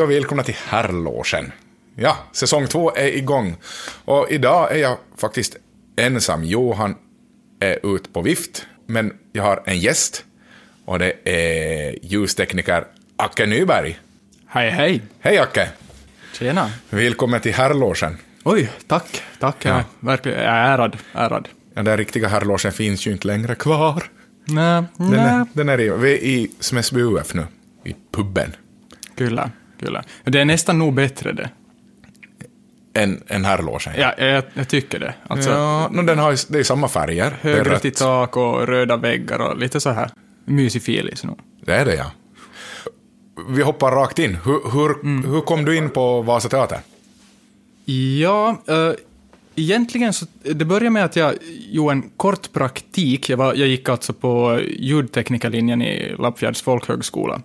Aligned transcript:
Hej 0.00 0.04
och 0.04 0.10
välkomna 0.10 0.42
till 0.42 0.56
Herrlåsen. 0.68 1.52
Ja, 1.94 2.16
säsong 2.32 2.66
två 2.66 2.92
är 2.94 3.16
igång. 3.16 3.56
Och 4.04 4.26
idag 4.30 4.72
är 4.72 4.76
jag 4.76 4.96
faktiskt 5.16 5.56
ensam. 5.96 6.44
Johan 6.44 6.94
är 7.60 7.94
ute 7.96 8.10
på 8.10 8.22
vift, 8.22 8.66
men 8.86 9.12
jag 9.32 9.42
har 9.42 9.62
en 9.66 9.78
gäst. 9.78 10.24
Och 10.84 10.98
det 10.98 11.12
är 11.24 11.98
ljustekniker 12.02 12.84
Acke 13.16 13.46
Nyberg. 13.46 13.98
Hej, 14.46 14.70
hej. 14.70 15.02
Hej 15.20 15.38
Acke! 15.38 15.68
Tjena. 16.32 16.70
Välkommen 16.90 17.40
till 17.40 17.54
Herrlåsen. 17.54 18.16
Oj, 18.44 18.70
tack. 18.86 19.22
Tack. 19.38 19.64
Jag 19.64 19.76
är 19.76 19.84
verkligen 20.00 20.38
jag 20.38 20.48
är 20.48 20.74
ärad. 20.74 20.96
ärad. 21.12 21.48
Den 21.74 21.84
där 21.84 21.96
riktiga 21.96 22.28
Herrlåsen 22.28 22.72
finns 22.72 23.06
ju 23.06 23.12
inte 23.12 23.26
längre 23.26 23.54
kvar. 23.54 24.04
Nej, 24.44 24.84
Den 24.96 25.10
nej. 25.10 25.20
är, 25.20 25.46
den 25.52 25.68
är 25.68 25.80
i, 25.80 25.90
vi 25.90 26.12
är 26.12 26.18
i 26.18 26.50
Smäsby 26.60 27.00
UF 27.00 27.34
nu, 27.34 27.46
i 27.84 27.96
puben. 28.12 28.56
Kyllä, 29.16 29.50
kyllä. 29.80 30.02
Det 30.24 30.40
är 30.40 30.44
nästan 30.44 30.78
nog 30.78 30.94
bättre 30.94 31.32
det. 31.32 31.50
En, 32.94 33.22
en 33.26 33.44
Herrlåsen. 33.44 33.92
Ja, 33.98 34.14
jag, 34.18 34.42
jag 34.54 34.68
tycker 34.68 34.98
det. 35.00 35.14
Alltså, 35.28 35.50
ja 35.50 35.88
no, 35.92 36.02
den 36.02 36.18
har, 36.18 36.52
det 36.52 36.58
är 36.58 36.62
samma 36.64 36.88
färger. 36.88 37.32
Högre 37.40 37.78
till 37.78 37.92
tak 37.92 38.36
och 38.36 38.66
röda 38.66 38.96
väggar 38.96 39.38
och 39.38 39.58
lite 39.58 39.80
så 39.80 39.90
här 39.90 40.10
mysig 40.44 40.82
feeling. 40.82 41.14
nog. 41.22 41.38
Det 41.64 41.74
är 41.74 41.84
det, 41.84 41.94
ja. 41.94 42.12
Vi 43.48 43.62
hoppar 43.62 43.90
rakt 43.92 44.18
in. 44.18 44.34
Hur, 44.44 44.70
hur, 44.72 45.00
Mm. 45.02 45.30
hur 45.32 45.40
kom 45.40 45.64
du 45.64 45.76
in 45.76 45.90
på 45.90 46.22
Vasa 46.22 46.48
Teater? 46.48 46.78
Ja, 48.20 48.62
äh, 48.68 48.90
egentligen 49.56 50.12
så, 50.12 50.26
det 50.42 50.64
började 50.64 50.90
med 50.90 51.04
att 51.04 51.16
jag 51.16 51.34
gjorde 51.70 51.92
en 51.92 52.10
kort 52.16 52.52
praktik. 52.52 53.28
Jag, 53.28 53.36
var, 53.36 53.54
jag 53.54 53.68
gick 53.68 53.88
alltså 53.88 54.12
på 54.12 54.60
ljudteknikerlinjen 54.78 55.82
i 55.82 56.14
Lappfjärds 56.18 56.62
folkhögskola. 56.62 57.42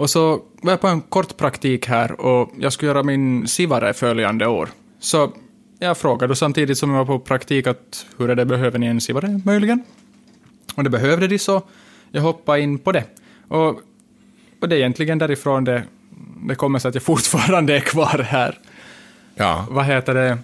Och 0.00 0.10
så 0.10 0.42
var 0.62 0.72
jag 0.72 0.80
på 0.80 0.88
en 0.88 1.00
kort 1.00 1.36
praktik 1.36 1.86
här 1.86 2.20
och 2.20 2.50
jag 2.58 2.72
skulle 2.72 2.90
göra 2.90 3.02
min 3.02 3.48
SIVARE 3.48 3.92
följande 3.92 4.46
år. 4.46 4.68
Så 5.00 5.32
jag 5.78 5.98
frågade 5.98 6.36
samtidigt 6.36 6.78
som 6.78 6.90
jag 6.90 7.04
var 7.04 7.18
på 7.18 7.24
praktik 7.24 7.66
att 7.66 8.06
hur 8.18 8.30
är 8.30 8.34
det, 8.34 8.44
behöver 8.44 8.78
ni 8.78 8.86
en 8.86 9.00
SIVARE 9.00 9.40
möjligen? 9.44 9.82
Och 10.74 10.84
det 10.84 10.90
behövde 10.90 11.28
de 11.28 11.38
så 11.38 11.62
jag 12.10 12.22
hoppade 12.22 12.60
in 12.60 12.78
på 12.78 12.92
det. 12.92 13.04
Och, 13.48 13.80
och 14.60 14.68
det 14.68 14.74
är 14.74 14.78
egentligen 14.78 15.18
därifrån 15.18 15.64
det, 15.64 15.82
det 16.48 16.54
kommer 16.54 16.78
sig 16.78 16.88
att 16.88 16.94
jag 16.94 17.04
fortfarande 17.12 17.76
är 17.76 17.80
kvar 17.80 18.18
här 18.18 18.58
Ja. 19.34 19.66
vad 19.70 19.84
heter 19.84 20.14
det? 20.14 20.38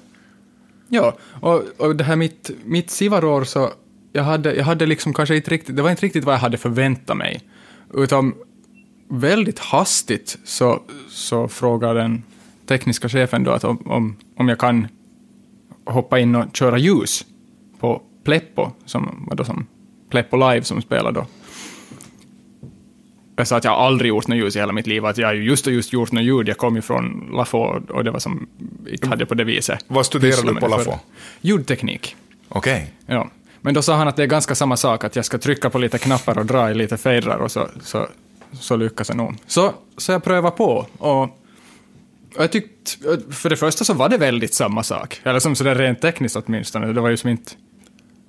Ja, 0.89 1.17
och, 1.41 1.63
och 1.77 1.97
det 1.97 2.05
här 2.05 2.17
mitt, 2.17 2.51
mitt 2.65 2.91
sivarår 2.91 3.45
så, 3.45 3.71
jag 4.13 4.23
hade, 4.23 4.55
jag 4.55 4.65
hade 4.65 4.87
liksom 4.87 5.15
kanske 5.15 5.37
inte 5.37 5.51
riktigt, 5.51 5.77
det 5.77 5.83
var 5.83 5.91
inte 5.91 6.07
riktigt 6.07 6.25
vad 6.25 6.35
jag 6.35 6.41
hade 6.41 6.57
förväntat 6.57 7.17
mig. 7.17 7.41
Utan 7.95 8.35
väldigt 9.09 9.59
hastigt 9.59 10.39
så, 10.45 10.83
så 11.09 11.49
frågade 11.49 12.01
den 12.01 12.23
tekniska 12.67 13.09
chefen 13.09 13.45
då 13.45 13.51
att 13.51 13.65
om, 13.65 13.79
om, 13.87 14.17
om 14.37 14.49
jag 14.49 14.59
kan 14.59 14.89
hoppa 15.85 16.19
in 16.19 16.35
och 16.35 16.57
köra 16.57 16.79
ljus 16.79 17.25
på 17.79 18.03
Pleppo, 18.25 18.71
som 18.85 19.29
då 19.33 19.45
som 19.45 19.67
Pleppo 20.11 20.37
Live 20.37 20.63
som 20.63 20.83
spelar 20.83 21.13
då. 21.13 21.27
Jag 23.37 23.47
sa 23.47 23.57
att 23.57 23.65
jag 23.65 23.75
aldrig 23.75 24.09
gjort 24.09 24.29
något 24.29 24.39
ljus 24.39 24.57
i 24.57 24.59
hela 24.59 24.73
mitt 24.73 24.87
liv, 24.87 25.07
att 25.07 25.19
jag 25.19 25.37
just 25.37 25.67
och 25.67 25.73
just 25.73 25.93
gjort 25.93 26.13
något 26.13 26.25
ljud. 26.25 26.49
Jag 26.49 26.57
kom 26.57 26.77
ju 26.77 26.83
från 26.83 27.31
Lafo 27.33 27.59
och 27.89 28.05
det 28.05 28.11
var 28.11 28.19
som, 28.19 28.49
inte 28.91 29.09
hade 29.09 29.27
på 29.27 29.35
det 29.35 29.45
viset. 29.45 29.85
Vad 29.89 30.07
studerade 30.07 30.55
du 30.55 30.61
på 30.61 30.67
Lafo? 30.67 30.93
Ljudteknik. 31.41 32.17
Okej. 32.49 32.95
Ja. 33.07 33.31
Men 33.61 33.75
då 33.75 33.83
sa 33.83 33.97
han 33.97 34.09
att 34.09 34.17
det 34.17 34.23
är 34.23 34.27
ganska 34.27 34.55
samma 34.55 34.77
sak, 34.77 35.05
att 35.05 35.17
jag 35.17 35.25
ska 35.25 35.39
trycka 35.39 35.71
på 35.71 35.79
lite 35.79 35.99
knappar 35.99 36.39
och 36.39 36.47
dra 36.47 36.71
i 36.71 36.75
lite 36.75 36.97
fadrar 36.97 37.39
och 37.39 37.51
så, 37.51 37.69
så, 37.83 38.09
så 38.61 38.77
lyckas 38.77 39.09
jag 39.09 39.17
nog. 39.17 39.35
Så, 39.47 39.75
så 39.97 40.13
jag 40.13 40.25
prövade 40.25 40.57
på 40.57 40.87
och, 40.99 41.39
jag 42.39 42.53
tyckte, 42.53 42.91
för 43.31 43.51
det 43.51 43.57
första 43.57 43.85
så 43.85 43.95
var 43.95 44.09
det 44.09 44.19
väldigt 44.19 44.55
samma 44.55 44.83
sak. 44.83 45.21
Eller 45.25 45.41
som 45.41 45.57
sådär 45.57 45.75
rent 45.75 46.01
tekniskt 46.01 46.37
åtminstone. 46.37 46.93
Det 46.93 47.01
var 47.01 47.09
ju 47.09 47.17
som 47.17 47.31
inte, 47.31 47.53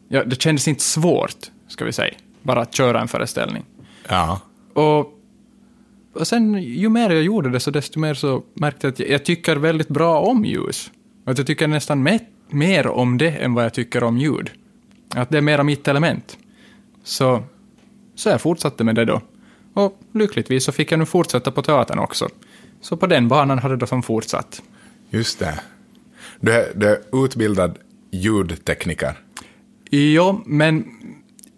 ja, 0.08 0.24
det 0.24 0.42
kändes 0.42 0.68
inte 0.68 0.84
svårt, 0.84 1.52
ska 1.68 1.86
vi 1.86 1.94
säga, 1.94 2.14
bara 2.42 2.62
att 2.62 2.76
köra 2.76 3.02
en 3.02 3.08
föreställning. 3.08 3.64
Ja. 4.08 4.42
Och, 4.74 5.14
och 6.14 6.28
sen 6.28 6.54
ju 6.54 6.90
mer 6.90 7.10
jag 7.10 7.24
gjorde 7.24 7.50
det 7.50 7.60
så 7.60 7.72
desto 7.72 8.00
mer 8.00 8.14
så 8.14 8.44
märkte 8.54 8.88
jag 8.88 8.92
att 8.92 9.00
jag, 9.00 9.10
jag 9.10 9.26
tycker 9.26 9.56
väldigt 9.56 9.88
bra 9.88 10.20
om 10.20 10.46
ljus. 10.46 10.92
Att 11.26 11.38
jag 11.38 11.48
tycker 11.48 11.68
nästan 11.68 12.04
me, 12.04 12.20
mer 12.50 12.88
om 12.88 13.18
det 13.18 13.30
än 13.30 13.54
vad 13.54 13.66
jag 13.66 13.74
tycker 13.74 14.04
om 14.04 14.18
ljud. 14.18 14.52
Att 15.16 15.30
det 15.30 15.38
är 15.38 15.42
mera 15.42 15.64
mitt 15.64 15.88
element. 15.88 16.38
Så, 17.04 17.44
så 18.16 18.30
jag 18.30 18.42
fortsatte 18.42 18.84
med 18.84 18.96
det 18.96 19.06
då. 19.06 19.22
Och 19.78 20.00
lyckligtvis 20.14 20.64
så 20.64 20.72
fick 20.72 20.92
jag 20.92 21.00
nu 21.00 21.06
fortsätta 21.06 21.52
på 21.52 21.62
teatern 21.62 22.00
också. 22.00 22.30
Så 22.82 22.98
på 22.98 23.08
den 23.08 23.28
banan 23.28 23.60
hade 23.60 23.78
det 23.78 23.88
som 23.88 24.04
fortsatt. 24.04 24.62
Just 25.10 25.40
det. 25.40 25.60
Du 26.40 26.52
är, 26.52 26.72
du 26.76 26.88
är 26.88 27.26
utbildad 27.26 27.78
ljudtekniker. 28.12 29.14
Jo, 29.92 30.42
men 30.46 30.86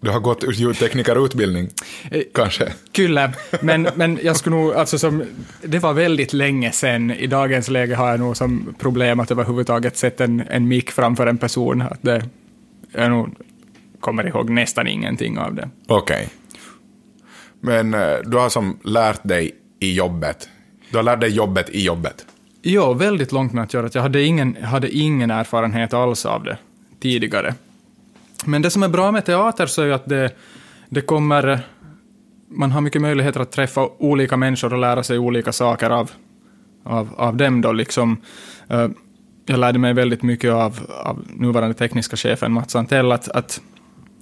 Du 0.02 0.10
har 0.10 0.20
gått 0.20 0.44
ljudteknikerutbildning, 0.54 1.70
Eh, 2.12 2.22
kanske? 2.34 2.74
Kyllä, 2.92 3.34
men, 3.62 3.90
men 3.96 4.20
jag 4.24 4.36
skulle 4.36 4.56
nog, 4.56 4.74
alltså 4.74 5.00
som, 5.00 5.24
det 5.62 5.80
var 5.80 5.94
väldigt 5.94 6.34
länge 6.34 6.72
sedan. 6.72 7.12
I 7.12 7.28
dagens 7.28 7.70
läge 7.70 7.96
har 7.96 8.10
jag 8.10 8.20
nog 8.20 8.38
som 8.38 8.76
problem 8.80 9.20
att 9.20 9.32
överhuvudtaget 9.32 9.98
sätta 9.98 10.24
en, 10.24 10.44
en 10.50 10.68
mick 10.68 10.92
framför 10.92 11.28
en 11.28 11.38
person. 11.38 11.82
Att 11.82 12.02
det, 12.02 12.24
jag 12.92 13.12
nog 13.12 13.36
kommer 14.00 14.28
ihåg 14.28 14.50
nästan 14.50 14.88
ingenting 14.88 15.38
av 15.40 15.56
det. 15.56 15.70
Okej. 15.88 16.30
Men 17.62 17.94
eh, 17.94 18.18
du 18.26 18.38
har 18.38 18.50
som 18.50 18.80
lärt 18.84 19.20
dig 19.24 19.52
i 19.80 19.94
jobbet. 19.94 20.50
Du 20.92 20.98
har 20.98 21.04
lärt 21.04 21.22
dig 21.22 21.30
jobbet 21.30 21.70
i 21.70 21.84
jobbet. 21.86 22.26
Jo, 22.62 22.94
väldigt 22.94 23.32
långt 23.32 23.54
med 23.54 23.64
att 23.64 23.74
göra. 23.74 23.90
Jag 23.94 24.02
hade 24.02 24.24
ingen, 24.24 24.64
hade 24.64 24.90
ingen 24.92 25.32
erfarenhet 25.32 25.94
alls 25.94 26.26
av 26.26 26.44
det 26.44 26.58
tidigare. 27.00 27.54
Men 28.46 28.62
det 28.62 28.70
som 28.70 28.84
är 28.84 28.90
bra 28.90 29.12
med 29.12 29.26
teater 29.26 29.66
så 29.66 29.82
är 29.82 29.86
ju 29.86 29.94
att 29.94 30.06
det, 30.10 30.32
det 30.90 31.02
kommer... 31.02 31.60
Man 32.52 32.72
har 32.72 32.82
mycket 32.82 33.02
möjligheter 33.02 33.40
att 33.40 33.52
träffa 33.52 33.90
olika 33.98 34.38
människor 34.38 34.74
och 34.74 34.80
lära 34.80 35.04
sig 35.04 35.18
olika 35.18 35.52
saker 35.52 35.90
av, 35.90 36.12
av, 36.84 37.10
av 37.18 37.38
dem. 37.38 37.62
Då, 37.62 37.72
liksom. 37.72 38.18
Eh, 38.68 38.88
Jag 39.46 39.60
lärde 39.60 39.80
mig 39.80 39.94
väldigt 39.94 40.24
mycket 40.24 40.52
av, 40.52 40.80
av 41.04 41.26
nuvarande 41.28 41.74
tekniska 41.74 42.18
chefen 42.18 42.52
Mats 42.52 42.76
Antell, 42.76 43.12
att, 43.12 43.30
att 43.30 43.62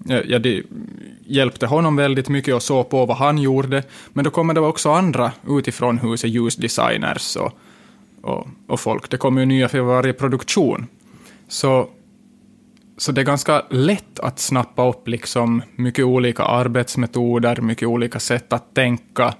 jag, 0.06 0.25
jag 0.25 0.42
hjälpte 1.27 1.65
honom 1.65 1.95
väldigt 1.95 2.29
mycket 2.29 2.55
och 2.55 2.63
såg 2.63 2.89
på 2.89 3.05
vad 3.05 3.17
han 3.17 3.38
gjorde. 3.38 3.83
Men 4.13 4.23
då 4.23 4.31
kommer 4.31 4.53
det 4.53 4.59
också 4.59 4.91
andra 4.91 5.31
utifrån 5.47 5.97
huset, 5.97 6.29
ljusdesigners 6.29 7.35
och, 7.35 7.53
och, 8.21 8.47
och 8.67 8.79
folk. 8.79 9.09
Det 9.09 9.17
kommer 9.17 9.41
ju 9.41 9.45
nya 9.45 9.67
för 9.67 9.79
varje 9.79 10.13
produktion. 10.13 10.88
Så, 11.47 11.89
så 12.97 13.11
det 13.11 13.21
är 13.21 13.25
ganska 13.25 13.61
lätt 13.69 14.19
att 14.19 14.39
snappa 14.39 14.89
upp 14.89 15.07
liksom 15.07 15.61
mycket 15.75 16.05
olika 16.05 16.43
arbetsmetoder, 16.43 17.61
mycket 17.61 17.88
olika 17.88 18.19
sätt 18.19 18.53
att 18.53 18.73
tänka. 18.73 19.33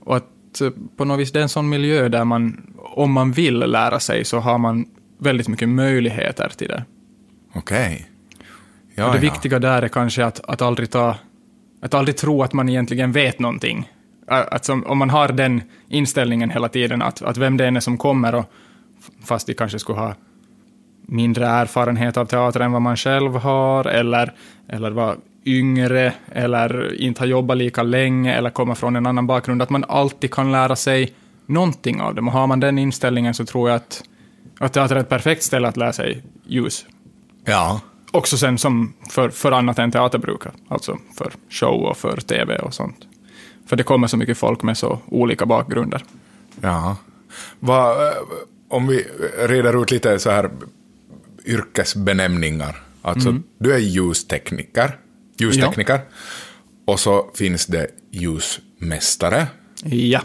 Och 0.00 0.16
att 0.16 0.60
eh, 0.60 0.70
på 0.96 1.04
något 1.04 1.20
vis 1.20 1.32
det 1.32 1.38
är 1.38 1.42
en 1.42 1.48
sån 1.48 1.68
miljö 1.68 2.08
där 2.08 2.24
man, 2.24 2.74
om 2.78 3.12
man 3.12 3.32
vill 3.32 3.58
lära 3.58 4.00
sig, 4.00 4.24
så 4.24 4.38
har 4.38 4.58
man 4.58 4.84
väldigt 5.18 5.48
mycket 5.48 5.68
möjligheter 5.68 6.52
till 6.56 6.68
det. 6.68 6.84
Okej. 7.54 8.10
Ja, 8.96 9.06
och 9.06 9.12
det 9.12 9.26
ja. 9.26 9.32
viktiga 9.32 9.58
där 9.58 9.82
är 9.82 9.88
kanske 9.88 10.24
att, 10.24 10.40
att, 10.48 10.62
aldrig 10.62 10.90
ta, 10.90 11.16
att 11.82 11.94
aldrig 11.94 12.16
tro 12.16 12.42
att 12.42 12.52
man 12.52 12.68
egentligen 12.68 13.12
vet 13.12 13.38
någonting. 13.38 13.90
Att 14.26 14.64
som, 14.64 14.86
om 14.86 14.98
man 14.98 15.10
har 15.10 15.28
den 15.28 15.62
inställningen 15.88 16.50
hela 16.50 16.68
tiden, 16.68 17.02
att, 17.02 17.22
att 17.22 17.36
vem 17.36 17.56
det 17.56 17.66
än 17.66 17.76
är 17.76 17.80
som 17.80 17.98
kommer, 17.98 18.34
och, 18.34 18.44
fast 19.24 19.46
de 19.46 19.54
kanske 19.54 19.78
skulle 19.78 19.98
ha 19.98 20.14
mindre 21.08 21.46
erfarenhet 21.46 22.16
av 22.16 22.24
teater 22.26 22.60
än 22.60 22.72
vad 22.72 22.82
man 22.82 22.96
själv 22.96 23.36
har, 23.36 23.84
eller, 23.84 24.32
eller 24.68 24.90
vara 24.90 25.16
yngre, 25.44 26.12
eller 26.32 27.00
inte 27.00 27.20
ha 27.20 27.26
jobbat 27.26 27.56
lika 27.56 27.82
länge, 27.82 28.34
eller 28.34 28.50
komma 28.50 28.74
från 28.74 28.96
en 28.96 29.06
annan 29.06 29.26
bakgrund, 29.26 29.62
att 29.62 29.70
man 29.70 29.84
alltid 29.88 30.34
kan 30.34 30.52
lära 30.52 30.76
sig 30.76 31.14
någonting 31.46 32.00
av 32.00 32.14
dem. 32.14 32.28
Och 32.28 32.34
har 32.34 32.46
man 32.46 32.60
den 32.60 32.78
inställningen 32.78 33.34
så 33.34 33.44
tror 33.44 33.68
jag 33.68 33.76
att, 33.76 34.02
att 34.58 34.72
teater 34.72 34.96
är 34.96 35.00
ett 35.00 35.08
perfekt 35.08 35.42
ställe 35.42 35.68
att 35.68 35.76
lära 35.76 35.92
sig 35.92 36.22
ljus 36.46 36.86
Ja. 37.44 37.80
Också 38.16 38.38
sen 38.38 38.58
som 38.58 38.92
för, 39.10 39.28
för 39.30 39.52
annat 39.52 39.78
än 39.78 39.90
teater 39.92 40.18
brukar, 40.18 40.52
alltså 40.68 40.98
för 41.18 41.32
show 41.50 41.82
och 41.82 41.96
för 41.96 42.16
tv 42.20 42.58
och 42.58 42.74
sånt. 42.74 42.96
För 43.66 43.76
det 43.76 43.82
kommer 43.82 44.06
så 44.06 44.16
mycket 44.16 44.38
folk 44.38 44.62
med 44.62 44.78
så 44.78 44.98
olika 45.06 45.46
bakgrunder. 45.46 46.04
Ja. 46.60 46.96
Vad, 47.60 48.06
eh, 48.06 48.12
om 48.68 48.86
vi 48.86 49.06
reder 49.38 49.82
ut 49.82 49.90
lite 49.90 50.18
så 50.18 50.30
här 50.30 50.50
yrkesbenämningar. 51.44 52.82
Alltså, 53.02 53.28
Mm. 53.28 53.42
du 53.58 53.74
är 53.74 53.78
ljustekniker. 53.78 54.98
Ljustekniker. 55.38 56.00
Och 56.84 57.00
så 57.00 57.30
finns 57.34 57.66
det 57.66 57.86
ljusmästare. 58.10 59.46
Ja. 59.84 60.20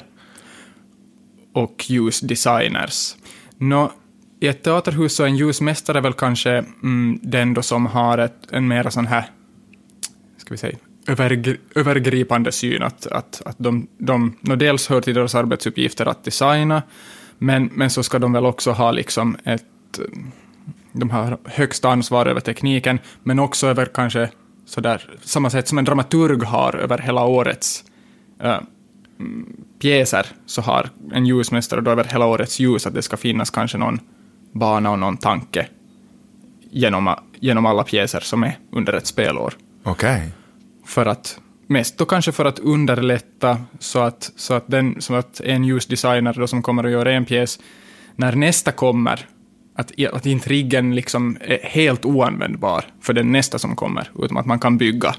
Och 1.54 1.90
ljusdesigners. 1.90 3.16
Nå, 3.58 3.92
i 4.42 4.48
ett 4.48 4.64
teaterhus 4.64 5.16
så 5.16 5.24
är 5.24 5.28
en 5.28 5.38
ljusmästare 5.38 6.02
väl 6.02 6.14
kanske 6.14 6.52
mm, 6.84 7.20
den 7.24 7.54
då 7.54 7.62
som 7.62 7.86
har 7.86 8.18
ett, 8.18 8.52
en 8.52 8.68
mera 8.68 8.92
sån 8.92 9.08
här, 9.08 9.26
ska 10.38 10.54
vi 10.54 10.58
säga, 10.58 10.78
övergri 11.08 11.58
övergripande 11.76 12.52
syn 12.52 12.84
att, 12.84 13.08
att, 13.08 13.42
att 13.46 13.56
de, 13.60 13.88
de 13.98 14.36
no, 14.42 14.56
dels 14.56 14.88
hör 14.88 15.02
till 15.02 15.14
deras 15.14 15.36
arbetsuppgifter 15.36 16.06
att 16.06 16.24
designa, 16.24 16.84
men, 17.38 17.70
men 17.74 17.90
så 17.90 18.04
ska 18.04 18.20
de 18.20 18.34
väl 18.34 18.46
också 18.46 18.72
ha 18.72 18.92
liksom 18.92 19.38
ett, 19.44 20.00
de 20.92 21.10
har 21.10 21.38
högsta 21.46 21.90
ansvar 21.90 22.26
över 22.26 22.42
tekniken, 22.42 23.00
men 23.24 23.40
också 23.40 23.68
över 23.68 23.86
kanske 23.86 24.30
sådär, 24.66 25.10
samma 25.22 25.50
sätt 25.50 25.68
som 25.68 25.78
en 25.78 25.86
dramaturg 25.86 26.44
har 26.44 26.76
över 26.76 26.98
hela 26.98 27.26
årets 27.26 27.84
äh, 28.40 28.60
pjäser, 29.82 30.26
så 30.46 30.62
har 30.62 30.90
en 31.12 31.26
ljusmästare 31.26 31.82
då 31.82 31.92
över 31.92 32.04
hela 32.04 32.26
årets 32.26 32.60
ljus 32.60 32.88
att 32.88 32.94
det 32.94 33.02
ska 33.02 33.18
finnas 33.18 33.50
kanske 33.50 33.78
någon 33.78 34.00
bana 34.52 34.92
och 34.92 35.00
någon 35.00 35.18
tanke 35.18 35.68
genom, 36.72 37.16
genom 37.40 37.66
alla 37.66 37.84
pjäser 37.84 38.20
som 38.20 38.44
är 38.44 38.58
under 38.72 38.94
ett 38.94 39.08
spelår. 39.08 39.54
Okej. 39.84 40.16
Okay. 40.16 40.30
För 40.86 41.06
att, 41.06 41.40
mest 41.68 41.98
då 41.98 42.06
kanske 42.06 42.32
för 42.32 42.46
att 42.46 42.60
underlätta 42.60 43.58
så 43.80 44.00
att, 44.00 44.32
så 44.36 44.54
att, 44.54 44.68
den, 44.68 45.02
så 45.02 45.16
att 45.16 45.42
en 45.42 45.64
ljusdesigner 45.64 46.34
då 46.34 46.48
som 46.48 46.62
kommer 46.62 46.84
att 46.84 46.92
göra 46.92 47.12
en 47.12 47.26
pjäs, 47.26 47.60
när 48.16 48.36
nästa 48.36 48.72
kommer, 48.72 49.26
att, 49.76 49.92
att 50.14 50.26
intrigen 50.26 50.96
liksom 50.96 51.38
är 51.42 51.60
helt 51.64 52.06
oanvändbar 52.06 52.86
för 53.02 53.14
den 53.14 53.32
nästa 53.32 53.60
som 53.60 53.76
kommer, 53.76 54.12
utan 54.20 54.38
att 54.38 54.46
man 54.46 54.60
kan 54.60 54.78
bygga 54.78 55.16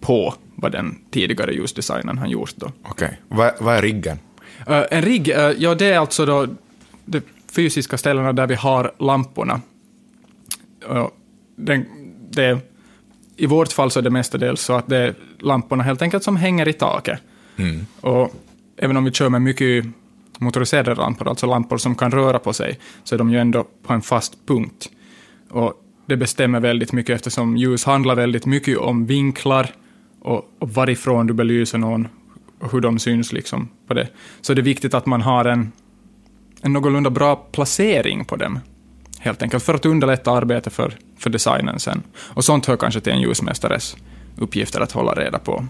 på 0.00 0.34
vad 0.54 0.72
den 0.72 0.98
tidigare 1.10 1.52
ljusdesignern 1.52 2.18
har 2.18 2.26
gjort. 2.26 2.54
Okej, 2.62 2.72
okay. 2.90 3.08
vad, 3.28 3.52
vad 3.60 3.76
är 3.76 3.82
riggen? 3.82 4.18
Uh, 4.70 4.82
en 4.90 5.02
rigg, 5.02 5.28
uh, 5.28 5.34
ja 5.58 5.74
det 5.74 5.86
är 5.86 5.98
alltså 5.98 6.26
då 6.26 6.46
de 7.04 7.20
fysiska 7.52 7.98
ställena 7.98 8.32
där 8.32 8.46
vi 8.46 8.54
har 8.54 8.92
lamporna. 8.98 9.60
Den, 11.56 11.86
det, 12.30 12.58
I 13.36 13.46
vårt 13.46 13.72
fall 13.72 13.90
så 13.90 13.98
är 13.98 14.02
det 14.02 14.10
mestadels 14.10 14.60
så 14.60 14.72
att 14.72 14.86
det 14.86 14.96
är 14.96 15.14
lamporna 15.38 15.82
helt 15.82 16.02
enkelt 16.02 16.24
som 16.24 16.36
hänger 16.36 16.68
i 16.68 16.72
taket. 16.72 17.20
Mm. 17.56 17.86
Och 18.00 18.34
även 18.76 18.96
om 18.96 19.04
vi 19.04 19.12
kör 19.12 19.28
med 19.28 19.42
mycket 19.42 19.84
motoriserade 20.38 20.94
lampor, 20.94 21.28
alltså 21.28 21.46
lampor 21.46 21.78
som 21.78 21.94
kan 21.94 22.10
röra 22.10 22.38
på 22.38 22.52
sig, 22.52 22.78
så 23.04 23.14
är 23.14 23.18
de 23.18 23.30
ju 23.30 23.38
ändå 23.38 23.66
på 23.82 23.92
en 23.92 24.02
fast 24.02 24.46
punkt. 24.46 24.90
Och 25.50 25.72
det 26.06 26.16
bestämmer 26.16 26.60
väldigt 26.60 26.92
mycket 26.92 27.14
eftersom 27.14 27.56
ljus 27.56 27.84
handlar 27.84 28.14
väldigt 28.14 28.46
mycket 28.46 28.78
om 28.78 29.06
vinklar 29.06 29.74
och, 30.20 30.50
och 30.58 30.70
varifrån 30.70 31.26
du 31.26 31.34
belyser 31.34 31.78
någon 31.78 32.08
och 32.58 32.72
hur 32.72 32.80
de 32.80 32.98
syns 32.98 33.32
liksom 33.32 33.68
på 33.86 33.94
det. 33.94 34.08
Så 34.40 34.54
det 34.54 34.60
är 34.60 34.62
viktigt 34.64 34.94
att 34.94 35.06
man 35.06 35.22
har 35.22 35.44
en, 35.44 35.72
en 36.62 36.72
någorlunda 36.72 37.10
bra 37.10 37.36
placering 37.36 38.24
på 38.24 38.36
dem, 38.36 38.58
helt 39.18 39.42
enkelt, 39.42 39.64
för 39.64 39.74
att 39.74 39.86
underlätta 39.86 40.30
arbetet 40.30 40.72
för, 40.72 40.94
för 41.18 41.30
designen 41.30 41.80
sen. 41.80 42.02
Och 42.18 42.44
sånt 42.44 42.66
hör 42.66 42.76
kanske 42.76 43.00
till 43.00 43.12
en 43.12 43.20
ljusmästares 43.20 43.96
uppgifter 44.38 44.80
att 44.80 44.92
hålla 44.92 45.14
reda 45.14 45.38
på. 45.38 45.66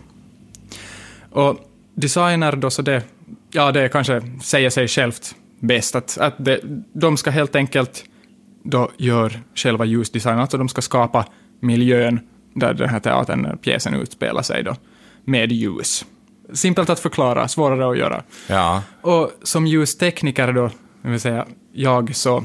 Och 1.30 1.56
designer 1.94 2.56
då, 2.56 2.70
så 2.70 2.82
det, 2.82 3.02
ja, 3.50 3.72
det 3.72 3.88
kanske 3.88 4.22
säger 4.42 4.70
sig 4.70 4.88
självt 4.88 5.34
bäst, 5.60 5.94
att, 5.94 6.18
att 6.18 6.34
det, 6.38 6.60
de 6.92 7.16
ska 7.16 7.30
helt 7.30 7.56
enkelt 7.56 8.04
då 8.64 8.90
gör 8.96 9.40
själva 9.54 9.84
ljusdesignen, 9.84 10.40
alltså 10.40 10.58
de 10.58 10.68
ska 10.68 10.82
skapa 10.82 11.26
miljön 11.60 12.20
där 12.54 12.74
den 12.74 12.88
här 12.88 13.00
teatern, 13.00 13.58
pjäsen 13.58 13.94
utspelar 13.94 14.42
sig 14.42 14.62
då, 14.62 14.76
med 15.24 15.52
ljus. 15.52 16.04
Simpelt 16.52 16.90
att 16.90 17.00
förklara, 17.00 17.48
svårare 17.48 17.90
att 17.90 17.98
göra. 17.98 18.22
Ja. 18.46 18.82
Och 19.00 19.30
som 19.42 19.66
ljustekniker 19.66 20.52
då, 20.52 20.70
det 21.02 21.08
vill 21.08 21.20
säga 21.20 21.46
jag, 21.72 22.16
så, 22.16 22.44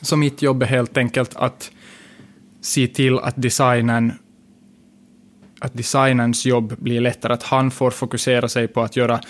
så 0.00 0.16
mitt 0.16 0.42
jobb 0.42 0.62
är 0.62 0.66
helt 0.66 0.96
enkelt 0.96 1.36
att 1.36 1.70
se 2.60 2.86
till 2.86 3.18
att 3.18 3.34
designen 3.36 4.12
att 5.62 5.74
designens 5.74 6.46
jobb 6.46 6.74
blir 6.78 7.00
lättare, 7.00 7.32
att 7.32 7.42
han 7.42 7.70
får 7.70 7.90
fokusera 7.90 8.48
sig 8.48 8.68
på 8.68 8.82
att 8.82 8.96
göra 8.96 9.20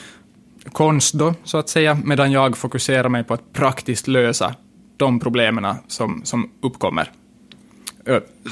konst 0.72 1.14
då, 1.14 1.34
så 1.44 1.58
att 1.58 1.68
säga, 1.68 1.98
medan 2.04 2.32
jag 2.32 2.56
fokuserar 2.56 3.08
mig 3.08 3.24
på 3.24 3.34
att 3.34 3.52
praktiskt 3.52 4.08
lösa 4.08 4.54
de 4.96 5.20
problemen 5.20 5.74
som, 5.88 6.20
som 6.24 6.50
uppkommer. 6.62 7.12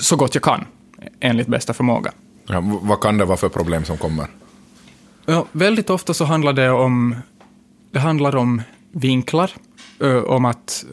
Så 0.00 0.16
gott 0.16 0.34
jag 0.34 0.42
kan, 0.42 0.64
enligt 1.20 1.46
bästa 1.46 1.72
förmåga. 1.72 2.12
Ja, 2.46 2.60
vad 2.82 3.00
kan 3.00 3.18
det 3.18 3.24
vara 3.24 3.36
för 3.36 3.48
problem 3.48 3.84
som 3.84 3.98
kommer? 3.98 4.26
Ja, 5.30 5.46
väldigt 5.52 5.90
ofta 5.90 6.14
så 6.14 6.24
handlar 6.24 6.52
det 6.52 6.70
om, 6.70 7.16
det 7.90 7.98
handlar 7.98 8.36
om 8.36 8.62
vinklar, 8.92 9.50
om 10.26 10.44
att 10.44 10.84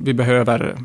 vi 0.00 0.14
behöver, 0.14 0.76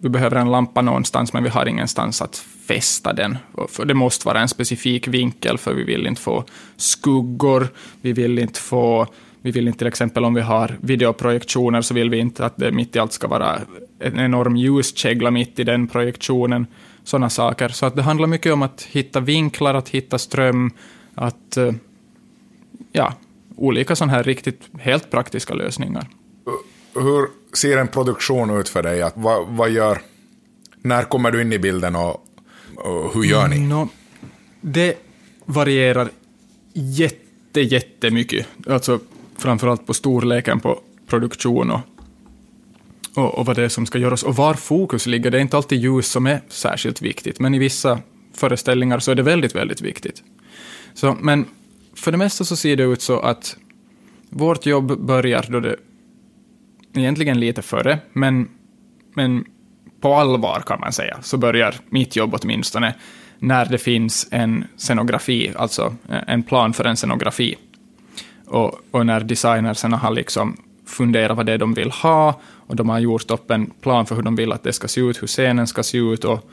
vi 0.00 0.08
behöver 0.08 0.36
en 0.36 0.50
lampa 0.50 0.82
någonstans, 0.82 1.32
men 1.32 1.42
vi 1.42 1.48
har 1.48 1.66
ingenstans 1.66 2.22
att 2.22 2.36
fästa 2.68 3.12
den. 3.12 3.38
För 3.68 3.84
det 3.84 3.94
måste 3.94 4.26
vara 4.26 4.40
en 4.40 4.48
specifik 4.48 5.08
vinkel, 5.08 5.58
för 5.58 5.74
vi 5.74 5.84
vill 5.84 6.06
inte 6.06 6.20
få 6.20 6.44
skuggor, 6.76 7.68
vi 8.00 8.12
vill 8.12 8.38
inte 8.38 8.60
få 8.60 9.06
vi 9.42 9.50
vill 9.50 9.66
inte 9.66 9.78
till 9.78 9.86
exempel 9.86 10.24
om 10.24 10.34
vi 10.34 10.40
har 10.40 10.76
videoprojektioner 10.80 11.82
så 11.82 11.94
vill 11.94 12.10
vi 12.10 12.18
inte 12.18 12.46
att 12.46 12.56
det 12.56 12.72
mitt 12.72 12.96
i 12.96 12.98
allt 12.98 13.12
ska 13.12 13.28
vara 13.28 13.58
en 14.00 14.18
enorm 14.18 14.56
ljuskägla 14.56 15.30
mitt 15.30 15.58
i 15.58 15.64
den 15.64 15.88
projektionen. 15.88 16.66
Sådana 17.04 17.30
saker. 17.30 17.68
Så 17.68 17.86
att 17.86 17.96
det 17.96 18.02
handlar 18.02 18.26
mycket 18.26 18.52
om 18.52 18.62
att 18.62 18.82
hitta 18.82 19.20
vinklar, 19.20 19.74
att 19.74 19.88
hitta 19.88 20.18
ström, 20.18 20.70
att 21.14 21.58
ja, 22.92 23.14
olika 23.56 23.96
sådana 23.96 24.12
här 24.12 24.22
riktigt 24.22 24.68
helt 24.80 25.10
praktiska 25.10 25.54
lösningar. 25.54 26.08
Hur 26.94 27.28
ser 27.52 27.78
en 27.78 27.88
produktion 27.88 28.60
ut 28.60 28.68
för 28.68 28.82
dig? 28.82 29.02
Att, 29.02 29.12
vad, 29.16 29.48
vad 29.48 29.70
gör, 29.70 30.00
när 30.82 31.02
kommer 31.02 31.30
du 31.30 31.42
in 31.42 31.52
i 31.52 31.58
bilden 31.58 31.96
och, 31.96 32.24
och 32.76 33.14
hur 33.14 33.24
gör 33.24 33.48
ni? 33.48 33.60
No, 33.60 33.88
det 34.60 34.96
varierar 35.44 36.08
jätte, 36.72 37.60
jättemycket. 37.60 38.46
Alltså 38.66 38.98
framförallt 39.36 39.86
på 39.86 39.94
storleken 39.94 40.60
på 40.60 40.80
produktion 41.06 41.70
och, 41.70 41.80
och, 43.14 43.38
och 43.38 43.46
vad 43.46 43.56
det 43.56 43.64
är 43.64 43.68
som 43.68 43.86
ska 43.86 43.98
göras. 43.98 44.22
Och 44.22 44.36
var 44.36 44.54
fokus 44.54 45.06
ligger, 45.06 45.30
det 45.30 45.38
är 45.38 45.42
inte 45.42 45.56
alltid 45.56 45.80
ljus 45.80 46.08
som 46.08 46.26
är 46.26 46.40
särskilt 46.48 47.02
viktigt, 47.02 47.40
men 47.40 47.54
i 47.54 47.58
vissa 47.58 47.98
föreställningar 48.34 48.98
så 48.98 49.10
är 49.10 49.14
det 49.14 49.22
väldigt, 49.22 49.54
väldigt 49.54 49.80
viktigt. 49.80 50.22
Så, 50.94 51.16
men 51.20 51.46
för 52.02 52.12
det 52.12 52.18
mesta 52.18 52.44
så 52.44 52.56
ser 52.56 52.76
det 52.76 52.82
ut 52.82 53.02
så 53.02 53.20
att 53.20 53.56
vårt 54.30 54.66
jobb 54.66 55.06
börjar 55.06 55.46
då 55.48 55.60
det 55.60 55.76
egentligen 56.94 57.40
lite 57.40 57.62
före, 57.62 57.98
men, 58.12 58.48
men 59.14 59.44
på 60.00 60.14
allvar 60.14 60.62
kan 60.66 60.80
man 60.80 60.92
säga, 60.92 61.18
så 61.22 61.36
börjar 61.36 61.74
mitt 61.88 62.16
jobb 62.16 62.38
åtminstone 62.42 62.94
när 63.38 63.64
det 63.66 63.78
finns 63.78 64.28
en 64.30 64.64
scenografi, 64.76 65.52
alltså 65.56 65.94
eh, 66.08 66.18
en 66.26 66.42
plan 66.42 66.72
för 66.72 66.84
en 66.84 66.96
scenografi. 66.96 67.56
Och, 68.46 68.80
och 68.90 69.06
när 69.06 69.20
designerserna 69.20 69.96
har 69.96 70.10
liksom 70.10 70.56
funderat 70.86 71.36
vad 71.36 71.46
det 71.46 71.52
är 71.52 71.58
de 71.58 71.74
vill 71.74 71.90
ha, 71.90 72.40
och 72.66 72.76
de 72.76 72.88
har 72.88 72.98
gjort 72.98 73.30
upp 73.30 73.50
en 73.50 73.66
plan 73.66 74.06
för 74.06 74.14
hur 74.14 74.22
de 74.22 74.36
vill 74.36 74.52
att 74.52 74.62
det 74.62 74.72
ska 74.72 74.88
se 74.88 75.00
ut, 75.00 75.22
hur 75.22 75.26
scenen 75.26 75.66
ska 75.66 75.82
se 75.82 75.98
ut, 75.98 76.24
och, 76.24 76.50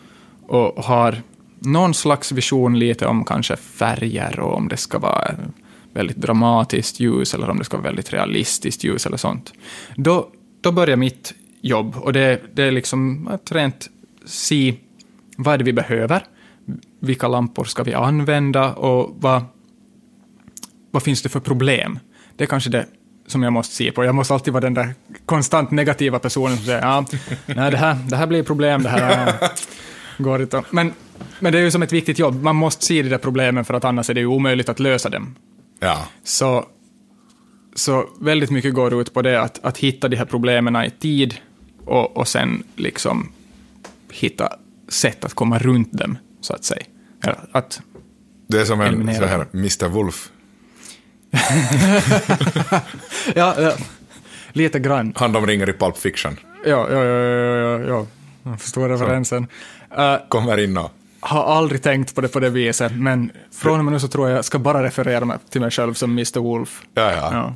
och 0.47 0.83
har 0.83 1.21
någon 1.59 1.93
slags 1.93 2.31
vision 2.31 2.79
lite 2.79 3.07
om 3.07 3.25
kanske 3.25 3.55
färger 3.55 4.39
och 4.39 4.57
om 4.57 4.67
det 4.67 4.77
ska 4.77 4.99
vara 4.99 5.35
väldigt 5.93 6.17
dramatiskt 6.17 6.99
ljus 6.99 7.33
eller 7.33 7.49
om 7.49 7.57
det 7.57 7.63
ska 7.63 7.77
vara 7.77 7.87
väldigt 7.87 8.13
realistiskt 8.13 8.83
ljus 8.83 9.05
eller 9.05 9.17
sånt. 9.17 9.53
Då, 9.95 10.29
då 10.61 10.71
börjar 10.71 10.97
mitt 10.97 11.33
jobb 11.61 11.95
och 11.95 12.13
det, 12.13 12.41
det 12.53 12.63
är 12.63 12.71
liksom 12.71 13.27
att 13.27 13.51
rent 13.51 13.89
se 14.25 14.75
vad 15.37 15.53
är 15.53 15.57
det 15.57 15.63
vi 15.63 15.73
behöver, 15.73 16.23
vilka 16.99 17.27
lampor 17.27 17.63
ska 17.63 17.83
vi 17.83 17.93
använda 17.93 18.73
och 18.73 19.15
vad, 19.19 19.43
vad 20.91 21.03
finns 21.03 21.21
det 21.21 21.29
för 21.29 21.39
problem? 21.39 21.99
Det 22.35 22.43
är 22.43 22.47
kanske 22.47 22.69
det 22.69 22.85
som 23.27 23.43
jag 23.43 23.53
måste 23.53 23.75
se 23.75 23.91
på. 23.91 24.03
Jag 24.03 24.15
måste 24.15 24.33
alltid 24.33 24.53
vara 24.53 24.61
den 24.61 24.73
där 24.73 24.93
konstant 25.25 25.71
negativa 25.71 26.19
personen 26.19 26.57
som 26.57 26.65
säger 26.65 26.81
ja, 26.81 27.05
nej, 27.45 27.71
det, 27.71 27.77
här, 27.77 27.97
det 28.09 28.15
här 28.15 28.27
blir 28.27 28.43
problem, 28.43 28.83
det 28.83 28.89
här 28.89 29.33
går 30.17 30.41
inte. 30.41 30.63
Men 30.69 30.93
men 31.39 31.51
det 31.51 31.59
är 31.59 31.63
ju 31.63 31.71
som 31.71 31.83
ett 31.83 31.93
viktigt 31.93 32.19
jobb. 32.19 32.43
Man 32.43 32.55
måste 32.55 32.85
se 32.85 33.01
de 33.01 33.09
där 33.09 33.17
problemen 33.17 33.65
för 33.65 33.73
att 33.73 33.85
annars 33.85 34.09
är 34.09 34.13
det 34.13 34.19
ju 34.19 34.25
omöjligt 34.25 34.69
att 34.69 34.79
lösa 34.79 35.09
dem. 35.09 35.35
Ja. 35.79 36.07
Så, 36.23 36.65
så 37.75 38.09
väldigt 38.19 38.49
mycket 38.49 38.73
går 38.73 39.01
ut 39.01 39.13
på 39.13 39.21
det, 39.21 39.41
att, 39.41 39.65
att 39.65 39.77
hitta 39.77 40.07
de 40.07 40.15
här 40.15 40.25
problemen 40.25 40.75
i 40.75 40.89
tid 40.89 41.35
och, 41.85 42.17
och 42.17 42.27
sen 42.27 42.63
liksom 42.75 43.31
hitta 44.11 44.49
sätt 44.87 45.25
att 45.25 45.33
komma 45.33 45.59
runt 45.59 45.93
dem, 45.93 46.17
så 46.41 46.53
att 46.53 46.63
säga. 46.63 46.83
Att 47.51 47.81
det 48.47 48.61
är 48.61 48.65
som 48.65 48.81
en 48.81 49.15
så 49.15 49.25
här 49.25 49.45
Mr. 49.53 49.87
Wolf. 49.87 50.31
ja, 53.35 53.61
ja, 53.61 53.73
lite 54.51 54.79
grann. 54.79 55.13
Han 55.15 55.31
de 55.31 55.47
ringer 55.47 55.69
i 55.69 55.73
Pulp 55.73 55.97
Fiction. 55.97 56.37
Ja, 56.65 56.87
ja, 56.91 57.03
ja, 57.03 57.19
ja, 57.19 57.57
ja, 57.57 57.79
ja. 57.79 58.07
jag 58.43 58.61
förstår 58.61 58.89
referensen. 58.89 59.47
Uh, 59.97 60.15
Kommer 60.29 60.57
in 60.57 60.77
och 60.77 60.91
har 61.19 61.43
aldrig 61.43 61.81
tänkt 61.81 62.15
på 62.15 62.21
det 62.21 62.27
på 62.27 62.39
det 62.39 62.49
viset, 62.49 62.91
men 62.95 63.31
från 63.51 63.79
och 63.79 63.85
med 63.85 63.93
nu 63.93 63.99
så 63.99 64.07
tror 64.07 64.29
jag 64.29 64.37
jag 64.37 64.45
ska 64.45 64.59
bara 64.59 64.83
referera 64.83 65.25
mig 65.25 65.37
till 65.49 65.61
mig 65.61 65.71
själv 65.71 65.93
som 65.93 66.11
Mr. 66.11 66.39
Wolf. 66.39 66.81
Ja, 66.93 67.11
ja. 67.11 67.29
ja. 67.33 67.55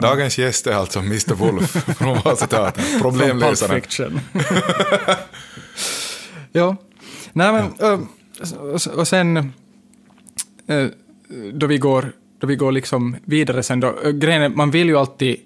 Dagens 0.00 0.38
gäst 0.38 0.66
är 0.66 0.74
alltså 0.74 0.98
Mr. 0.98 1.34
Wolf 1.34 1.70
från 1.98 2.18
Vasateatern, 2.24 3.00
problemlösaren. 3.00 3.82
ja, 6.52 6.76
nej 7.32 7.52
men, 7.52 7.72
och 8.94 9.08
sen 9.08 9.52
då 11.52 11.66
vi 11.66 11.78
går, 11.78 12.12
då 12.40 12.46
vi 12.46 12.56
går 12.56 12.72
liksom 12.72 13.16
vidare 13.24 13.62
sen 13.62 13.80
då, 13.80 13.94
grejen 14.12 14.42
är, 14.42 14.48
man 14.48 14.70
vill 14.70 14.88
ju 14.88 14.96
alltid, 14.96 15.36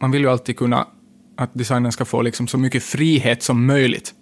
man 0.00 0.10
vill 0.10 0.22
ju 0.22 0.30
alltid 0.30 0.58
kunna 0.58 0.86
att 1.36 1.50
designen 1.54 1.92
ska 1.92 2.04
få 2.04 2.22
liksom 2.22 2.48
så 2.48 2.58
mycket 2.58 2.82
frihet 2.82 3.42
som 3.42 3.66
möjligt 3.66 4.14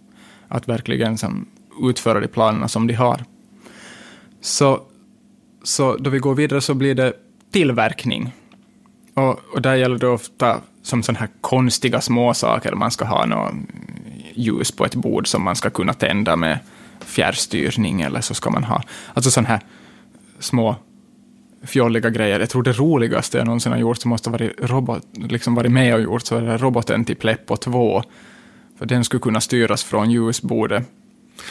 att 0.49 0.69
verkligen 0.69 1.19
som, 1.19 1.47
utföra 1.83 2.21
de 2.21 2.29
planerna 2.29 2.69
som 2.69 2.87
de 2.87 2.95
har. 2.95 3.25
Så, 4.41 4.81
så 5.63 5.97
då 5.97 6.11
vi 6.11 6.19
går 6.19 6.35
vidare 6.35 6.61
så 6.61 6.75
blir 6.75 6.95
det 6.95 7.13
tillverkning. 7.53 8.33
Och, 9.15 9.41
och 9.55 9.63
där 9.63 9.75
gäller 9.75 9.99
det 9.99 10.09
ofta 10.09 10.61
som 10.83 11.03
sådana 11.03 11.21
här 11.21 11.29
konstiga 11.41 12.01
småsaker. 12.01 12.73
Man 12.73 12.91
ska 12.91 13.05
ha 13.05 13.27
något 13.27 13.55
ljus 14.35 14.73
på 14.73 14.85
ett 14.85 14.95
bord 14.95 15.29
som 15.29 15.43
man 15.43 15.57
ska 15.57 15.71
kunna 15.71 15.93
tända 15.93 16.37
med 16.37 16.59
fjärrstyrning, 17.01 18.01
eller 18.01 18.21
så 18.21 18.35
ska 18.35 18.51
man 18.51 18.65
ha 18.65 18.83
alltså 19.15 19.31
sådana 19.31 19.49
här 19.49 19.61
små 20.39 20.77
fjolliga 21.63 22.11
grejer. 22.11 22.41
Jag 22.41 22.51
tror 22.51 22.63
det 22.63 22.73
roligaste 22.73 23.39
jag 23.39 23.47
någonsin 23.47 23.73
har 23.73 23.79
gjort, 23.79 23.99
som 23.99 24.09
måste 24.09 24.31
ha 24.31 24.33
varit, 24.33 24.53
robot, 24.59 25.03
liksom 25.13 25.55
varit 25.55 25.73
med 25.73 25.95
och 25.95 26.01
gjort, 26.01 26.23
så 26.23 26.37
är 26.37 26.43
det 26.43 26.57
roboten 26.57 27.05
till 27.05 27.17
Pleppo 27.17 27.57
2. 27.57 28.03
För 28.79 28.87
den 28.87 29.05
skulle 29.05 29.21
kunna 29.21 29.41
styras 29.41 29.85
från 29.85 30.11
ljusbordet. 30.11 30.89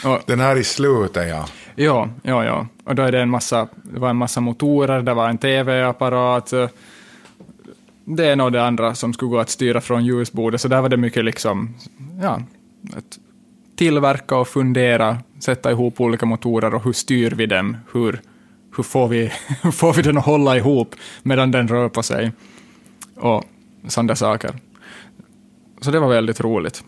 Och, 0.04 0.20
den 0.26 0.40
här 0.40 0.56
i 0.56 0.64
slutet, 0.64 1.28
ja. 1.28 1.46
Ja, 1.74 2.08
ja, 2.22 2.44
ja. 2.44 2.66
Och 2.84 2.94
då 2.94 3.02
är 3.02 3.12
det 3.12 3.20
en 3.20 3.30
massa, 3.30 3.68
det 3.82 4.00
var 4.00 4.10
en 4.10 4.16
massa 4.16 4.40
motorer, 4.40 5.02
det 5.02 5.14
var 5.14 5.28
en 5.28 5.38
tv-apparat, 5.38 6.52
det 8.04 8.32
ena 8.32 8.44
och 8.44 8.52
det 8.52 8.64
andra 8.64 8.94
som 8.94 9.12
skulle 9.12 9.30
gå 9.30 9.38
att 9.38 9.50
styra 9.50 9.80
från 9.80 10.04
ljusbordet, 10.04 10.60
så 10.60 10.68
där 10.68 10.80
var 10.80 10.88
det 10.88 10.96
mycket 10.96 11.24
liksom, 11.24 11.74
ja, 12.22 12.42
att 12.96 13.18
tillverka 13.76 14.36
och 14.36 14.48
fundera, 14.48 15.18
sätta 15.38 15.70
ihop 15.70 16.00
olika 16.00 16.26
motorer 16.26 16.74
och 16.74 16.84
hur 16.84 16.92
styr 16.92 17.30
vi 17.30 17.46
dem, 17.46 17.76
hur, 17.92 18.20
hur, 18.76 18.82
får, 18.82 19.08
vi, 19.08 19.32
hur 19.62 19.70
får 19.70 19.92
vi 19.92 20.02
den 20.02 20.18
att 20.18 20.24
hålla 20.24 20.56
ihop 20.56 20.94
medan 21.22 21.50
den 21.50 21.68
rör 21.68 21.88
på 21.88 22.02
sig, 22.02 22.32
och 23.16 23.44
sådana 23.88 24.16
saker. 24.16 24.50
Så 25.80 25.90
det 25.90 26.00
var 26.00 26.08
väldigt 26.08 26.40
roligt. 26.40 26.84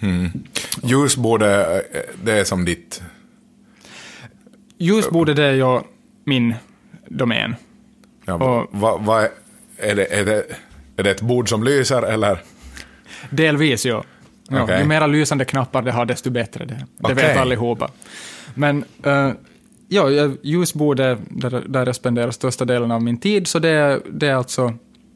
Mm. 0.00 0.30
Ljusbordet, 0.82 1.86
det 2.24 2.32
är 2.32 2.44
som 2.44 2.64
ditt? 2.64 3.02
Ljusbordet, 4.78 5.36
det 5.36 5.44
är 5.44 5.52
ju 5.52 5.80
min 6.24 6.54
domän. 7.08 7.54
Ja, 8.24 8.34
och, 8.34 8.68
vad, 8.70 9.04
vad 9.04 9.28
är, 9.76 9.96
det, 9.96 10.14
är, 10.14 10.24
det, 10.24 10.44
är 10.96 11.02
det 11.02 11.10
ett 11.10 11.20
bord 11.20 11.48
som 11.48 11.64
lyser, 11.64 12.02
eller? 12.02 12.42
Delvis, 13.30 13.86
ja. 13.86 14.04
ja 14.48 14.62
okay. 14.62 14.80
Ju 14.80 14.86
mera 14.86 15.06
lysande 15.06 15.44
knappar 15.44 15.82
det 15.82 15.92
har, 15.92 16.06
desto 16.06 16.30
bättre. 16.30 16.64
Det, 16.64 16.86
det 16.96 17.12
okay. 17.12 17.14
vet 17.14 17.36
allihopa. 17.36 17.90
Men 18.54 18.84
uh, 19.06 19.32
ja, 19.88 20.10
ljusbordet, 20.42 21.18
där, 21.28 21.62
där 21.68 21.86
jag 21.86 21.96
spenderar 21.96 22.30
största 22.30 22.64
delen 22.64 22.90
av 22.90 23.02
min 23.02 23.20
tid, 23.20 23.46
så 23.46 23.58
det, 23.58 24.00
det 24.10 24.28
är 24.28 24.34
alltså 24.34 24.74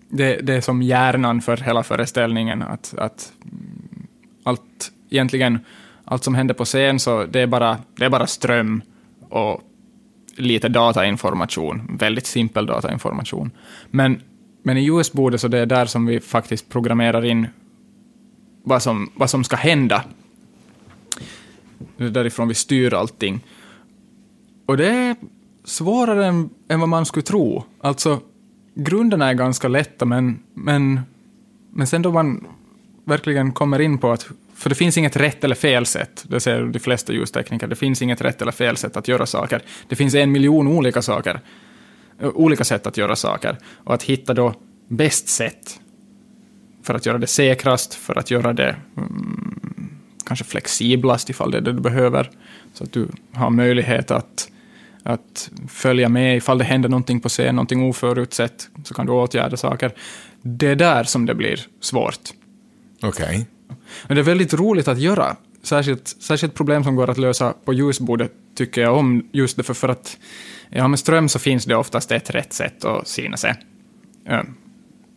det, 0.09 0.37
det 0.43 0.55
är 0.55 0.61
som 0.61 0.83
hjärnan 0.83 1.41
för 1.41 1.57
hela 1.57 1.83
föreställningen. 1.83 2.63
Att, 2.63 2.95
att 2.99 3.33
allt, 4.45 4.93
egentligen, 5.11 5.59
allt 6.05 6.25
som 6.25 6.35
händer 6.35 6.55
på 6.55 6.65
scen, 6.65 7.01
så 7.01 7.25
det 7.25 7.41
är 7.41 7.47
bara, 7.47 7.79
det 7.97 8.05
är 8.05 8.11
bara 8.11 8.27
ström 8.27 8.83
och 9.29 9.61
lite 10.37 10.69
datainformation, 10.69 11.97
väldigt 11.99 12.27
simpel 12.27 12.67
datainformation. 12.67 13.51
Men, 13.91 14.23
men 14.63 14.77
i 14.77 14.87
US-bordet 14.87 15.41
så 15.41 15.49
det 15.49 15.59
är 15.59 15.67
där 15.67 15.87
som 15.87 16.07
vi 16.07 16.21
faktiskt 16.21 16.69
programmerar 16.69 17.25
in 17.25 17.47
vad 18.63 18.83
som, 18.83 19.11
vad 19.15 19.31
som 19.31 19.45
ska 19.45 19.57
hända. 19.57 20.05
Det 21.97 22.05
är 22.05 22.11
därifrån 22.11 22.49
vi 22.49 22.55
styr 22.55 22.95
allting. 22.95 23.41
Och 24.67 24.77
det 24.77 24.89
är 24.89 25.17
svårare 25.65 26.27
än, 26.27 26.51
än 26.69 26.81
vad 26.81 26.89
man 26.89 27.07
skulle 27.07 27.23
tro. 27.23 27.65
Alltså, 27.81 28.21
grunderna 28.75 29.29
är 29.29 29.35
ganska 29.35 29.69
lätta, 29.69 30.05
men, 30.05 30.43
men, 30.55 31.01
men 31.71 31.87
sen 31.87 32.03
då 32.03 32.13
man 32.13 32.47
verkligen 33.05 33.53
kommer 33.53 33.81
in 33.81 33.99
på 33.99 34.13
att, 34.13 34.27
för 34.55 34.69
det 34.69 34.75
finns 34.75 34.99
inget 34.99 35.17
rätt 35.17 35.45
eller 35.45 35.55
fel 35.55 35.87
sätt, 35.87 36.25
det 36.29 36.41
säger 36.41 36.63
de 36.63 36.79
flesta 36.79 37.13
ljustekniker, 37.13 37.67
det 37.67 37.77
finns 37.77 38.03
inget 38.03 38.21
rätt 38.21 38.43
eller 38.43 38.53
fel 38.53 38.77
sätt 38.77 38.97
att 38.97 39.09
göra 39.09 39.27
saker. 39.27 39.63
Det 39.89 39.97
finns 39.97 40.15
en 40.15 40.33
miljon 40.33 40.69
olika 40.69 41.03
saker, 41.03 41.41
eh, 42.21 42.29
olika 42.29 42.65
sätt 42.65 42.87
att 42.87 42.97
göra 42.97 43.17
saker. 43.17 43.59
Och 43.77 43.95
att 43.95 44.03
hitta 44.03 44.35
då 44.35 44.55
bäst 44.89 45.29
sätt 45.29 45.81
för 46.83 46.95
att 46.95 47.07
göra 47.07 47.19
det 47.19 47.27
säkrast, 47.27 47.95
för 47.95 48.19
att 48.19 48.31
göra 48.31 48.53
det 48.53 48.77
mm, 48.97 49.91
kanske 50.27 50.45
flexiblast 50.45 51.31
ifall 51.31 51.51
det 51.51 51.59
är 51.59 51.63
det 51.63 51.73
du 51.73 51.81
behöver, 51.81 52.31
så 52.73 52.85
att 52.85 52.93
du 52.93 53.09
har 53.33 53.51
möjlighet 53.51 54.11
att, 54.11 54.49
att 55.03 55.51
följa 55.69 56.09
med 56.09 56.37
ifall 56.37 56.59
det 56.59 56.65
händer 56.65 56.89
någonting 56.89 57.21
på 57.21 57.29
scen, 57.29 57.57
någonting 57.57 57.83
oförutsett, 57.83 58.69
så 58.85 58.95
kan 58.95 59.07
du 59.07 59.13
åtgärda 59.13 59.57
saker. 59.57 59.93
Det 60.43 60.67
är 60.69 60.77
där 60.77 61.05
som 61.05 61.27
det 61.27 61.35
blir 61.35 61.61
svårt. 61.81 62.33
Okej. 63.05 63.25
Okay. 63.25 63.45
Men 64.07 64.15
det 64.15 64.21
är 64.21 64.25
väldigt 64.25 64.55
roligt 64.55 64.89
att 64.89 64.99
göra. 64.99 65.37
Särskilt, 65.63 66.09
särskilt 66.09 66.55
problem 66.55 66.85
som 66.85 66.97
går 66.97 67.11
att 67.11 67.19
lösa 67.19 67.55
på 67.65 67.73
ljusbordet 67.73 68.33
tycker 68.57 68.81
jag 68.81 68.97
om, 68.97 69.29
just 69.33 69.57
därför 69.57 69.75
för 69.75 69.89
att 69.89 70.17
ja, 70.71 70.89
med 70.89 70.99
ström 70.99 71.29
så 71.29 71.39
finns 71.39 71.65
det 71.65 71.77
oftast 71.77 72.13
ett 72.13 72.31
rätt 72.31 72.53
sätt 72.53 72.85
att 72.85 73.09
syna 73.09 73.37
sig. 73.37 73.55
Ja, 74.25 74.45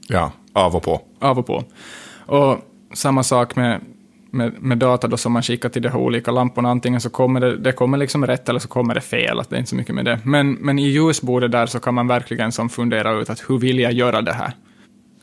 ja 0.07 0.31
av 0.53 0.75
och 0.75 0.83
på. 0.83 1.01
Av 1.19 1.39
och 1.39 1.45
på. 1.45 1.63
Och 2.25 2.57
samma 2.93 3.23
sak 3.23 3.55
med, 3.55 3.81
med, 4.31 4.61
med 4.61 4.77
data 4.77 5.07
då 5.07 5.17
som 5.17 5.31
man 5.31 5.43
skickar 5.43 5.69
till 5.69 5.81
de 5.81 5.89
här 5.89 5.99
olika 5.99 6.31
lamporna. 6.31 6.69
Antingen 6.69 7.01
så 7.01 7.09
kommer 7.09 7.39
det, 7.39 7.57
det 7.57 7.71
kommer 7.71 7.97
liksom 7.97 8.27
rätt 8.27 8.49
eller 8.49 8.59
så 8.59 8.67
kommer 8.67 8.95
det 8.95 9.01
fel. 9.01 9.39
Att 9.39 9.49
det 9.49 9.55
är 9.55 9.57
inte 9.57 9.69
så 9.69 9.75
mycket 9.75 9.95
med 9.95 10.05
det. 10.05 10.19
Men, 10.23 10.53
men 10.53 10.79
i 10.79 10.87
ljusbordet 10.87 11.51
där 11.51 11.65
så 11.65 11.79
kan 11.79 11.93
man 11.93 12.07
verkligen 12.07 12.51
som 12.51 12.69
fundera 12.69 13.11
ut 13.11 13.29
att 13.29 13.43
hur 13.49 13.59
vill 13.59 13.79
jag 13.79 13.93
göra 13.93 14.21
det 14.21 14.33
här? 14.33 14.51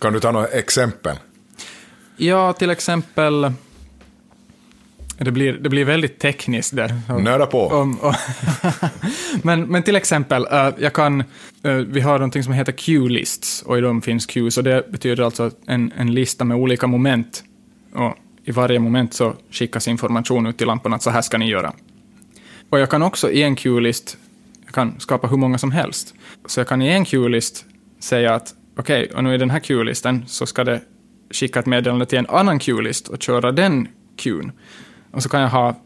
Kan 0.00 0.12
du 0.12 0.20
ta 0.20 0.32
några 0.32 0.46
exempel? 0.46 1.16
Ja, 2.16 2.52
till 2.52 2.70
exempel... 2.70 3.52
Det 5.18 5.30
blir, 5.30 5.52
det 5.52 5.68
blir 5.68 5.84
väldigt 5.84 6.18
tekniskt 6.18 6.76
där. 6.76 6.94
Nöda 7.18 7.46
på. 7.46 7.66
Om, 7.66 7.98
om 8.00 8.14
men, 9.42 9.62
men 9.62 9.82
till 9.82 9.96
exempel, 9.96 10.46
uh, 10.46 10.68
jag 10.78 10.92
kan, 10.92 11.20
uh, 11.66 11.72
vi 11.76 12.00
har 12.00 12.12
någonting 12.12 12.42
som 12.42 12.52
heter 12.52 12.72
Q-lists, 12.72 13.62
och 13.62 13.78
i 13.78 13.80
dem 13.80 14.02
finns 14.02 14.26
Qs, 14.26 14.58
och 14.58 14.64
det 14.64 14.90
betyder 14.90 15.24
alltså 15.24 15.50
en, 15.66 15.92
en 15.96 16.14
lista 16.14 16.44
med 16.44 16.56
olika 16.56 16.86
moment. 16.86 17.44
Och 17.94 18.14
I 18.44 18.50
varje 18.50 18.78
moment 18.78 19.14
så 19.14 19.34
skickas 19.50 19.88
information 19.88 20.46
ut 20.46 20.58
till 20.58 20.66
lamporna 20.66 20.96
att 20.96 21.02
så 21.02 21.10
här 21.10 21.22
ska 21.22 21.38
ni 21.38 21.48
göra. 21.48 21.72
Och 22.70 22.80
jag 22.80 22.90
kan 22.90 23.02
också 23.02 23.30
i 23.30 23.42
en 23.42 23.56
Q-list, 23.56 24.16
jag 24.64 24.74
kan 24.74 25.00
skapa 25.00 25.26
hur 25.26 25.36
många 25.36 25.58
som 25.58 25.70
helst. 25.70 26.14
Så 26.46 26.60
jag 26.60 26.68
kan 26.68 26.82
i 26.82 26.88
en 26.88 27.04
Q-list 27.04 27.64
säga 28.00 28.34
att 28.34 28.54
okej, 28.76 29.04
okay, 29.04 29.16
och 29.16 29.24
nu 29.24 29.34
i 29.34 29.38
den 29.38 29.50
här 29.50 29.60
Q-listen 29.60 30.24
så 30.26 30.46
ska 30.46 30.64
det 30.64 30.80
skicka 31.30 31.60
ett 31.60 31.66
meddelande 31.66 32.06
till 32.06 32.18
en 32.18 32.26
annan 32.26 32.58
Q-list 32.58 33.08
och 33.08 33.22
köra 33.22 33.52
den 33.52 33.88
Qn. 34.16 34.52
Och 35.10 35.22
så 35.22 35.28
kan 35.28 35.40
jag 35.40 35.48
ha, 35.48 35.76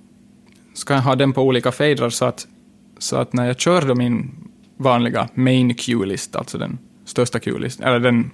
så 0.74 0.86
kan 0.86 0.96
jag 0.96 1.02
ha 1.02 1.14
den 1.14 1.32
på 1.32 1.42
olika 1.42 1.72
fadrar 1.72 2.10
så 2.10 2.24
att, 2.24 2.46
så 2.98 3.16
att 3.16 3.32
när 3.32 3.46
jag 3.46 3.60
kör 3.60 3.82
då 3.82 3.94
min 3.94 4.30
vanliga 4.76 5.28
main 5.34 5.74
Q-list, 5.74 6.36
alltså 6.36 6.58
den 6.58 6.78
största 7.04 7.38
Q-listen, 7.38 7.86
eller 7.86 8.00
den, 8.00 8.30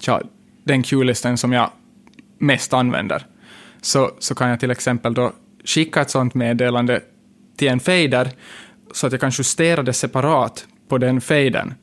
ja, 0.00 0.22
den 0.64 0.82
Q-listen 0.82 1.38
som 1.38 1.52
jag 1.52 1.70
mest 2.38 2.72
använder, 2.72 3.26
så, 3.80 4.10
så 4.18 4.34
kan 4.34 4.48
jag 4.48 4.60
till 4.60 4.70
exempel 4.70 5.14
då 5.14 5.32
skicka 5.64 6.00
ett 6.00 6.10
sånt 6.10 6.34
meddelande 6.34 7.00
till 7.56 7.68
en 7.68 7.80
fader 7.80 8.30
så 8.92 9.06
att 9.06 9.12
jag 9.12 9.20
kan 9.20 9.30
justera 9.30 9.82
det 9.82 9.92
separat 9.92 10.66
på 10.88 10.98
den 10.98 11.20
fadern. 11.20 11.74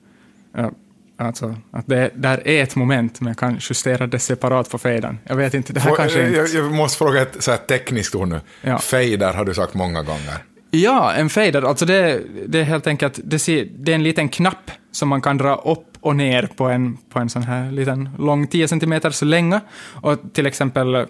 Alltså, 1.21 1.55
att 1.71 1.87
det 1.87 2.11
där 2.15 2.47
är 2.47 2.63
ett 2.63 2.75
moment, 2.75 3.21
men 3.21 3.27
jag 3.27 3.37
kan 3.37 3.57
justera 3.61 4.07
det 4.07 4.19
separat 4.19 4.69
på 4.69 4.77
fejden. 4.77 5.19
Jag 5.23 5.35
vet 5.35 5.53
inte, 5.53 5.73
det 5.73 5.79
här 5.79 5.89
Får, 5.89 5.95
kanske 5.95 6.19
jag, 6.19 6.45
inte... 6.45 6.57
Jag 6.57 6.71
måste 6.71 6.97
fråga 6.97 7.21
ett 7.21 7.43
så 7.43 7.51
här 7.51 7.57
tekniskt 7.57 8.15
ord 8.15 8.27
nu. 8.27 8.41
Ja. 8.61 8.77
Fader 8.77 9.33
har 9.33 9.45
du 9.45 9.53
sagt 9.53 9.73
många 9.73 10.03
gånger. 10.03 10.43
Ja, 10.71 11.13
en 11.13 11.29
fader, 11.29 11.61
alltså 11.61 11.85
det, 11.85 12.21
det 12.47 12.59
är 12.59 12.63
helt 12.63 12.87
enkelt, 12.87 13.19
det, 13.23 13.39
ser, 13.39 13.67
det 13.77 13.91
är 13.91 13.95
en 13.95 14.03
liten 14.03 14.29
knapp 14.29 14.71
som 14.91 15.09
man 15.09 15.21
kan 15.21 15.37
dra 15.37 15.55
upp 15.55 15.97
och 15.99 16.15
ner 16.15 16.49
på 16.55 16.65
en, 16.65 16.97
på 17.09 17.19
en 17.19 17.29
sån 17.29 17.43
här 17.43 17.71
liten 17.71 18.09
lång 18.19 18.47
10 18.47 18.67
cm 18.67 19.01
länga. 19.21 19.61
Och 20.01 20.19
till 20.33 20.47
exempel, 20.47 21.07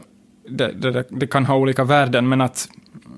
det, 0.50 0.72
det, 0.72 1.04
det, 1.10 1.28
kan 1.28 1.46
ha 1.46 1.56
olika 1.56 1.84
värden, 1.84 2.30
men 2.30 2.42
att 2.42 2.70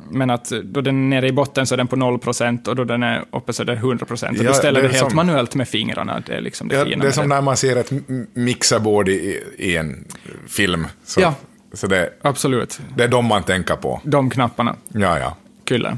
men 0.09 0.29
att 0.29 0.51
då 0.63 0.81
den 0.81 0.95
är 0.95 1.09
nere 1.09 1.27
i 1.27 1.31
botten 1.31 1.67
så 1.67 1.75
är 1.75 1.77
den 1.77 1.87
på 1.87 1.95
0% 1.95 2.67
och 2.67 2.75
då 2.75 2.83
den 2.83 3.03
är 3.03 3.25
uppe 3.31 3.53
så 3.53 3.61
är 3.61 3.65
det 3.65 3.73
100 3.73 4.05
procent. 4.05 4.37
Ja, 4.37 4.47
du 4.47 4.53
ställer 4.53 4.81
det, 4.81 4.87
det 4.87 4.93
helt 4.93 5.09
som, 5.09 5.15
manuellt 5.15 5.55
med 5.55 5.67
fingrarna. 5.67 6.23
Det 6.25 6.33
är 6.33 6.41
liksom 6.41 6.67
det 6.67 6.75
ja, 6.75 6.85
fina 6.85 7.03
Det 7.03 7.07
är 7.07 7.11
som 7.11 7.29
när 7.29 7.41
man 7.41 7.57
ser 7.57 7.75
ett 7.75 7.91
mixerbord 8.33 9.09
i, 9.09 9.43
i 9.57 9.77
en 9.77 10.05
film. 10.47 10.87
Så, 11.03 11.21
ja, 11.21 11.35
så 11.73 11.87
det, 11.87 12.13
absolut. 12.21 12.79
Det 12.95 13.03
är 13.03 13.07
de 13.07 13.25
man 13.25 13.43
tänker 13.43 13.75
på. 13.75 14.01
De 14.03 14.29
knapparna. 14.29 14.75
Ja, 14.87 15.19
ja. 15.19 15.37
Kyllä. 15.65 15.97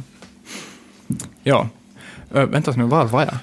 Ja. 1.43 1.69
Äh, 2.33 2.45
vänta 2.45 2.71
nu, 2.71 2.83
var 2.83 3.05
var 3.05 3.21
jag? 3.21 3.37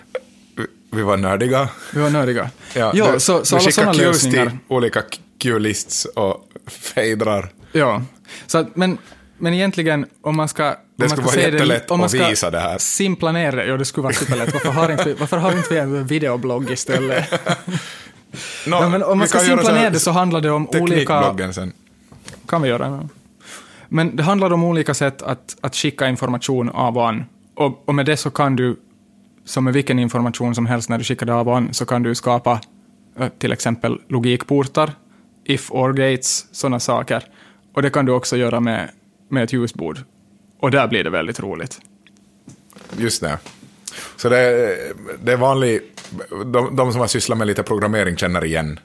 Vi 0.92 1.02
var 1.02 1.16
nördiga. 1.16 1.68
Vi 1.94 2.00
var 2.00 2.11
nördiga. 2.11 2.50
Ja, 2.75 2.92
ja 2.94 3.12
du, 3.12 3.20
så, 3.20 3.44
så 3.44 3.56
alla 3.56 3.70
sådana 3.70 3.92
lösningar. 3.92 4.59
olika 4.68 5.02
Q-lists 5.38 6.04
och 6.04 6.44
fejdrar. 6.66 7.49
Ja, 7.72 8.02
så, 8.46 8.66
men 8.74 8.98
men 9.40 9.54
egentligen, 9.54 10.06
om 10.22 10.36
man 10.36 10.48
ska... 10.48 10.68
Om 10.68 10.76
Det 10.96 11.08
skulle 11.08 11.26
vara 11.26 11.40
jättelätt 11.40 11.90
om 11.90 11.98
man 11.98 12.04
att 12.04 12.10
ska 12.10 12.28
visa 12.28 12.50
det 12.50 12.60
här. 12.60 12.78
Simpla 12.78 13.32
ner 13.32 13.52
det, 13.52 13.66
ja 13.66 13.76
det 13.76 13.84
skulle 13.84 14.02
vara 14.02 14.14
superlätt. 14.14 14.52
Varför 14.52 14.70
har, 14.70 14.92
inte, 14.92 15.14
varför 15.14 15.36
har 15.36 15.52
inte 15.52 15.74
vi 15.74 15.78
en 15.78 16.06
videoblogg 16.06 16.70
istället? 16.70 17.30
Nå, 18.66 18.76
ja, 18.76 18.88
men 18.88 19.02
om 19.02 19.18
man 19.18 19.28
ska 19.28 19.38
simpla 19.38 19.72
ner 19.72 19.90
det 19.90 20.00
så 20.00 20.10
handlar 20.10 20.40
det 20.40 20.50
om 20.50 20.68
olika... 20.68 21.52
Sen. 21.52 21.72
kan 22.46 22.62
vi 22.62 22.68
göra. 22.68 22.86
Ja. 22.86 23.08
Men 23.88 24.16
det 24.16 24.22
handlar 24.22 24.52
om 24.52 24.64
olika 24.64 24.94
sätt 24.94 25.22
att, 25.22 25.56
att 25.60 25.76
skicka 25.76 26.08
information 26.08 26.70
av 26.70 26.98
och 26.98 27.08
an. 27.08 27.24
Och, 27.54 27.88
och 27.88 27.94
med 27.94 28.06
det 28.06 28.16
så 28.16 28.30
kan 28.30 28.56
du, 28.56 28.76
som 29.44 29.64
med 29.64 29.74
vilken 29.74 29.98
information 29.98 30.54
som 30.54 30.66
helst 30.66 30.88
när 30.88 30.98
du 30.98 31.04
skickar 31.04 31.26
det 31.26 31.34
av 31.34 31.48
och 31.48 31.56
an, 31.56 31.74
så 31.74 31.86
kan 31.86 32.02
du 32.02 32.14
skapa 32.14 32.60
eh, 33.18 33.28
till 33.38 33.52
exempel 33.52 34.00
logikportar, 34.08 34.92
if-or-gates, 35.44 36.46
sådana 36.52 36.80
saker. 36.80 37.24
Och 37.72 37.82
det 37.82 37.90
kan 37.90 38.04
du 38.06 38.12
också 38.12 38.36
göra 38.36 38.60
med, 38.60 38.90
med 39.28 39.44
ett 39.44 39.52
ljusbord. 39.52 39.98
Och 40.60 40.70
där 40.70 40.88
blir 40.88 41.04
det 41.04 41.10
väldigt 41.10 41.40
roligt. 41.40 41.80
Just 42.96 43.20
det. 43.22 43.38
Så 44.16 44.28
det, 44.28 44.76
det 45.22 45.32
är 45.32 45.36
vanlig... 45.36 45.80
De, 46.46 46.76
de 46.76 46.92
som 46.92 47.00
har 47.00 47.06
sysslat 47.06 47.38
med 47.38 47.46
lite 47.46 47.62
programmering 47.62 48.16
känner 48.16 48.44
igen. 48.44 48.80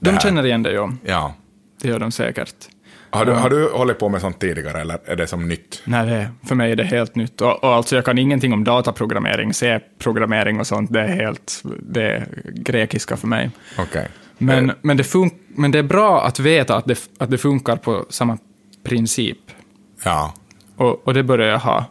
De 0.00 0.10
här. 0.10 0.20
känner 0.20 0.46
igen 0.46 0.62
det, 0.62 0.72
ja. 0.72 0.92
Ja. 1.04 1.34
Det 1.82 1.88
gör 1.88 1.98
de 1.98 2.12
säkert. 2.12 2.54
Har 3.10 3.24
du, 3.24 3.32
har 3.32 3.50
du 3.50 3.68
hållit 3.70 3.98
på 3.98 4.08
med 4.08 4.20
sånt 4.20 4.38
tidigare 4.40 4.80
eller 4.80 4.98
är 5.04 5.16
det 5.16 5.26
som 5.26 5.48
nytt? 5.48 5.82
Nej, 5.84 6.06
det, 6.06 6.30
för 6.48 6.54
mig 6.54 6.72
är 6.72 6.76
det 6.76 6.84
helt 6.84 7.14
nytt. 7.14 7.40
Och, 7.40 7.64
och 7.64 7.74
alltså 7.74 7.96
jag 7.96 8.04
kan 8.04 8.18
ingenting 8.18 8.52
om 8.52 8.64
dataprogrammering, 8.64 9.54
C-programmering 9.54 10.60
och 10.60 10.66
sånt. 10.66 10.92
Det 10.92 11.00
är 11.00 11.08
helt 11.08 11.62
det 11.80 12.02
är 12.02 12.28
grekiska 12.54 13.16
för 13.16 13.26
mig. 13.28 13.50
Okej. 13.78 14.08
Men, 14.38 14.70
Eh, 14.70 14.76
men, 14.82 14.96
det 14.96 15.02
fun- 15.02 15.30
men 15.56 15.70
det 15.70 15.78
är 15.78 15.82
bra 15.82 16.24
att 16.24 16.40
veta 16.40 16.76
att 16.76 16.84
det, 16.84 17.08
att 17.18 17.30
det 17.30 17.38
funkar 17.38 17.76
på 17.76 18.06
samma 18.08 18.38
princip. 18.82 19.38
Ja. 20.04 20.34
Och, 20.76 21.08
och 21.08 21.14
det 21.14 21.22
börjar 21.22 21.48
jag 21.48 21.58
ha. 21.58 21.84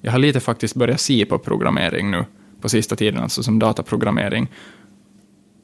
Jag 0.00 0.12
har 0.12 0.18
lite 0.18 0.40
faktiskt 0.40 0.74
börjat 0.74 1.00
se 1.00 1.26
på 1.26 1.38
programmering 1.38 2.10
nu 2.10 2.24
på 2.60 2.68
sista 2.68 2.96
tiden, 2.96 3.22
alltså 3.22 3.42
som 3.42 3.58
dataprogrammering. 3.58 4.48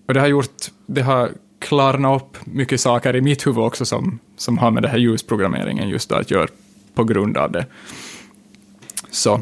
Och 0.08 0.14
det 0.14 0.20
har 0.20 0.26
gjort, 0.26 0.70
det 0.86 1.02
har 1.02 1.30
klarnat 1.58 2.22
upp 2.22 2.46
mycket 2.46 2.80
saker 2.80 3.16
i 3.16 3.20
mitt 3.20 3.46
huvud 3.46 3.64
också 3.64 3.84
som, 3.84 4.18
som 4.36 4.58
har 4.58 4.70
med 4.70 4.82
det 4.82 4.88
här 4.88 4.98
ljusprogrammeringen 4.98 5.88
just 5.88 6.08
då 6.08 6.14
att 6.14 6.30
göra 6.30 6.48
på 6.94 7.04
grund 7.04 7.36
av 7.36 7.52
det. 7.52 7.66
Så, 9.10 9.40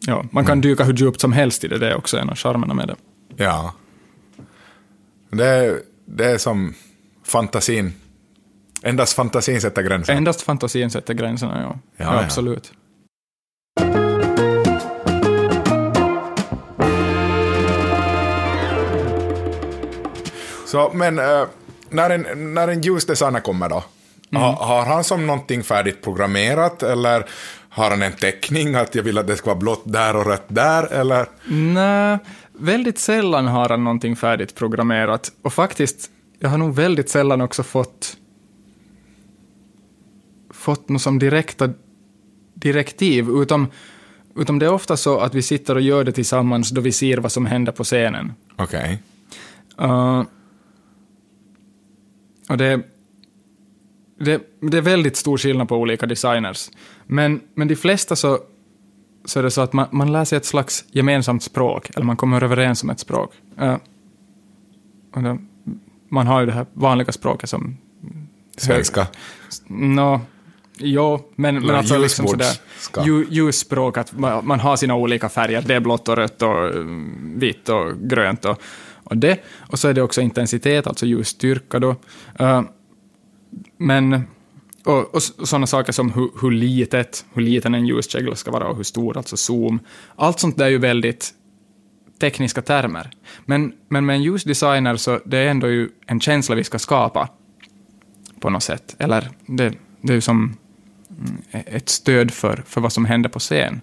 ja, 0.00 0.24
man 0.30 0.46
kan 0.46 0.60
dyka 0.60 0.84
hur 0.84 0.94
djupt 0.94 1.20
som 1.20 1.32
helst 1.32 1.64
i 1.64 1.68
det, 1.68 1.78
det 1.78 1.90
är 1.90 1.96
också 1.96 2.18
en 2.18 2.30
av 2.30 2.36
charmerna 2.36 2.74
med 2.74 2.88
det. 2.88 2.96
Ja. 3.36 3.74
Det, 5.30 5.82
det 6.04 6.24
är 6.24 6.38
som 6.38 6.74
fantasin. 7.30 7.94
Endast 8.82 9.12
fantasin 9.12 9.60
sätter 9.60 9.82
gränser. 9.82 10.12
Endast 10.12 10.42
fantasin 10.42 10.90
sätter 10.90 11.14
gränserna, 11.14 11.60
ja. 11.62 11.78
Ja, 11.96 12.04
ja 12.14 12.24
absolut. 12.24 12.72
Så, 20.66 20.90
men 20.94 21.18
eh, 21.18 21.44
när, 21.90 22.10
en, 22.10 22.54
när 22.54 22.68
en 22.68 22.80
ljusdesigner 22.80 23.40
kommer 23.40 23.68
då, 23.68 23.84
Mm. 24.30 24.42
ha, 24.42 24.52
har 24.64 24.86
han 24.86 25.04
som 25.04 25.26
någonting 25.26 25.62
färdigt 25.62 26.02
programmerat 26.02 26.82
eller 26.82 27.24
har 27.68 27.90
han 27.90 28.02
en 28.02 28.12
teckning 28.12 28.74
att 28.74 28.94
jag 28.94 29.02
vill 29.02 29.18
att 29.18 29.26
det 29.26 29.36
ska 29.36 29.46
vara 29.46 29.58
blått 29.58 29.82
där 29.84 30.16
och 30.16 30.26
rött 30.26 30.44
där 30.48 30.92
eller? 30.92 31.26
Nej, 31.48 32.18
väldigt 32.52 32.98
sällan 32.98 33.46
har 33.46 33.68
han 33.68 33.84
någonting 33.84 34.16
färdigt 34.16 34.54
programmerat. 34.54 35.32
Och 35.42 35.52
faktiskt, 35.52 36.10
jag 36.38 36.48
har 36.48 36.58
nog 36.58 36.74
väldigt 36.74 37.08
sällan 37.08 37.40
också 37.40 37.62
fått 37.62 38.16
fått 40.50 40.88
något 40.88 41.02
som 41.02 41.18
direkta 41.18 41.70
direktiv, 42.54 43.28
utom, 43.28 43.66
utom 44.36 44.58
det 44.58 44.66
är 44.66 44.72
ofta 44.72 44.96
så 44.96 45.18
att 45.18 45.34
vi 45.34 45.42
sitter 45.42 45.74
och 45.74 45.80
gör 45.80 46.04
det 46.04 46.12
tillsammans 46.12 46.70
då 46.70 46.80
vi 46.80 46.92
ser 46.92 47.18
vad 47.18 47.32
som 47.32 47.46
händer 47.46 47.72
på 47.72 47.84
scenen. 47.84 48.32
Okej. 48.56 49.02
Uh, 49.80 50.22
och 52.48 52.56
det, 52.56 52.80
det, 54.18 54.42
det 54.60 54.78
är 54.78 54.82
väldigt 54.82 55.16
stor 55.16 55.38
skillnad 55.38 55.68
på 55.68 55.76
olika 55.76 56.06
designers. 56.06 56.70
Men, 57.06 57.40
men 57.54 57.68
de 57.68 57.76
flesta 57.76 58.16
så, 58.16 58.38
så 59.24 59.38
är 59.38 59.42
det 59.42 59.50
så 59.50 59.60
att 59.60 59.72
man, 59.72 59.86
man 59.90 60.12
lär 60.12 60.24
sig 60.24 60.36
ett 60.36 60.46
slags 60.46 60.84
gemensamt 60.90 61.42
språk, 61.42 61.90
eller 61.94 62.06
man 62.06 62.16
kommer 62.16 62.42
överens 62.42 62.82
om 62.82 62.90
ett 62.90 63.00
språk. 63.00 63.32
Uh, 63.62 63.76
och 65.14 65.22
det, 65.22 65.38
man 66.08 66.26
har 66.26 66.40
ju 66.40 66.46
det 66.46 66.52
här 66.52 66.66
vanliga 66.72 67.12
språket 67.12 67.50
som... 67.50 67.76
Svenska. 68.56 69.06
Nå, 69.66 70.20
jo, 70.78 71.32
men, 71.36 71.66
men 71.66 71.76
alltså 71.76 71.98
liksom 71.98 72.28
sådär, 72.28 72.56
ljusspråk, 73.30 73.96
att 73.96 74.18
man, 74.18 74.46
man 74.46 74.60
har 74.60 74.76
sina 74.76 74.94
olika 74.94 75.28
färger, 75.28 75.62
det 75.66 75.74
är 75.74 75.80
blått 75.80 76.08
och 76.08 76.16
rött 76.16 76.42
och 76.42 76.68
mm, 76.68 77.38
vitt 77.38 77.68
och 77.68 77.98
grönt 77.98 78.44
och, 78.44 78.60
och 79.04 79.16
det. 79.16 79.44
Och 79.56 79.78
så 79.78 79.88
är 79.88 79.94
det 79.94 80.02
också 80.02 80.20
intensitet, 80.20 80.86
alltså 80.86 81.06
ljusstyrka 81.06 81.78
då. 81.78 81.96
Uh, 82.40 82.62
men, 83.78 84.22
och, 84.84 85.14
och 85.14 85.22
sådana 85.22 85.66
saker 85.66 85.92
som 85.92 86.12
hur, 86.12 86.30
hur 86.40 86.50
litet, 86.50 87.24
hur 87.32 87.42
liten 87.42 87.74
en 87.74 87.86
ljuskägla 87.86 88.34
ska 88.34 88.50
vara 88.50 88.68
och 88.68 88.76
hur 88.76 88.84
stor, 88.84 89.16
alltså 89.16 89.36
zoom. 89.36 89.80
Allt 90.16 90.40
sånt 90.40 90.58
där 90.58 90.64
är 90.64 90.70
ju 90.70 90.78
väldigt 90.78 91.34
tekniska 92.18 92.62
termer. 92.62 93.10
Men, 93.44 93.72
men 93.88 94.06
med 94.06 94.16
en 94.16 94.22
ljusdesigner 94.22 94.96
så 94.96 95.20
det 95.24 95.38
är 95.38 95.46
ändå 95.46 95.68
ju 95.68 95.88
en 96.06 96.20
känsla 96.20 96.54
vi 96.54 96.64
ska 96.64 96.78
skapa 96.78 97.28
på 98.40 98.50
något 98.50 98.62
sätt. 98.62 98.96
Eller 98.98 99.30
det, 99.46 99.74
det 100.00 100.12
är 100.12 100.14
ju 100.14 100.20
som 100.20 100.56
mm, 101.10 101.64
ett 101.66 101.88
stöd 101.88 102.30
för, 102.30 102.62
för 102.66 102.80
vad 102.80 102.92
som 102.92 103.04
händer 103.04 103.28
på 103.28 103.38
scen. 103.38 103.80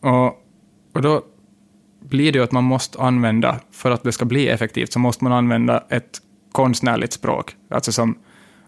Och, 0.00 0.26
och 0.92 1.02
då 1.02 1.22
blir 2.00 2.32
det 2.32 2.38
ju 2.38 2.44
att 2.44 2.52
man 2.52 2.64
måste 2.64 2.98
använda, 3.02 3.60
för 3.70 3.90
att 3.90 4.02
det 4.02 4.12
ska 4.12 4.24
bli 4.24 4.48
effektivt, 4.48 4.92
så 4.92 4.98
måste 4.98 5.24
man 5.24 5.32
använda 5.32 5.84
ett 5.88 6.20
konstnärligt 6.52 7.12
språk. 7.12 7.56
Alltså 7.70 7.92
som, 7.92 8.18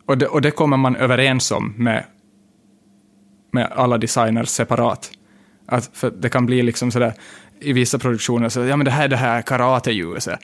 och, 0.07 0.19
det, 0.19 0.27
och 0.27 0.43
det 0.43 0.51
kommer 0.51 0.77
man 0.77 0.97
överens 0.97 1.51
om 1.51 1.75
med, 1.77 2.05
med 3.51 3.73
alla 3.73 3.99
designers 3.99 4.49
separat. 4.49 5.11
Att, 5.67 5.91
för 5.93 6.11
det 6.11 6.29
kan 6.29 6.47
bli 6.47 6.63
liksom 6.63 6.91
sådär, 6.91 7.15
i 7.61 7.73
vissa 7.73 7.99
produktioner, 7.99 8.49
så 8.49 8.61
ja 8.61 8.77
men 8.77 8.85
det 8.85 8.91
här 8.91 9.05
är 9.05 9.09
det 9.09 9.17
här 9.17 9.43
karateljuset. 9.43 10.39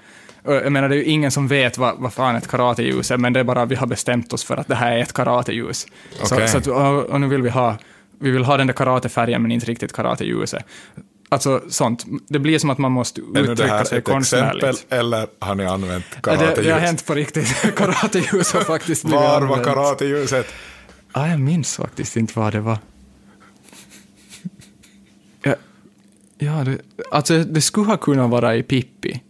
Jag 0.44 0.72
menar, 0.72 0.88
det 0.88 0.94
är 0.94 0.96
ju 0.96 1.04
ingen 1.04 1.30
som 1.30 1.48
vet 1.48 1.78
vad, 1.78 1.98
vad 1.98 2.12
fan 2.12 2.36
ett 2.36 2.48
karateljus 2.48 3.10
är, 3.10 3.16
men 3.18 3.32
det 3.32 3.40
är 3.40 3.44
bara 3.44 3.64
vi 3.64 3.74
har 3.74 3.86
bestämt 3.86 4.32
oss 4.32 4.44
för 4.44 4.56
att 4.56 4.68
det 4.68 4.74
här 4.74 4.92
är 4.92 4.98
ett 5.02 5.12
karateljus. 5.12 5.86
Så, 6.22 6.34
Okej. 6.34 6.48
så 6.48 6.58
att, 6.58 6.66
och, 6.66 7.04
och 7.04 7.20
nu 7.20 7.26
vill 7.28 7.42
vi 7.42 7.50
ha, 7.50 7.76
vi 8.20 8.30
vill 8.30 8.44
ha 8.44 8.56
den 8.56 8.66
där 8.66 8.74
karatefärgen, 8.74 9.42
men 9.42 9.52
inte 9.52 9.66
riktigt 9.66 9.92
karateljuset. 9.92 10.64
Alltså 11.28 11.62
sånt. 11.68 12.04
Det 12.28 12.38
blir 12.38 12.58
som 12.58 12.70
att 12.70 12.78
man 12.78 12.92
måste 12.92 13.20
Är 13.20 13.24
nu 13.24 13.32
det 13.32 13.52
uttrycka 13.52 13.66
här 13.76 13.84
sig 13.84 13.98
ett 13.98 14.08
exempel 14.08 14.12
konstnärligt. 14.14 14.86
eller 14.88 15.26
har 15.38 15.54
ni 15.54 15.64
använt 15.66 16.04
Ja, 16.22 16.30
det, 16.32 16.36
det 16.36 16.40
har 16.40 16.46
karateljus? 16.46 16.78
hänt 16.80 17.06
på 17.06 17.14
riktigt. 17.14 17.74
Karateljus 17.76 18.52
har 18.52 18.60
faktiskt 18.60 19.02
blivit 19.04 19.20
Var 19.20 19.40
var 19.40 19.46
använt. 19.56 19.64
karateljuset? 19.64 20.46
Ah, 21.12 21.26
jag 21.28 21.40
minns 21.40 21.76
faktiskt 21.76 22.16
inte 22.16 22.38
vad 22.38 22.52
det 22.52 22.60
var. 22.60 22.78
Ja, 25.42 25.54
ja 26.38 26.64
det, 26.64 26.78
alltså 27.10 27.44
det 27.44 27.60
skulle 27.60 27.86
ha 27.86 27.96
kunnat 27.96 28.30
vara 28.30 28.56
i 28.56 28.62
Pippi. 28.62 29.22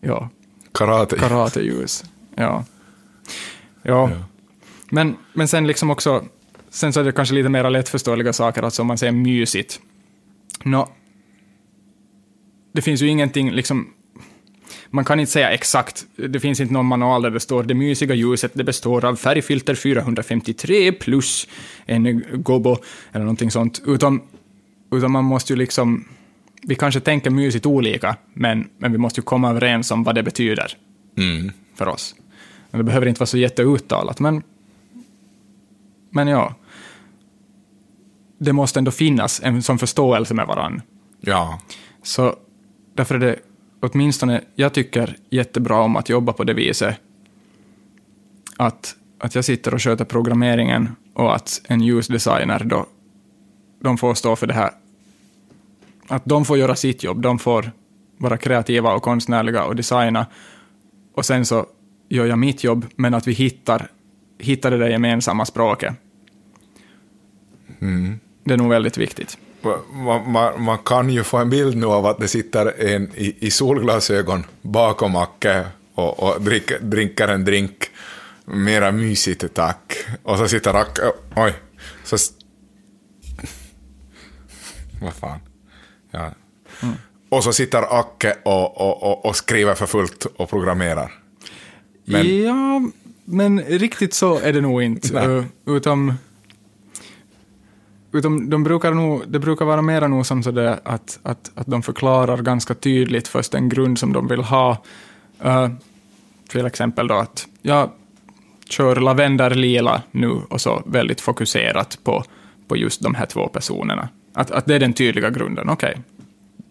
Ja, 0.00 0.30
Karate. 0.72 1.16
karateljus. 1.16 2.04
Ja. 2.34 2.64
ja. 3.82 4.10
Men, 4.90 5.16
men 5.32 5.48
sen 5.48 5.66
liksom 5.66 5.90
också, 5.90 6.24
sen 6.70 6.92
så 6.92 7.00
är 7.00 7.04
det 7.04 7.12
kanske 7.12 7.34
lite 7.34 7.48
mer 7.48 7.70
lättförståeliga 7.70 8.32
saker, 8.32 8.62
alltså 8.62 8.82
om 8.82 8.88
man 8.88 8.98
säger 8.98 9.12
mysigt. 9.12 9.80
Nå, 10.64 10.88
det 12.72 12.82
finns 12.82 13.02
ju 13.02 13.08
ingenting 13.08 13.50
liksom, 13.50 13.88
man 14.90 15.04
kan 15.04 15.20
inte 15.20 15.32
säga 15.32 15.50
exakt, 15.50 16.06
det 16.16 16.40
finns 16.40 16.60
inte 16.60 16.72
någon 16.74 16.86
manual 16.86 17.22
där 17.22 17.30
det 17.30 17.40
står 17.40 17.62
det 17.62 17.74
mysiga 17.74 18.14
ljuset, 18.14 18.50
det 18.54 18.64
består 18.64 19.04
av 19.04 19.16
färgfilter 19.16 19.74
453 19.74 20.92
plus 20.92 21.48
en 21.86 22.24
gobo, 22.42 22.76
eller 23.12 23.24
någonting 23.24 23.50
sånt, 23.50 23.82
utan, 23.86 24.20
utan 24.90 25.10
man 25.10 25.24
måste 25.24 25.52
ju 25.52 25.56
liksom, 25.56 26.04
vi 26.62 26.74
kanske 26.74 27.00
tänker 27.00 27.30
mysigt 27.30 27.66
olika, 27.66 28.16
men, 28.34 28.68
men 28.78 28.92
vi 28.92 28.98
måste 28.98 29.20
ju 29.20 29.24
komma 29.24 29.50
överens 29.50 29.90
om 29.90 30.04
vad 30.04 30.14
det 30.14 30.22
betyder 30.22 30.76
Mm. 31.16 31.52
för 31.74 31.88
oss. 31.88 32.14
Men 32.70 32.78
det 32.78 32.84
behöver 32.84 33.06
inte 33.06 33.20
vara 33.20 33.26
så 33.26 33.38
jätteuttalat, 33.38 34.20
men, 34.20 34.42
men 36.10 36.28
ja. 36.28 36.54
Det 38.38 38.52
måste 38.52 38.80
ändå 38.80 38.90
finnas 38.90 39.40
en 39.44 39.62
sån 39.62 39.78
förståelse 39.78 40.34
med 40.34 40.46
varandra. 40.46 40.82
Ja. 41.20 41.60
Så 42.02 42.36
därför 42.94 43.14
är 43.14 43.18
det 43.18 43.36
åtminstone, 43.80 44.40
jag 44.54 44.72
tycker 44.72 45.16
jättebra 45.30 45.80
om 45.80 45.96
att 45.96 46.08
jobba 46.08 46.32
på 46.32 46.44
det 46.44 46.54
viset. 46.54 46.96
Att, 48.56 48.94
att 49.18 49.34
jag 49.34 49.44
sitter 49.44 49.74
och 49.74 49.82
sköter 49.82 50.04
programmeringen 50.04 50.88
och 51.14 51.34
att 51.34 51.60
en 51.64 51.80
ljusdesigner 51.80 52.64
då, 52.64 52.86
de 53.80 53.98
får 53.98 54.14
stå 54.14 54.36
för 54.36 54.46
det 54.46 54.54
här. 54.54 54.70
Att 56.08 56.24
de 56.24 56.44
får 56.44 56.58
göra 56.58 56.76
sitt 56.76 57.02
jobb, 57.02 57.22
de 57.22 57.38
får 57.38 57.72
vara 58.18 58.36
kreativa 58.36 58.94
och 58.94 59.02
konstnärliga 59.02 59.64
och 59.64 59.76
designa. 59.76 60.26
Och 61.14 61.26
sen 61.26 61.46
så 61.46 61.66
gör 62.08 62.26
jag 62.26 62.38
mitt 62.38 62.64
jobb, 62.64 62.86
men 62.96 63.14
att 63.14 63.26
vi 63.26 63.32
hittar, 63.32 63.90
hittar 64.38 64.70
det 64.70 64.78
där 64.78 64.88
gemensamma 64.88 65.44
språket. 65.44 65.94
Det 68.44 68.54
är 68.54 68.58
nog 68.58 68.68
väldigt 68.68 68.98
viktigt. 68.98 69.38
Man, 69.92 70.32
man, 70.32 70.62
man 70.62 70.78
kan 70.78 71.10
ju 71.10 71.24
få 71.24 71.36
en 71.36 71.50
bild 71.50 71.76
nu 71.76 71.86
av 71.86 72.06
att 72.06 72.18
det 72.18 72.28
sitter 72.28 72.86
en 72.86 73.10
i, 73.14 73.46
i 73.46 73.50
solglasögon 73.50 74.44
bakom 74.62 75.16
Acke 75.16 75.66
och, 75.94 76.22
och 76.22 76.42
dricker, 76.42 76.78
dricker 76.80 77.28
en 77.28 77.44
drink. 77.44 77.90
Mera 78.44 78.92
mysigt 78.92 79.54
tack. 79.54 79.92
Och 80.22 80.38
så 80.38 80.48
sitter 80.48 80.74
Acke... 80.74 81.02
Oj. 81.36 81.54
Så, 82.04 82.16
vad 85.00 85.14
fan. 85.14 85.38
Ja. 86.10 86.30
Och 87.28 87.44
så 87.44 87.52
sitter 87.52 87.98
Acke 88.00 88.36
och, 88.44 88.80
och, 88.80 89.02
och, 89.02 89.26
och 89.26 89.36
skriver 89.36 89.74
för 89.74 89.86
fullt 89.86 90.24
och 90.36 90.50
programmerar. 90.50 91.12
Men- 92.04 92.42
Ja, 92.42 92.80
men 93.24 93.60
riktigt 93.60 94.14
så 94.14 94.38
är 94.38 94.52
det 94.52 94.60
nog 94.60 94.82
inte. 94.82 95.26
Uh, 95.26 95.44
utom, 95.76 96.14
utom 98.12 98.50
de 98.50 98.64
brukar 98.64 98.92
nog, 98.94 99.22
det 99.28 99.38
brukar 99.38 99.64
vara 99.64 99.82
mera 99.82 100.08
nog 100.08 100.26
som 100.26 100.42
sådär 100.42 100.80
att, 100.84 101.18
att, 101.22 101.50
att 101.54 101.66
de 101.66 101.82
förklarar 101.82 102.36
ganska 102.42 102.74
tydligt 102.74 103.28
först 103.28 103.54
en 103.54 103.68
grund 103.68 103.98
som 103.98 104.12
de 104.12 104.28
vill 104.28 104.40
ha. 104.42 104.82
Uh, 105.44 105.68
till 106.48 106.66
exempel 106.66 107.06
då 107.08 107.14
att 107.14 107.46
jag 107.62 107.90
kör 108.70 108.96
lavenderlila 108.96 110.02
nu 110.10 110.28
och 110.28 110.60
så 110.60 110.82
väldigt 110.86 111.20
fokuserat 111.20 111.98
på, 112.04 112.24
på 112.68 112.76
just 112.76 113.02
de 113.02 113.14
här 113.14 113.26
två 113.26 113.48
personerna. 113.48 114.08
Att, 114.32 114.50
att 114.50 114.66
det 114.66 114.74
är 114.74 114.80
den 114.80 114.92
tydliga 114.92 115.30
grunden, 115.30 115.68
okej. 115.68 115.96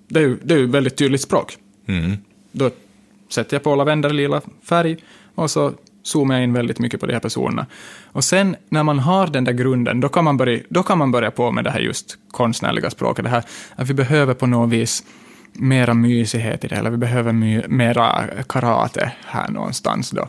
Det 0.08 0.20
är 0.20 0.24
ju 0.24 0.38
det 0.44 0.54
är 0.54 0.58
ju 0.58 0.68
väldigt 0.68 0.98
tydligt 0.98 1.22
språk. 1.22 1.58
Då 2.52 2.70
sätter 3.30 3.56
jag 3.56 3.64
på 3.64 3.76
lavenderlila 3.76 4.42
färg 4.64 4.98
och 5.36 5.52
så 5.52 5.74
zoomar 6.04 6.36
jag 6.36 6.44
in 6.44 6.54
väldigt 6.54 6.80
mycket 6.80 7.00
på 7.00 7.06
de 7.06 7.14
här 7.14 7.20
personerna. 7.20 7.66
Och 8.06 8.24
sen 8.24 8.56
när 8.70 8.84
man 8.84 9.00
har 9.00 9.28
den 9.28 9.44
där 9.44 9.54
grunden, 9.54 10.00
då 10.00 10.10
kan 10.10 10.24
man 10.24 10.38
börja, 10.38 10.60
då 10.70 10.84
kan 10.84 10.98
man 10.98 11.12
börja 11.12 11.32
på 11.32 11.52
med 11.52 11.64
det 11.64 11.72
här 11.72 11.80
just 11.80 12.18
konstnärliga 12.32 12.90
språket. 12.90 13.24
Det 13.24 13.30
här 13.30 13.44
att 13.76 13.90
vi 13.90 13.94
behöver 13.94 14.34
på 14.34 14.48
något 14.48 14.70
vis 14.70 15.04
mera 15.54 15.94
mysighet 15.94 16.64
i 16.64 16.68
det 16.68 16.76
hela. 16.76 16.90
Vi 16.90 16.98
behöver 16.98 17.32
my, 17.32 17.62
mera 17.68 18.26
karate 18.50 19.12
här 19.26 19.50
någonstans 19.50 20.10
då. 20.10 20.28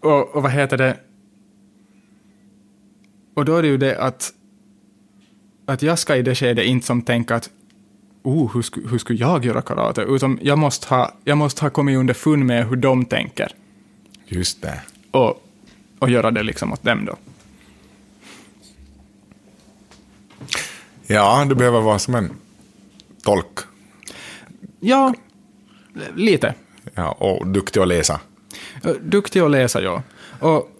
Och, 0.00 0.36
och 0.36 0.42
vad 0.42 0.52
heter 0.52 0.76
det? 0.76 0.96
Och 3.34 3.44
då 3.44 3.56
är 3.56 3.62
det 3.62 3.68
ju 3.68 3.76
det 3.76 3.98
att, 3.98 4.32
att 5.68 5.82
jag 5.82 5.98
ska 5.98 6.16
i 6.16 6.22
det 6.22 6.34
skedet 6.34 6.66
inte 6.66 6.86
som 6.86 7.02
tänka 7.02 7.34
att 7.34 7.50
oh, 8.22 8.54
hur, 8.54 8.62
sku, 8.62 8.88
hur 8.88 8.98
skulle 8.98 9.18
jag 9.18 9.44
göra 9.44 9.62
karate? 9.62 10.02
Utan 10.02 10.38
jag 10.42 10.58
måste 10.58 10.94
ha, 10.94 11.14
jag 11.24 11.38
måste 11.38 11.64
ha 11.64 11.70
kommit 11.70 11.98
underfund 11.98 12.44
med 12.44 12.68
hur 12.68 12.76
de 12.76 13.04
tänker 13.04 13.52
Just 14.26 14.62
det. 14.62 14.80
och, 15.10 15.42
och 15.98 16.10
göra 16.10 16.30
det 16.30 16.42
liksom 16.42 16.72
åt 16.72 16.82
dem 16.82 17.04
då. 17.04 17.16
Ja, 21.06 21.46
du 21.48 21.54
behöver 21.54 21.80
vara 21.80 21.98
som 21.98 22.14
en 22.14 22.30
tolk. 23.22 23.58
Ja, 24.80 25.14
lite. 26.14 26.54
Ja, 26.94 27.12
och 27.12 27.46
duktig 27.46 27.80
att 27.80 27.88
läsa. 27.88 28.20
Duktig 29.00 29.40
att 29.40 29.50
läsa, 29.50 29.82
ja. 29.82 30.02
Och, 30.40 30.70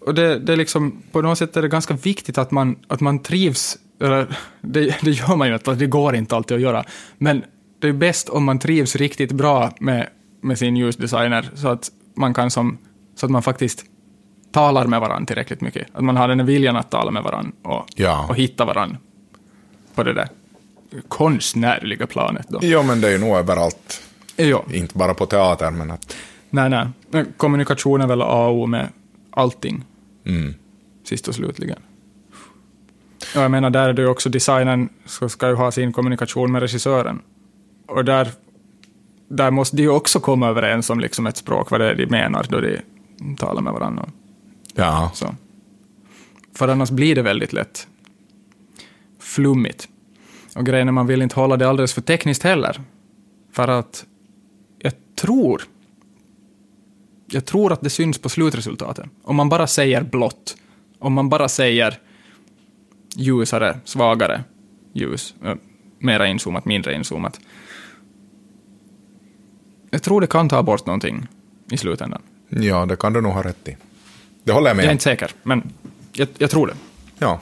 och 0.00 0.14
det, 0.14 0.38
det 0.38 0.52
är 0.52 0.56
liksom, 0.56 1.02
på 1.12 1.22
något 1.22 1.38
sätt 1.38 1.56
är 1.56 1.62
det 1.62 1.68
ganska 1.68 1.94
viktigt 1.94 2.38
att 2.38 2.50
man, 2.50 2.76
att 2.88 3.00
man 3.00 3.18
trivs, 3.18 3.78
eller 4.00 4.36
det, 4.60 4.96
det 5.02 5.10
gör 5.10 5.36
man 5.36 5.48
ju 5.48 5.54
inte, 5.54 5.74
det 5.74 5.86
går 5.86 6.14
inte 6.16 6.36
alltid 6.36 6.54
att 6.54 6.60
göra, 6.62 6.84
men 7.18 7.44
det 7.80 7.88
är 7.88 7.92
bäst 7.92 8.28
om 8.28 8.44
man 8.44 8.58
trivs 8.58 8.96
riktigt 8.96 9.32
bra 9.32 9.70
med, 9.80 10.08
med 10.40 10.58
sin 10.58 10.76
ljusdesigner, 10.76 11.50
så 11.54 11.68
att 11.68 11.90
man 12.16 12.34
kan 12.34 12.50
som, 12.50 12.78
så 13.16 13.26
att 13.26 13.32
man 13.32 13.42
faktiskt 13.42 13.84
talar 14.52 14.86
med 14.86 15.00
varandra 15.00 15.26
tillräckligt 15.26 15.60
mycket. 15.60 15.86
Att 15.92 16.04
man 16.04 16.16
har 16.16 16.28
den 16.28 16.40
här 16.40 16.46
viljan 16.46 16.76
att 16.76 16.90
tala 16.90 17.10
med 17.10 17.22
varandra 17.22 17.52
och, 17.62 17.86
Ja. 17.96 18.26
och 18.28 18.36
hitta 18.36 18.64
varandra 18.64 18.96
på 19.94 20.02
det 20.02 20.12
där 20.12 20.28
konstnärliga 21.08 22.06
planet 22.06 22.46
då. 22.48 22.58
Jo, 22.62 22.82
men 22.82 23.00
det 23.00 23.08
är 23.08 23.12
ju 23.12 23.18
nog 23.18 23.36
överallt. 23.36 24.02
Ja. 24.36 24.64
Inte 24.72 24.98
bara 24.98 25.14
på 25.14 25.26
teater, 25.26 25.70
men 25.70 25.90
att... 25.90 26.16
Nej, 26.50 26.70
nej. 27.10 27.24
Kommunikation 27.36 28.00
är 28.00 28.06
väl 28.06 28.22
A 28.22 28.46
och 28.46 28.54
O 28.56 28.66
med 28.66 28.88
allting, 29.30 29.84
Mm. 30.26 30.54
sist 31.04 31.28
och 31.28 31.34
slutligen. 31.34 31.78
Och 33.34 33.42
jag 33.42 33.50
menar, 33.50 33.70
där 33.70 33.88
är 33.88 33.92
det 33.92 34.02
ju 34.02 34.08
också 34.08 34.28
designen 34.28 34.88
ska, 35.04 35.28
ska 35.28 35.48
ju 35.48 35.54
ha 35.54 35.70
sin 35.70 35.92
kommunikation 35.92 36.52
med 36.52 36.62
regissören. 36.62 37.22
Och 37.86 38.04
där, 38.04 38.28
där 39.28 39.50
måste 39.50 39.76
de 39.76 39.82
ju 39.82 39.90
också 39.90 40.20
komma 40.20 40.48
överens 40.48 40.90
om 40.90 41.00
liksom 41.00 41.26
ett 41.26 41.36
språk, 41.36 41.70
vad 41.70 41.80
det 41.80 41.90
är 41.90 41.94
de 41.94 42.06
menar 42.06 42.46
då 42.48 42.60
de 42.60 42.80
talar 43.36 43.62
med 43.62 43.72
varandra. 43.72 44.08
Ja. 44.74 45.10
Så. 45.14 45.34
För 46.54 46.68
annars 46.68 46.90
blir 46.90 47.14
det 47.14 47.22
väldigt 47.22 47.52
lätt 47.52 47.86
flummigt. 49.18 49.88
Och 50.56 50.66
grejen 50.66 50.88
är, 50.88 50.92
man 50.92 51.06
vill 51.06 51.22
inte 51.22 51.40
hålla 51.40 51.56
det 51.56 51.68
alldeles 51.68 51.92
för 51.92 52.00
tekniskt 52.00 52.42
heller. 52.42 52.80
För 53.52 53.68
att 53.68 54.04
jag 54.78 54.92
tror, 55.16 55.62
jag 57.26 57.44
tror 57.44 57.72
att 57.72 57.80
det 57.80 57.90
syns 57.90 58.18
på 58.18 58.28
slutresultatet. 58.28 59.06
Om 59.22 59.36
man 59.36 59.48
bara 59.48 59.66
säger 59.66 60.02
blått, 60.02 60.56
om 60.98 61.12
man 61.12 61.28
bara 61.28 61.48
säger 61.48 61.98
ljusare, 63.16 63.80
svagare 63.84 64.44
ljus, 64.92 65.34
mera 65.98 66.26
inzoomat, 66.26 66.64
mindre 66.64 66.94
inzoomat. 66.94 67.40
Jag 69.90 70.02
tror 70.02 70.20
det 70.20 70.26
kan 70.26 70.48
ta 70.48 70.62
bort 70.62 70.86
någonting 70.86 71.28
i 71.70 71.76
slutändan. 71.76 72.22
ja, 72.48 72.86
det 72.86 72.96
kan 72.96 73.12
du 73.12 73.20
nog 73.20 73.32
ha 73.32 73.42
rätt 73.42 73.68
i. 73.68 73.76
Det 74.44 74.52
håller 74.52 74.70
jag 74.70 74.76
med 74.76 74.84
Jag 74.84 74.88
är 74.88 74.92
inte 74.92 75.04
säker, 75.04 75.30
men 75.42 75.72
jag, 76.12 76.28
jag 76.38 76.50
tror 76.50 76.66
det. 76.66 76.74
Ja. 77.18 77.40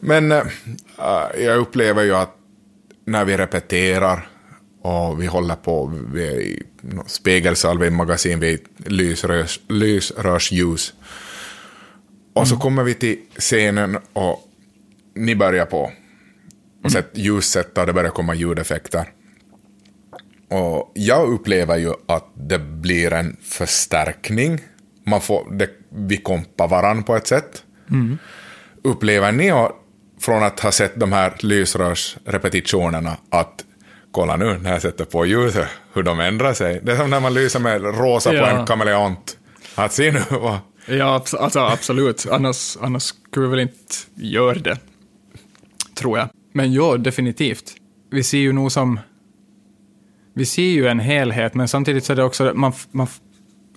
Men 0.00 0.32
äh, 0.32 0.42
jag 1.38 1.58
upplever 1.58 2.02
ju 2.02 2.14
att 2.14 2.36
när 3.04 3.24
vi 3.24 3.36
repeterar 3.36 4.28
och 4.82 5.22
vi 5.22 5.26
håller 5.26 5.54
på, 5.54 5.92
vi 6.12 6.28
är 6.28 6.40
i 6.40 6.62
spegelsalvemagasin, 7.06 8.40
vi 8.40 8.52
är 8.52 8.54
i 8.54 8.60
lysrörs, 8.90 9.60
lysrörsljus. 9.68 10.94
Och 12.36 12.48
så 12.48 12.56
kommer 12.56 12.82
vi 12.82 12.94
till 12.94 13.18
scenen 13.38 13.98
och 14.12 14.42
ni 15.14 15.34
börjar 15.36 15.66
på. 15.66 15.92
Och 16.84 16.92
sätt 16.92 17.10
ljussätta 17.14 17.80
och 17.80 17.86
det 17.86 17.92
börjar 17.92 18.10
komma 18.10 18.34
ljudeffekter. 18.34 19.08
Och 20.48 20.92
jag 20.94 21.28
upplever 21.28 21.76
ju 21.76 21.92
att 22.08 22.24
det 22.34 22.58
blir 22.58 23.12
en 23.12 23.36
förstärkning. 23.42 24.60
Man 25.06 25.20
får, 25.20 25.46
det, 25.50 25.70
vi 25.88 26.16
kompar 26.16 26.68
varann 26.68 27.02
på 27.02 27.16
ett 27.16 27.26
sätt. 27.26 27.62
Upplever 28.84 29.32
ni 29.32 29.52
från 30.20 30.42
att 30.42 30.60
ha 30.60 30.72
sett 30.72 31.00
de 31.00 31.12
här 31.12 31.32
lysrörsrepetitionerna 31.38 33.16
att 33.30 33.64
kolla 34.10 34.36
nu 34.36 34.58
när 34.58 34.72
jag 34.72 34.82
sätter 34.82 35.04
på 35.04 35.26
ljuset, 35.26 35.68
hur 35.94 36.02
de 36.02 36.20
ändrar 36.20 36.52
sig. 36.54 36.80
Det 36.82 36.92
är 36.92 36.96
som 36.96 37.10
när 37.10 37.20
man 37.20 37.34
lyser 37.34 37.60
med 37.60 37.82
rosa 37.82 38.30
på 38.30 38.36
Ja. 38.36 38.46
en 38.60 38.66
kameleont. 38.66 39.38
Att 39.74 39.92
se 39.92 40.12
nu 40.12 40.20
vad... 40.30 40.58
Ja, 40.86 41.24
alltså, 41.38 41.58
absolut. 41.58 42.26
Annars, 42.30 42.76
annars 42.80 43.02
skulle 43.02 43.46
vi 43.46 43.50
väl 43.50 43.60
inte 43.60 43.94
göra 44.14 44.58
det. 44.58 44.78
Tror 45.94 46.18
jag. 46.18 46.28
Men 46.52 46.72
ja, 46.72 46.96
definitivt. 46.96 47.76
Vi 48.10 48.22
ser 48.22 48.38
ju 48.38 48.52
nog 48.52 48.72
som... 48.72 49.00
Vi 50.34 50.46
ser 50.46 50.62
ju 50.62 50.86
en 50.86 51.00
helhet, 51.00 51.54
men 51.54 51.68
samtidigt 51.68 52.04
så 52.04 52.12
är 52.12 52.16
det 52.16 52.24
också... 52.24 52.52
Man, 52.54 52.72
man, 52.90 53.06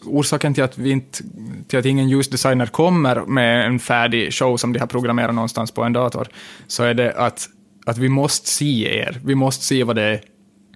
orsaken 0.05 0.53
till 0.53 0.63
att, 0.63 0.77
vi 0.77 0.91
inte, 0.91 1.23
till 1.67 1.79
att 1.79 1.85
ingen 1.85 2.09
ljusdesigner 2.09 2.65
kommer 2.65 3.25
med 3.25 3.65
en 3.65 3.79
färdig 3.79 4.33
show 4.33 4.57
som 4.57 4.73
de 4.73 4.79
har 4.79 4.87
programmerat 4.87 5.35
någonstans 5.35 5.71
på 5.71 5.83
en 5.83 5.93
dator, 5.93 6.27
så 6.67 6.83
är 6.83 6.93
det 6.93 7.13
att, 7.13 7.49
att 7.85 7.97
vi 7.97 8.09
måste 8.09 8.49
se 8.49 8.99
er. 8.99 9.21
Vi 9.25 9.35
måste 9.35 9.65
se 9.65 9.83
vad 9.83 9.95
det 9.95 10.03
är 10.03 10.21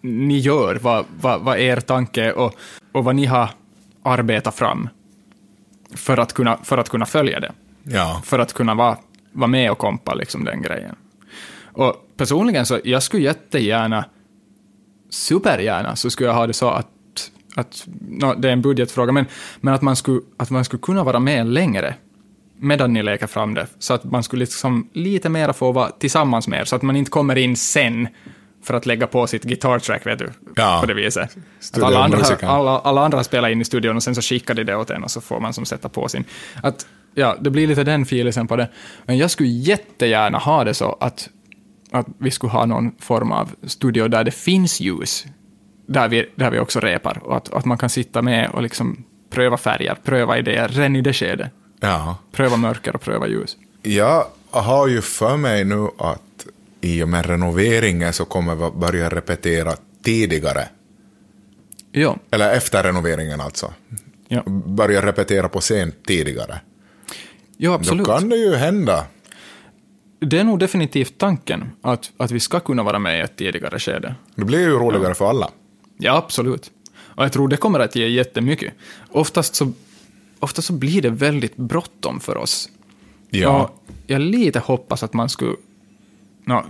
ni 0.02 0.40
gör, 0.40 0.76
vad, 0.82 1.06
vad, 1.22 1.42
vad 1.42 1.60
er 1.60 1.80
tanke 1.80 2.24
är 2.24 2.38
och, 2.38 2.56
och 2.92 3.04
vad 3.04 3.16
ni 3.16 3.26
har 3.26 3.50
arbetat 4.04 4.56
fram 4.56 4.90
för 5.96 6.18
att 6.18 6.34
kunna, 6.34 6.58
för 6.64 6.78
att 6.78 6.90
kunna 6.90 7.06
följa 7.06 7.40
det. 7.40 7.52
Ja. 7.84 8.22
För 8.26 8.40
att 8.40 8.54
kunna 8.54 8.76
vara, 8.76 8.98
vara 9.32 9.48
med 9.48 9.72
och 9.72 9.78
kompa 9.78 10.14
liksom 10.14 10.46
den 10.46 10.62
grejen. 10.62 10.96
Och 11.74 11.96
personligen 12.18 12.66
så, 12.66 12.80
jag 12.84 13.04
skulle 13.04 13.24
jättegärna, 13.24 14.06
supergärna, 15.10 15.96
så 15.96 16.10
skulle 16.10 16.30
jag 16.30 16.36
ha 16.36 16.48
det 16.48 16.54
så 16.54 16.70
att, 16.70 16.88
att 17.56 17.84
nå, 18.10 18.34
det 18.34 18.48
är 18.48 18.54
en 18.54 18.62
budgetfråga, 18.62 19.12
men, 19.12 19.26
men 19.62 19.74
att, 19.74 19.82
man 19.82 19.96
skulle, 19.96 20.22
att 20.38 20.50
man 20.50 20.66
skulle 20.66 20.82
kunna 20.82 21.04
vara 21.04 21.20
med 21.20 21.48
längre 21.48 21.96
medan 22.58 22.94
ni 22.94 23.04
leker 23.04 23.28
fram 23.28 23.54
det, 23.54 23.68
så 23.80 23.94
att 23.94 24.04
man 24.04 24.24
skulle 24.24 24.40
liksom 24.40 24.90
lite 24.94 25.30
mer 25.30 25.54
få 25.54 25.72
vara 25.72 25.90
tillsammans 25.90 26.48
med 26.48 26.60
er, 26.60 26.66
så 26.66 26.76
att 26.76 26.82
man 26.82 26.96
inte 26.96 27.12
kommer 27.12 27.36
in 27.36 27.56
sen 27.56 28.08
för 28.64 28.74
att 28.74 28.86
lägga 28.86 29.08
på 29.08 29.28
sitt 29.28 29.44
guitar-track, 29.44 30.06
vet 30.06 30.20
du, 30.20 30.30
Ja. 30.56 30.78
på 30.82 30.86
det 30.88 30.94
viset. 30.94 31.38
Att 31.74 31.84
alla, 31.84 32.04
andra, 32.04 32.20
alla, 32.42 32.80
alla 32.80 33.06
andra 33.06 33.24
spelar 33.24 33.50
in 33.50 33.62
i 33.62 33.66
studion 33.66 33.96
och 33.96 34.04
sen 34.04 34.16
så 34.16 34.22
skickar 34.22 34.54
de 34.54 34.64
det 34.64 34.76
åt 34.76 34.90
en 34.90 35.04
och 35.04 35.12
så 35.12 35.22
får 35.22 35.40
man 35.40 35.54
som 35.54 35.66
sätta 35.66 35.90
på 35.90 36.08
sin. 36.08 36.24
Att, 36.64 36.86
ja, 37.16 37.36
det 37.42 37.50
blir 37.50 37.68
lite 37.68 37.84
den 37.84 38.06
filisen 38.06 38.48
på 38.48 38.56
det. 38.56 38.70
Men 39.06 39.18
jag 39.18 39.32
skulle 39.32 39.50
jättegärna 39.50 40.38
ha 40.38 40.64
det 40.64 40.74
så 40.74 40.98
att, 41.00 41.30
att 41.92 42.08
vi 42.18 42.32
skulle 42.32 42.52
ha 42.52 42.66
någon 42.66 42.92
form 43.00 43.32
av 43.32 43.52
studio 43.68 44.08
där 44.08 44.24
det 44.24 44.32
finns 44.32 44.80
ljus, 44.80 45.26
där 45.88 46.08
vi, 46.10 46.30
där 46.36 46.52
vi 46.52 46.60
också 46.60 46.80
repar, 46.80 47.20
och 47.24 47.38
att, 47.38 47.54
att 47.54 47.66
man 47.66 47.78
kan 47.78 47.90
sitta 47.90 48.22
med 48.22 48.50
och 48.50 48.62
liksom 48.62 49.04
pröva 49.30 49.58
färger, 49.58 49.96
pröva 50.04 50.38
idéer, 50.38 50.68
redan 50.68 50.96
i 50.96 51.02
det 51.02 51.14
skedet. 51.14 51.52
Ja. 51.80 52.18
Pröva 52.32 52.58
mörker 52.58 52.96
och 52.96 53.02
pröva 53.02 53.28
ljus. 53.28 53.58
Ja, 53.82 54.30
har 54.52 54.88
ju 54.88 55.02
för 55.02 55.38
mig 55.38 55.64
nu 55.66 55.88
att 55.98 56.22
i 56.84 57.04
och 57.04 57.10
med 57.10 57.26
renoveringen 57.26 58.14
så 58.14 58.26
kommer 58.26 58.56
vi 58.56 58.72
börja 58.80 59.10
repetera 59.10 59.74
tidigare. 60.04 60.68
Ja, 61.92 62.18
Eller 62.32 62.56
efter 62.56 62.84
renoveringen 62.84 63.42
alltså. 63.42 63.74
ja. 64.28 64.44
Börja 64.66 65.06
repetera 65.06 65.50
på 65.50 65.60
scen 65.60 65.94
tidigare. 66.08 66.60
ja 67.58 67.70
Då 67.70 67.76
absolut. 67.76 68.08
kan 68.08 68.30
det 68.30 68.36
ju 68.36 68.56
hända. 68.56 69.06
Det 70.20 70.40
är 70.40 70.44
nog 70.44 70.60
definitivt 70.60 71.18
tanken, 71.18 71.72
att, 71.82 72.12
att 72.18 72.32
vi 72.32 72.40
ska 72.40 72.60
kunna 72.60 72.84
vara 72.84 73.00
med 73.00 73.18
i 73.18 73.22
ett 73.22 73.36
tidigare 73.38 73.80
skede. 73.80 74.16
Det 74.36 74.46
blir 74.46 74.60
ju 74.60 74.72
roligare 74.72 75.16
för 75.16 75.30
alla. 75.30 75.50
Ja, 75.98 76.18
absolut. 76.18 76.72
Och 77.16 77.24
jag 77.24 77.32
tror 77.32 77.48
det 77.48 77.58
kommer 77.58 77.80
att 77.80 77.96
ge 77.96 78.08
jättemycket. 78.08 78.74
Oftast 79.12 79.56
så, 79.56 79.72
oftast 80.40 80.68
så 80.68 80.74
blir 80.74 81.02
det 81.02 81.10
väldigt 81.10 81.56
bråttom 81.58 82.20
för 82.20 82.38
oss. 82.38 82.70
Ja. 83.30 83.64
Och 83.64 83.94
jag 84.08 84.22
lite 84.22 84.60
hoppas 84.60 85.04
att 85.04 85.14
man 85.14 85.30
skulle... 85.30 85.56
No. 86.46 86.64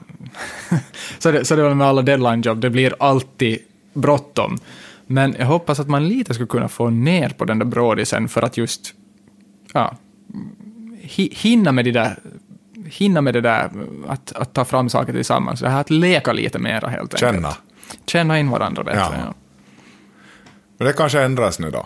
så, 1.20 1.30
är 1.30 1.34
det, 1.34 1.46
så 1.46 1.54
är 1.54 1.58
det 1.58 1.64
väl 1.64 1.76
med 1.76 1.88
alla 1.88 2.02
deadline-jobb, 2.02 2.60
det 2.62 2.70
blir 2.70 2.96
alltid 3.00 3.58
bråttom. 3.94 4.58
Men 5.08 5.36
jag 5.40 5.46
hoppas 5.46 5.80
att 5.80 5.88
man 5.90 6.08
lite 6.08 6.34
skulle 6.34 6.48
kunna 6.48 6.68
få 6.70 6.90
ner 6.90 7.30
på 7.30 7.46
den 7.46 7.60
där 7.60 7.66
brådisen 7.66 8.30
för 8.30 8.42
att 8.42 8.58
just 8.58 8.94
ja, 9.74 9.98
hi- 11.02 11.34
hinna 11.36 11.72
med 11.72 11.86
det 11.86 11.92
där 11.92 12.20
hinna 12.86 13.22
med 13.22 13.34
det 13.34 13.42
där 13.42 13.70
att, 14.08 14.32
att 14.32 14.54
ta 14.54 14.66
fram 14.66 14.90
saker 14.90 15.14
tillsammans. 15.14 15.60
Det 15.60 15.70
här 15.70 15.82
att 15.82 15.90
leka 15.90 16.34
lite 16.34 16.60
mera 16.60 16.88
helt 16.88 17.14
enkelt. 17.14 17.20
Känna. 17.20 17.54
Känna 18.06 18.40
in 18.40 18.50
varandra 18.50 18.84
bättre. 18.84 19.00
Ja. 19.00 19.14
Ja. 19.26 19.34
Men 20.78 20.88
det 20.88 20.94
kanske 20.94 21.22
ändras 21.22 21.60
nu 21.60 21.72
då. 21.72 21.86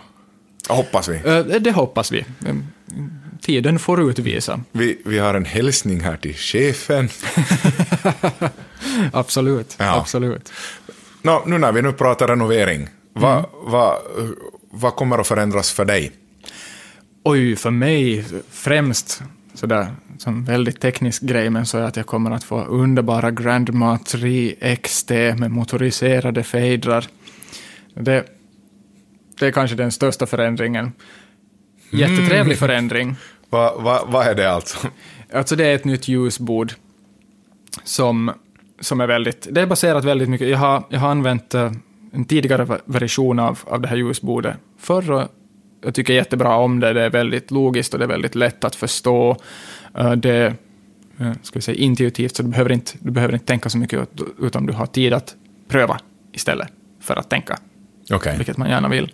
Hoppas 0.68 1.08
vi. 1.08 1.20
Ö, 1.24 1.58
Det 1.58 1.70
hoppas 1.72 2.12
vi. 2.12 2.24
Mm, 3.48 3.62
Tiden 3.62 3.78
får 3.78 4.10
utvisa. 4.10 4.60
vi. 4.72 4.98
Vi 5.04 5.18
har 5.18 5.34
en 5.34 5.44
hälsning 5.44 6.00
här 6.00 6.16
till 6.16 6.34
chefen. 6.34 7.08
Absolut. 9.12 9.76
Ja. 9.78 10.00
Absolut. 10.00 10.52
Nå, 11.22 11.42
nu 11.46 11.58
när 11.58 11.72
vi 11.72 11.82
nu 11.82 11.92
pratar 11.92 12.28
renovering, 12.28 12.88
vad, 13.12 13.44
vad, 13.52 13.96
vad 14.70 14.94
kommer 14.96 15.18
att 15.18 15.26
förändras 15.26 15.72
för 15.72 15.84
dig? 15.84 16.12
Oj, 17.24 17.56
för 17.56 17.70
mig 17.70 18.24
främst 18.50 19.22
sådär 19.54 19.86
som 20.18 20.44
väldigt 20.44 20.80
teknisk 20.80 21.22
grej, 21.22 21.50
men 21.50 21.66
så 21.66 21.78
är 21.78 21.82
att 21.82 21.96
jag 21.96 22.06
kommer 22.06 22.30
att 22.30 22.44
få 22.44 22.64
underbara 22.64 23.30
Grandma 23.30 23.98
3 23.98 24.76
XT 24.82 25.10
med 25.10 25.50
motoriserade 25.50 26.42
fejdrar. 26.42 27.06
Det, 27.94 28.24
det 29.38 29.46
är 29.46 29.50
kanske 29.52 29.76
den 29.76 29.92
största 29.92 30.26
förändringen. 30.26 30.92
Jättetrevlig 31.90 32.58
förändring. 32.58 33.16
Vad 33.50 33.82
vad 33.82 34.08
vad 34.12 34.26
är 34.26 34.34
det 34.34 34.50
alltså? 34.52 34.88
Alltså 35.32 35.56
det 35.56 35.64
är 35.66 35.74
ett 35.74 35.84
nytt 35.84 36.08
ljusbord 36.08 36.72
som, 37.84 38.32
som 38.80 39.00
är 39.00 39.06
väldigt, 39.06 39.46
det 39.50 39.60
är 39.60 39.66
baserat 39.66 40.04
väldigt 40.04 40.28
mycket, 40.28 40.48
jag 40.48 40.58
har, 40.58 40.82
jag 40.88 41.00
har 41.00 41.08
använt 41.10 41.54
eh, 41.54 41.72
en 42.12 42.24
tidigare 42.24 42.64
va- 42.64 42.78
version 42.84 43.38
av, 43.38 43.58
av 43.64 43.80
det 43.80 43.88
här 43.88 43.96
ljusbordet 43.96 44.56
förr 44.78 45.10
och 45.12 45.28
jag 45.84 45.94
tycker 45.94 46.14
jättebra 46.14 46.56
om 46.56 46.80
det, 46.80 46.92
det 46.92 47.02
är 47.02 47.10
väldigt 47.10 47.50
logiskt 47.50 47.92
och 47.92 47.98
det 47.98 48.04
är 48.04 48.08
väldigt 48.08 48.34
lätt 48.34 48.64
att 48.64 48.74
förstå. 48.74 49.36
Eh, 49.98 50.12
Det 50.12 50.30
är 50.30 50.54
eh, 51.18 51.32
ska 51.42 51.58
vi 51.58 51.62
säga, 51.62 51.78
intuitivt, 51.78 52.36
så 52.36 52.42
du 52.42 52.48
behöver, 52.48 52.72
inte, 52.72 52.92
du 53.00 53.10
behöver 53.10 53.34
inte 53.34 53.46
tänka 53.46 53.68
så 53.68 53.78
mycket, 53.78 54.00
ut- 54.02 54.34
utan 54.38 54.66
du 54.66 54.72
har 54.72 54.86
tid 54.86 55.12
att 55.12 55.34
pröva 55.68 56.00
istället 56.32 56.68
för 57.00 57.16
att 57.16 57.30
tänka 57.30 57.58
Okej. 58.12 58.36
vilket 58.36 58.56
man 58.56 58.68
gärna 58.70 58.88
vill. 58.88 59.12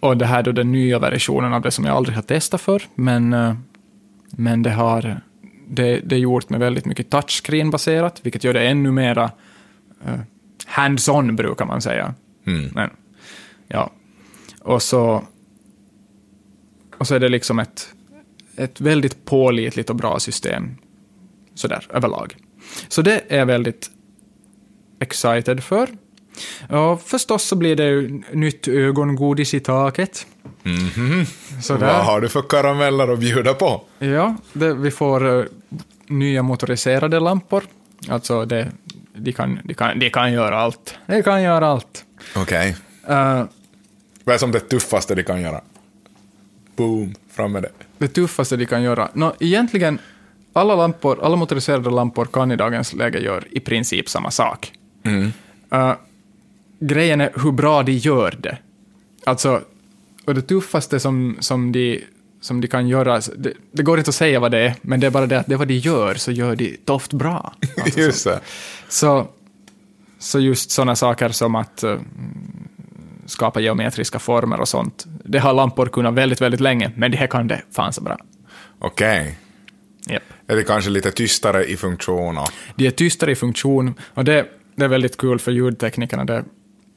Och 0.00 0.16
det 0.16 0.26
här 0.26 0.42
då 0.42 0.52
den 0.52 0.72
nya 0.72 0.98
versionen 0.98 1.52
av 1.52 1.62
det 1.62 1.70
som 1.70 1.84
jag 1.84 1.96
aldrig 1.96 2.16
har 2.16 2.22
testat 2.22 2.60
för, 2.60 2.82
men, 2.94 3.32
eh, 3.32 3.54
men 4.30 4.62
det 4.62 4.70
har 4.70 5.20
det, 5.68 6.00
det 6.04 6.14
är 6.14 6.20
gjort 6.20 6.50
med 6.50 6.60
väldigt 6.60 6.84
mycket 6.84 7.10
touchscreen-baserat, 7.10 8.20
vilket 8.22 8.44
gör 8.44 8.52
det 8.52 8.68
ännu 8.68 8.90
mera 8.90 9.30
eh, 10.06 10.20
hands-on, 10.66 11.36
brukar 11.36 11.64
man 11.66 11.82
säga. 11.82 12.14
Mm. 12.46 12.70
Men, 12.74 12.90
ja. 13.68 13.90
Och 14.60 14.82
så, 14.82 15.24
och 16.98 17.06
så 17.06 17.14
är 17.14 17.20
det 17.20 17.28
liksom 17.28 17.58
ett, 17.58 17.94
ett 18.56 18.80
väldigt 18.80 19.24
pålitligt 19.24 19.90
och 19.90 19.96
bra 19.96 20.18
system, 20.18 20.76
sådär 21.54 21.86
överlag. 21.90 22.36
Så 22.88 23.02
det 23.02 23.22
är 23.28 23.38
jag 23.38 23.46
väldigt 23.46 23.90
excited 25.00 25.62
för. 25.62 25.88
Ja, 26.68 26.98
förstås 27.04 27.42
så 27.44 27.56
blir 27.56 27.76
det 27.76 27.84
ju 27.88 28.22
nytt 28.32 28.68
ögongodis 28.68 29.54
i 29.54 29.60
taket. 29.60 30.26
Sådär. 31.62 31.86
Vad 31.86 32.04
har 32.04 32.20
du 32.20 32.28
för 32.28 32.42
karameller 32.42 33.08
att 33.12 33.18
bjuda 33.18 33.54
på? 33.54 33.82
Ja, 33.98 34.36
det, 34.52 34.74
vi 34.74 34.90
får 34.90 35.38
eh, 35.40 35.44
nya 36.06 36.42
motoriserade 36.42 37.20
lampor. 37.20 37.64
Alltså, 38.08 38.44
det, 38.44 38.72
de, 39.16 39.32
kan, 39.32 39.60
de, 39.64 39.74
kan, 39.74 39.98
de 39.98 40.10
kan 40.10 40.32
göra 40.32 40.58
allt. 40.60 40.94
De 41.06 41.22
kan 41.22 41.42
göra 41.42 41.66
allt. 41.68 42.04
Okej. 42.36 42.76
Eh, 43.08 43.44
Vad 44.24 44.34
är 44.34 44.38
som 44.38 44.52
det 44.52 44.60
tuffaste 44.60 45.14
de 45.14 45.22
kan 45.22 45.40
göra? 45.40 45.60
Boom, 46.76 47.14
fram 47.30 47.52
med 47.52 47.62
det. 47.62 47.70
det 47.98 48.08
tuffaste 48.08 48.56
de 48.56 48.66
kan 48.66 48.82
göra. 48.82 49.08
Nå, 49.12 49.34
egentligen, 49.40 49.98
alla, 50.52 50.74
lampor, 50.76 51.18
alla 51.22 51.36
motoriserade 51.36 51.90
lampor 51.90 52.24
kan 52.24 52.52
i 52.52 52.56
dagens 52.56 52.92
läge 52.94 53.18
göra 53.18 53.42
i 53.50 53.60
princip 53.60 54.08
samma 54.08 54.30
sak. 54.30 54.72
Eh, 55.72 55.92
grejen 56.80 57.20
är 57.20 57.32
hur 57.42 57.52
bra 57.52 57.82
de 57.82 57.92
gör 57.92 58.36
det. 58.40 58.58
Alltså, 59.24 59.62
och 60.24 60.34
det 60.34 60.42
tuffaste 60.42 61.00
som, 61.00 61.36
som, 61.40 61.72
de, 61.72 62.04
som 62.40 62.60
de 62.60 62.68
kan 62.68 62.88
göra, 62.88 63.20
det, 63.36 63.52
det 63.72 63.82
går 63.82 63.98
inte 63.98 64.08
att 64.08 64.14
säga 64.14 64.40
vad 64.40 64.50
det 64.50 64.58
är, 64.58 64.74
men 64.82 65.00
det 65.00 65.06
är 65.06 65.10
bara 65.10 65.26
det 65.26 65.38
att 65.38 65.46
det 65.46 65.56
vad 65.56 65.68
de 65.68 65.74
gör, 65.74 66.14
så 66.14 66.32
gör 66.32 66.56
de 66.56 66.76
doft 66.84 67.12
bra. 67.12 67.54
Alltså, 67.82 68.00
Just 68.00 68.24
det. 68.24 68.40
så, 68.88 69.28
så 70.18 70.40
just 70.40 70.70
sådana 70.70 70.96
saker 70.96 71.28
som 71.28 71.54
att 71.54 71.82
eh, 71.82 71.96
skapa 73.26 73.60
geometriska 73.60 74.18
former 74.18 74.60
och 74.60 74.68
sånt, 74.68 75.06
det 75.24 75.38
har 75.38 75.54
lampor 75.54 75.86
kunnat 75.86 76.14
väldigt, 76.14 76.40
väldigt 76.40 76.60
länge, 76.60 76.90
men 76.96 77.10
det 77.10 77.16
här 77.16 77.26
kan 77.26 77.48
det 77.48 77.62
fan 77.72 77.92
så 77.92 78.00
bra. 78.00 78.18
Okej. 78.78 79.38
Yep. 80.10 80.22
Är 80.46 80.56
det 80.56 80.62
kanske 80.62 80.90
lite 80.90 81.10
tystare 81.10 81.64
i 81.64 81.76
funktion? 81.76 82.38
Och... 82.38 82.48
De 82.76 82.86
är 82.86 82.90
tystare 82.90 83.32
i 83.32 83.34
funktion 83.34 83.94
och 84.14 84.24
det, 84.24 84.46
det 84.76 84.84
är 84.84 84.88
väldigt 84.88 85.16
kul 85.16 85.38
för 85.38 85.52
ljudteknikerna, 85.52 86.24
det 86.24 86.44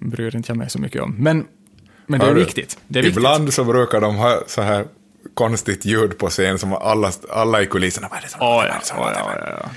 bryr 0.01 0.35
inte 0.35 0.49
jag 0.51 0.57
mig 0.57 0.69
så 0.69 0.79
mycket 0.79 1.01
om. 1.01 1.15
Men, 1.17 1.47
men 2.05 2.19
det 2.19 2.25
är 2.25 2.33
viktigt. 2.33 2.77
Det 2.87 2.99
är 2.99 3.03
viktigt. 3.03 3.17
Ibland 3.17 3.53
så 3.53 3.63
brukar 3.63 4.01
de 4.01 4.15
ha 4.15 4.43
så 4.47 4.61
här 4.61 4.85
konstigt 5.33 5.85
ljud 5.85 6.17
på 6.17 6.29
scen 6.29 6.59
som 6.59 6.73
alla, 6.73 7.11
alla 7.29 7.61
i 7.61 7.65
kulisserna. 7.65 8.07
Vad 8.09 8.17
är 8.17 8.21
det 8.21 8.29
som 8.29 8.41
är 8.41 8.67
ja, 8.67 8.79
som 8.81 8.97
låter? 8.97 9.13
ja, 9.19 9.33
ja, 9.39 9.59
ja. 9.63 9.69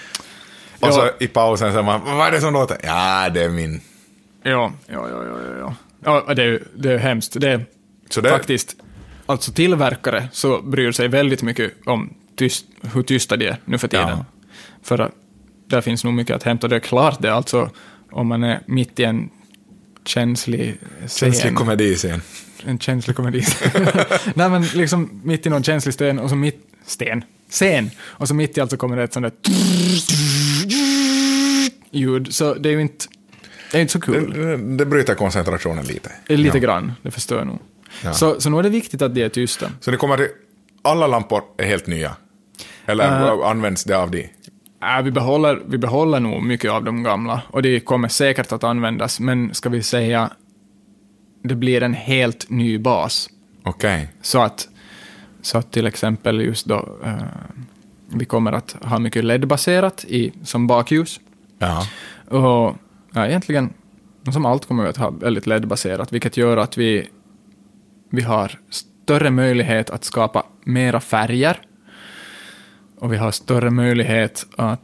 Och 0.88 0.94
så 0.94 1.10
i 1.20 1.26
pausen 1.26 1.70
säger 1.72 1.82
man, 1.82 2.00
vad 2.04 2.26
är 2.28 2.32
det 2.32 2.40
som 2.40 2.52
låter? 2.52 2.76
Ja, 2.82 3.30
det 3.34 3.44
är 3.44 3.48
min. 3.48 3.80
Ja, 4.42 4.72
ja, 4.86 5.08
ja, 5.10 5.24
ja, 5.24 5.74
ja, 6.04 6.22
ja. 6.26 6.34
det, 6.34 6.42
är, 6.42 6.62
det 6.76 6.92
är 6.92 6.98
hemskt. 6.98 7.40
Det 7.40 7.50
är 7.50 7.66
Så 8.10 8.20
det- 8.20 8.30
faktiskt, 8.30 8.76
alltså 9.26 9.52
tillverkare 9.52 10.28
så 10.32 10.62
bryr 10.62 10.92
sig 10.92 11.08
väldigt 11.08 11.42
mycket 11.42 11.72
om 11.86 12.14
tyst, 12.36 12.66
hur 12.94 13.02
tysta 13.02 13.36
de 13.36 13.46
är 13.46 13.56
nu 13.64 13.78
för 13.78 13.88
tiden. 13.88 14.08
Ja. 14.08 14.24
För 14.82 14.98
att 14.98 15.12
där 15.66 15.80
finns 15.80 16.04
nog 16.04 16.14
mycket 16.14 16.36
att 16.36 16.42
hämta. 16.42 16.68
Det 16.68 16.76
är 16.76 16.80
klart 16.80 17.16
det, 17.22 17.34
alltså 17.34 17.70
om 18.10 18.26
man 18.26 18.44
är 18.44 18.60
mitt 18.66 19.00
i 19.00 19.04
en 19.04 19.30
känslig 20.04 20.76
scen. 21.06 21.32
Känslig 21.32 21.54
komediscen. 21.56 22.22
En 22.66 22.78
känslig 22.78 23.16
komedi. 23.16 23.44
Nej, 24.34 24.50
men 24.50 24.62
liksom 24.62 25.20
mitt 25.24 25.46
i 25.46 25.50
någon 25.50 25.62
känslig 25.64 25.94
sten 25.94 26.18
och 26.18 26.28
så 26.30 26.36
mitt... 26.36 26.70
Sten? 26.86 27.24
Scen! 27.50 27.90
Och 28.00 28.28
så 28.28 28.34
mitt 28.34 28.58
i 28.58 28.60
allt 28.60 28.70
så 28.70 28.76
kommer 28.76 28.96
det 28.96 29.02
ett 29.02 29.12
sånt 29.12 29.26
där... 29.44 29.54
ljud. 31.90 32.34
Så 32.34 32.54
det 32.54 32.68
är 32.68 32.72
ju 32.72 32.80
inte... 32.80 33.06
Det 33.72 33.78
är 33.78 33.80
inte 33.82 33.92
så 33.92 34.00
kul. 34.00 34.30
Det, 34.32 34.56
det 34.76 34.86
bryter 34.86 35.14
koncentrationen 35.14 35.84
lite. 35.84 36.10
Lite 36.26 36.58
Ja. 36.58 36.62
grann, 36.64 36.92
det 37.02 37.10
förstår 37.10 37.38
jag 37.38 37.46
nog. 37.46 37.58
Ja. 38.04 38.12
Så, 38.12 38.40
så 38.40 38.50
nu 38.50 38.58
är 38.58 38.62
det 38.62 38.68
viktigt 38.68 39.02
att 39.02 39.14
de 39.14 39.22
är 39.24 39.28
tysta. 39.28 39.70
Så 39.80 39.90
ni 39.90 39.96
kommer 39.96 40.16
till, 40.16 40.28
alla 40.82 41.06
lampor 41.06 41.42
är 41.58 41.64
helt 41.66 41.86
nya? 41.86 42.16
Eller 42.86 43.04
Eh. 43.04 43.46
används 43.48 43.84
det 43.84 43.98
av 43.98 44.10
de? 44.10 44.28
Äh, 44.84 45.02
vi, 45.02 45.10
behåller, 45.10 45.62
vi 45.66 45.78
behåller 45.78 46.20
nog 46.20 46.42
mycket 46.42 46.70
av 46.70 46.84
de 46.84 47.02
gamla 47.02 47.42
och 47.50 47.62
det 47.62 47.80
kommer 47.80 48.08
säkert 48.08 48.52
att 48.52 48.64
användas, 48.64 49.20
men 49.20 49.54
ska 49.54 49.68
vi 49.68 49.82
säga 49.82 50.30
det 51.42 51.54
blir 51.54 51.82
en 51.82 51.94
helt 51.94 52.50
ny 52.50 52.78
bas. 52.78 53.30
Okej. 53.62 54.08
Så 54.22 54.42
att, 54.42 54.68
så 55.42 55.58
att 55.58 55.72
till 55.72 55.86
exempel 55.86 56.40
just 56.40 56.66
då 56.66 56.98
eh, 57.04 57.14
vi 58.08 58.24
kommer 58.24 58.52
att 58.52 58.76
ha 58.82 58.98
mycket 58.98 59.24
LED-baserat 59.24 60.04
i, 60.04 60.32
som 60.42 60.66
bakljus. 60.66 61.20
Ja. 61.58 61.86
Och 62.38 62.76
ja, 63.12 63.26
egentligen, 63.26 63.72
som 64.32 64.46
allt 64.46 64.66
kommer 64.66 64.82
vi 64.82 64.88
att 64.88 64.96
ha 64.96 65.10
väldigt 65.10 65.46
LED-baserat, 65.46 66.12
vilket 66.12 66.36
gör 66.36 66.56
att 66.56 66.78
vi, 66.78 67.08
vi 68.10 68.22
har 68.22 68.58
större 68.70 69.30
möjlighet 69.30 69.90
att 69.90 70.04
skapa 70.04 70.46
mera 70.64 71.00
färger. 71.00 71.60
Och 72.98 73.12
vi 73.12 73.16
har 73.16 73.30
större 73.30 73.70
möjlighet 73.70 74.46
att... 74.56 74.80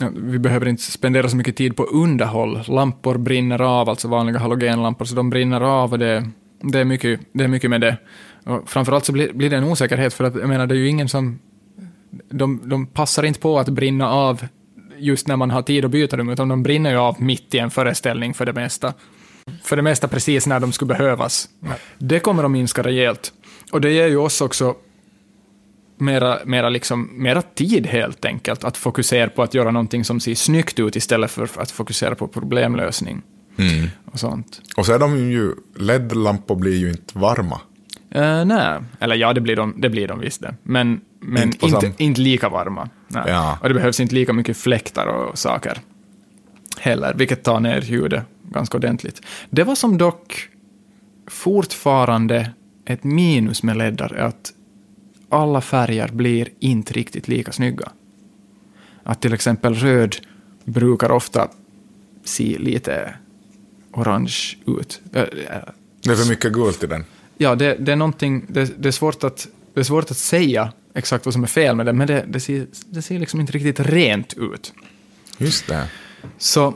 ja, 0.00 0.10
vi 0.14 0.38
behöver 0.38 0.68
inte 0.68 0.82
spendera 0.82 1.28
så 1.28 1.36
mycket 1.36 1.56
tid 1.56 1.76
på 1.76 1.84
underhåll. 1.84 2.64
Lampor 2.68 3.18
brinner 3.18 3.62
av, 3.62 3.88
alltså 3.88 4.08
vanliga 4.08 4.38
halogenlampor, 4.38 5.04
så 5.04 5.14
de 5.14 5.30
brinner 5.30 5.60
av 5.60 5.92
och 5.92 5.98
det, 5.98 6.30
det, 6.62 6.80
är, 6.80 6.84
mycket, 6.84 7.20
det 7.32 7.44
är 7.44 7.48
mycket 7.48 7.70
med 7.70 7.80
det. 7.80 7.96
Och 8.44 8.70
framförallt 8.70 9.04
så 9.04 9.12
blir, 9.12 9.32
blir 9.32 9.50
det 9.50 9.56
en 9.56 9.64
osäkerhet, 9.64 10.14
för 10.14 10.24
att 10.24 10.34
jag 10.34 10.48
menar, 10.48 10.66
det 10.66 10.74
är 10.74 10.78
ju 10.78 10.88
ingen 10.88 11.08
som... 11.08 11.38
de, 12.28 12.60
de 12.64 12.86
passar 12.86 13.22
inte 13.22 13.40
på 13.40 13.58
att 13.58 13.68
brinna 13.68 14.10
av 14.10 14.46
just 14.98 15.28
när 15.28 15.36
man 15.36 15.50
har 15.50 15.62
tid 15.62 15.84
att 15.84 15.90
byta 15.90 16.16
dem, 16.16 16.28
utan 16.28 16.48
de 16.48 16.62
brinner 16.62 16.90
ju 16.90 16.96
av 16.96 17.22
mitt 17.22 17.54
i 17.54 17.58
en 17.58 17.70
föreställning 17.70 18.34
för 18.34 18.46
det 18.46 18.52
mesta. 18.52 18.92
För 19.62 19.76
det 19.76 19.82
mesta 19.82 20.08
precis 20.08 20.46
när 20.46 20.60
de 20.60 20.72
skulle 20.72 20.88
behövas. 20.88 21.48
Det 21.98 22.20
kommer 22.20 22.44
att 22.44 22.50
minska 22.50 22.82
rejält. 22.82 23.32
Och 23.72 23.80
det 23.80 23.92
ger 23.92 24.08
ju 24.08 24.16
oss 24.16 24.40
också 24.40 24.74
mera, 26.04 26.38
mera, 26.44 26.68
liksom, 26.68 27.10
mera 27.12 27.42
tid 27.42 27.86
helt 27.86 28.24
enkelt 28.24 28.64
att 28.64 28.76
fokusera 28.76 29.28
på 29.28 29.42
att 29.42 29.54
göra 29.54 29.70
någonting 29.70 30.04
som 30.04 30.20
ser 30.20 30.34
snyggt 30.34 30.78
ut 30.78 30.96
istället 30.96 31.30
för 31.30 31.48
att 31.56 31.70
fokusera 31.70 32.14
på 32.14 32.28
problemlösning. 32.28 33.22
Mm. 33.58 33.88
Och 34.04 34.20
sånt. 34.20 34.60
Och 34.76 34.86
så 34.86 34.92
är 34.92 34.98
de 34.98 35.30
ju, 35.30 35.54
LED-lampor 35.76 36.56
blir 36.56 36.76
ju 36.76 36.90
inte 36.90 37.18
varma. 37.18 37.60
Uh, 38.16 38.44
nej, 38.44 38.80
eller 39.00 39.16
ja, 39.16 39.32
det 39.32 39.40
blir 39.40 39.56
de, 39.56 39.74
det 39.76 39.88
blir 39.88 40.08
de 40.08 40.18
visst 40.18 40.40
det. 40.42 40.54
Men, 40.62 41.00
men 41.20 41.42
Inte 41.42 41.66
inte, 41.66 41.92
inte, 41.96 42.20
lika 42.20 42.48
varma. 42.48 42.88
Ja. 43.08 43.58
Och 43.62 43.68
det 43.68 43.74
behövs 43.74 44.00
inte 44.00 44.14
lika 44.14 44.32
mycket 44.32 44.56
fläktar 44.56 45.06
och 45.06 45.38
saker 45.38 45.78
heller, 46.78 47.14
vilket 47.14 47.42
tar 47.42 47.60
ner 47.60 47.80
ljudet 47.80 48.22
ganska 48.42 48.76
ordentligt. 48.76 49.20
Det 49.50 49.64
var 49.64 49.74
som 49.74 49.98
dock 49.98 50.48
fortfarande 51.28 52.50
ett 52.86 53.04
minus 53.04 53.62
med 53.62 53.76
leddar, 53.76 54.12
är 54.12 54.24
att 54.24 54.52
alla 55.34 55.60
färger 55.60 56.08
blir 56.08 56.48
inte 56.58 56.92
riktigt 56.92 57.28
lika 57.28 57.52
snygga. 57.52 57.92
Att 59.02 59.20
till 59.20 59.32
exempel 59.34 59.74
röd 59.74 60.16
brukar 60.64 61.10
ofta 61.10 61.48
se 62.24 62.58
lite 62.58 63.14
orange 63.92 64.56
ut. 64.66 65.00
Äh, 65.12 65.22
äh, 65.22 65.28
Det 66.04 66.10
är 66.10 66.16
för 66.16 66.28
mycket 66.28 66.52
gult 66.52 66.84
i 66.84 66.86
den. 66.86 67.04
Ja, 67.38 67.54
det, 67.54 67.74
det 67.74 67.92
är 67.92 67.96
någonting, 67.96 68.46
det, 68.48 68.82
det, 68.82 68.88
är 68.88 68.92
svårt 68.92 69.24
att, 69.24 69.48
det 69.74 69.80
är 69.80 69.84
svårt 69.84 70.10
att 70.10 70.16
säga 70.16 70.72
exakt 70.94 71.24
vad 71.24 71.34
som 71.34 71.42
är 71.42 71.46
fel 71.46 71.76
med 71.76 71.86
det, 71.86 71.92
men 71.92 72.06
det, 72.06 72.24
det, 72.28 72.40
ser, 72.40 72.66
det 72.86 73.02
ser 73.02 73.18
liksom 73.18 73.40
inte 73.40 73.52
riktigt 73.52 73.80
rent 73.80 74.34
ut. 74.36 74.72
Just 75.38 75.68
det. 75.68 75.88
Så, 76.38 76.74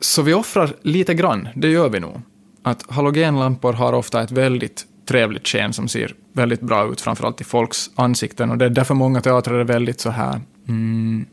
så 0.00 0.22
vi 0.22 0.34
offrar 0.34 0.76
lite 0.82 1.14
grann, 1.14 1.48
det 1.54 1.68
gör 1.68 1.88
vi 1.88 2.00
nog. 2.00 2.22
Att 2.62 2.90
halogenlampor 2.90 3.72
har 3.72 3.92
ofta 3.92 4.22
ett 4.22 4.30
väldigt 4.30 4.86
trevligt 5.06 5.48
sken 5.48 5.72
som 5.72 5.88
ser 5.88 6.14
väldigt 6.32 6.60
bra 6.60 6.92
ut, 6.92 7.00
framförallt 7.00 7.40
i 7.40 7.44
folks 7.44 7.90
ansikten, 7.94 8.50
och 8.50 8.58
det 8.58 8.64
är 8.64 8.70
därför 8.70 8.94
många 8.94 9.20
teatrar 9.20 9.58
är 9.58 9.64
väldigt 9.64 10.00
så 10.00 10.10
här... 10.10 10.40
Mm, 10.68 11.26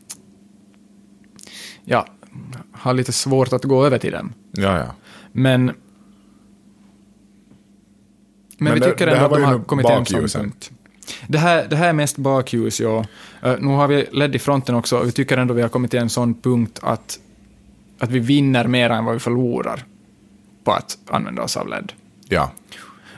ja, 1.84 2.06
har 2.72 2.94
lite 2.94 3.12
svårt 3.12 3.52
att 3.52 3.64
gå 3.64 3.84
över 3.86 3.98
till 3.98 4.12
dem. 4.12 4.32
Ja, 4.52 4.78
ja. 4.78 4.94
Men, 5.32 5.64
men, 5.64 5.74
Men 8.58 8.74
vi 8.74 8.80
det- 8.80 8.90
tycker 8.90 9.06
det 9.06 9.12
ändå 9.12 9.24
att 9.24 9.32
de 9.32 9.42
har 9.44 9.58
kommit 9.58 9.82
bakljusen. 9.86 10.28
ståndpunkt. 10.28 10.70
Det 11.28 11.38
här, 11.38 11.66
det 11.70 11.76
här 11.76 11.88
är 11.88 11.92
mest 11.92 12.16
bakljus, 12.18 12.80
ja. 12.80 13.04
Eh, 13.42 13.54
nu 13.60 13.66
har 13.66 13.88
vi 13.88 14.06
LED 14.12 14.34
i 14.34 14.38
fronten 14.38 14.74
också, 14.74 14.98
och 14.98 15.06
vi 15.06 15.12
tycker 15.12 15.36
ändå 15.38 15.54
vi 15.54 15.62
har 15.62 15.68
kommit 15.68 15.90
till 15.90 16.00
en 16.00 16.10
sån 16.10 16.34
punkt 16.34 16.78
att, 16.82 17.18
att 17.98 18.10
vi 18.10 18.18
vinner 18.18 18.66
mer 18.66 18.90
än 18.90 19.04
vad 19.04 19.14
vi 19.14 19.20
förlorar 19.20 19.84
på 20.64 20.72
att 20.72 20.98
använda 21.10 21.42
oss 21.42 21.56
av 21.56 21.68
LED. 21.68 21.92
Ja. 22.28 22.52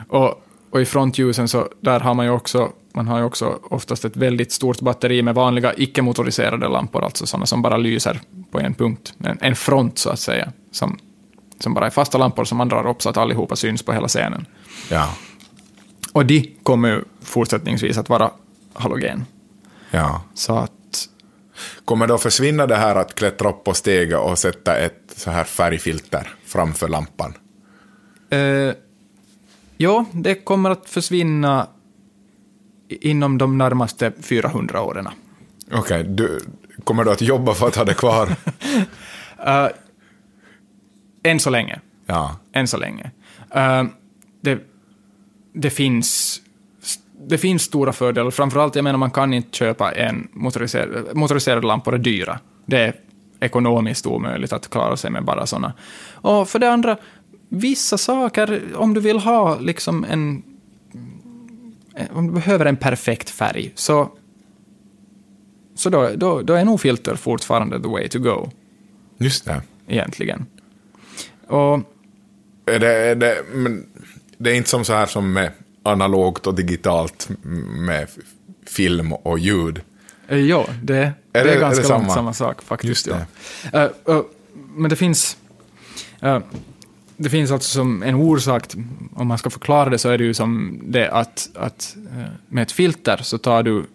Och, 0.07 0.43
och 0.73 0.81
i 0.81 0.85
frontljusen 0.85 1.47
så 1.47 1.69
där 1.81 1.99
har 1.99 2.13
man 2.13 2.25
ju 2.25 2.31
också, 2.31 2.71
man 2.93 3.07
har 3.07 3.17
ju 3.17 3.23
också 3.23 3.59
oftast 3.63 4.05
ett 4.05 4.17
väldigt 4.17 4.51
stort 4.51 4.79
batteri 4.79 5.21
med 5.21 5.35
vanliga 5.35 5.73
icke-motoriserade 5.77 6.69
lampor, 6.69 7.03
alltså 7.03 7.25
sådana 7.25 7.45
som 7.45 7.61
bara 7.61 7.77
lyser 7.77 8.19
på 8.51 8.59
en 8.59 8.73
punkt, 8.73 9.13
en, 9.17 9.37
en 9.41 9.55
front 9.55 9.97
så 9.97 10.09
att 10.09 10.19
säga, 10.19 10.51
som, 10.71 10.99
som 11.59 11.73
bara 11.73 11.85
är 11.85 11.89
fasta 11.89 12.17
lampor 12.17 12.43
som 12.43 12.57
man 12.57 12.69
drar 12.69 12.87
upp 12.87 13.01
så 13.01 13.09
att 13.09 13.17
allihopa 13.17 13.55
syns 13.55 13.83
på 13.83 13.93
hela 13.93 14.07
scenen. 14.07 14.45
Ja. 14.89 15.09
Och 16.13 16.25
de 16.25 16.55
kommer 16.63 16.89
ju 16.89 17.03
fortsättningsvis 17.21 17.97
att 17.97 18.09
vara 18.09 18.31
halogen. 18.73 19.25
Ja. 19.91 20.21
Så 20.33 20.55
att, 20.55 20.71
Kommer 21.85 22.07
då 22.07 22.17
försvinna 22.17 22.67
det 22.67 22.75
här 22.75 22.95
att 22.95 23.15
klättra 23.15 23.49
upp 23.49 23.63
på 23.63 23.73
steget 23.73 24.19
och 24.19 24.39
sätta 24.39 24.77
ett 24.77 25.13
så 25.15 25.31
här 25.31 25.43
färgfilter 25.43 26.33
framför 26.45 26.87
lampan? 26.87 27.33
eh, 28.33 28.73
ja, 29.77 30.05
det 30.11 30.35
kommer 30.35 30.69
att 30.69 30.89
försvinna 30.89 31.67
inom 32.87 33.37
de 33.37 33.57
närmaste 33.57 34.11
400 34.21 34.81
åren. 34.81 35.07
Okej, 35.71 36.03
du, 36.03 36.39
kommer 36.83 37.03
du 37.03 37.11
att 37.11 37.21
jobba 37.21 37.53
för 37.53 37.67
att 37.67 37.75
ha 37.75 37.83
det 37.83 37.93
kvar? 37.93 38.29
Eh, 39.45 39.67
än 41.23 41.39
så 41.39 41.49
länge. 41.49 41.79
Ja. 42.05 42.35
än 42.53 42.67
så 42.67 42.77
länge. 42.77 43.11
Eh, 43.51 43.83
det, 44.41 44.59
det, 45.53 45.69
finns, 45.69 46.41
det 47.27 47.37
finns 47.37 47.61
stora 47.61 47.93
fördelar. 47.93 48.31
Framförallt, 48.31 48.75
jag 48.75 48.83
menar, 48.83 48.97
man 48.97 49.11
kan 49.11 49.33
inte 49.33 49.57
köpa 49.57 49.91
en 49.91 50.27
motoriserad, 50.31 51.15
motoriserade 51.15 51.67
lampor 51.67 51.93
är 51.93 51.97
dyra. 51.97 52.39
Det 52.65 52.77
är 52.77 52.93
ekonomiskt 53.39 54.05
omöjligt 54.05 54.53
att 54.53 54.69
klara 54.69 54.97
sig 54.97 55.11
med 55.11 55.23
bara 55.23 55.45
sådana. 55.45 55.73
Och 56.13 56.49
för 56.49 56.59
det 56.59 56.71
andra, 56.71 56.97
vissa 57.53 57.97
saker, 57.97 58.61
om 58.75 58.93
du 58.93 59.01
vill 59.01 59.19
ha 59.19 59.59
liksom 59.59 60.03
en... 60.03 60.43
Om 62.11 62.27
du 62.27 62.33
behöver 62.33 62.65
en 62.65 62.77
perfekt 62.77 63.29
färg, 63.29 63.71
så, 63.75 64.11
så 65.75 65.89
då, 65.89 66.09
då, 66.15 66.41
då 66.41 66.53
är 66.53 66.65
nog 66.65 66.81
filter 66.81 67.15
fortfarande 67.15 67.81
the 67.81 67.87
way 67.87 68.07
to 68.09 68.19
go, 68.19 68.49
Just 69.17 69.45
det. 69.45 69.61
egentligen. 69.87 70.45
Och 71.47 71.79
Är 72.65 72.79
det, 72.79 72.93
är 72.93 73.15
det, 73.15 73.43
men 73.53 73.85
det 74.37 74.51
är 74.51 74.55
inte 74.55 74.69
som 74.69 74.85
så 74.85 74.93
här 74.93 75.05
som 75.05 75.33
med 75.33 75.51
analogt 75.83 76.47
och 76.47 76.55
digitalt 76.55 77.29
med 77.77 78.07
film 78.67 79.13
och 79.13 79.39
ljud. 79.39 79.81
Eh, 80.27 80.37
Ja, 80.39 80.65
det, 80.83 80.93
det, 80.93 81.13
det- 81.31 81.39
är 81.39 81.45
är 81.45 81.59
ganska 81.59 81.81
det 81.83 81.89
långt 81.89 82.01
samma? 82.03 82.13
samma 82.13 82.33
sak 82.33 82.61
faktiskt. 82.61 82.89
Just 82.89 83.05
det. 83.05 83.25
Ja. 83.73 83.79
Eh, 84.07 84.15
eh, 84.15 84.21
men 84.75 84.89
det 84.89 84.95
finns... 84.95 85.37
eh, 86.21 86.39
det 87.17 87.29
finns 87.29 87.51
alltså 87.51 87.69
som 87.69 88.03
en 88.03 88.15
orsak, 88.15 88.63
om 89.15 89.27
man 89.27 89.37
ska 89.37 89.49
förklara 89.49 89.89
det, 89.89 89.97
så 89.97 90.09
är 90.09 90.17
det 90.17 90.23
ju 90.23 90.33
som 90.33 90.79
det 90.83 91.09
att, 91.11 91.49
att 91.55 91.95
eh, 92.11 92.23
med 92.47 92.61
ett 92.63 92.71
filter 92.71 93.19
så 93.23 93.37
tar 93.37 93.63
du 93.63 93.85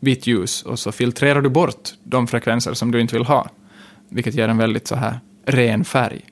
vitt 0.00 0.26
ljus 0.26 0.62
och 0.62 0.78
så 0.78 0.92
filtrerar 0.92 1.42
du 1.42 1.48
bort 1.48 1.90
de 2.04 2.26
frekvenser 2.26 2.74
som 2.74 2.90
du 2.90 3.00
inte 3.00 3.14
vill 3.14 3.24
ha, 3.24 3.48
vilket 4.08 4.34
ger 4.34 4.48
en 4.48 4.58
väldigt 4.58 4.86
så 4.86 4.94
här 4.96 5.20
ren 5.46 5.84
färg. 5.84 6.24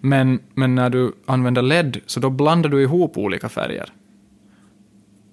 Men, 0.00 0.40
men 0.54 0.74
när 0.74 0.90
du 0.90 1.12
använder 1.26 1.62
LED 1.62 2.00
så 2.06 2.20
då 2.20 2.30
blandar 2.30 2.70
du 2.70 2.82
ihop 2.82 3.18
olika 3.18 3.48
färger. 3.48 3.92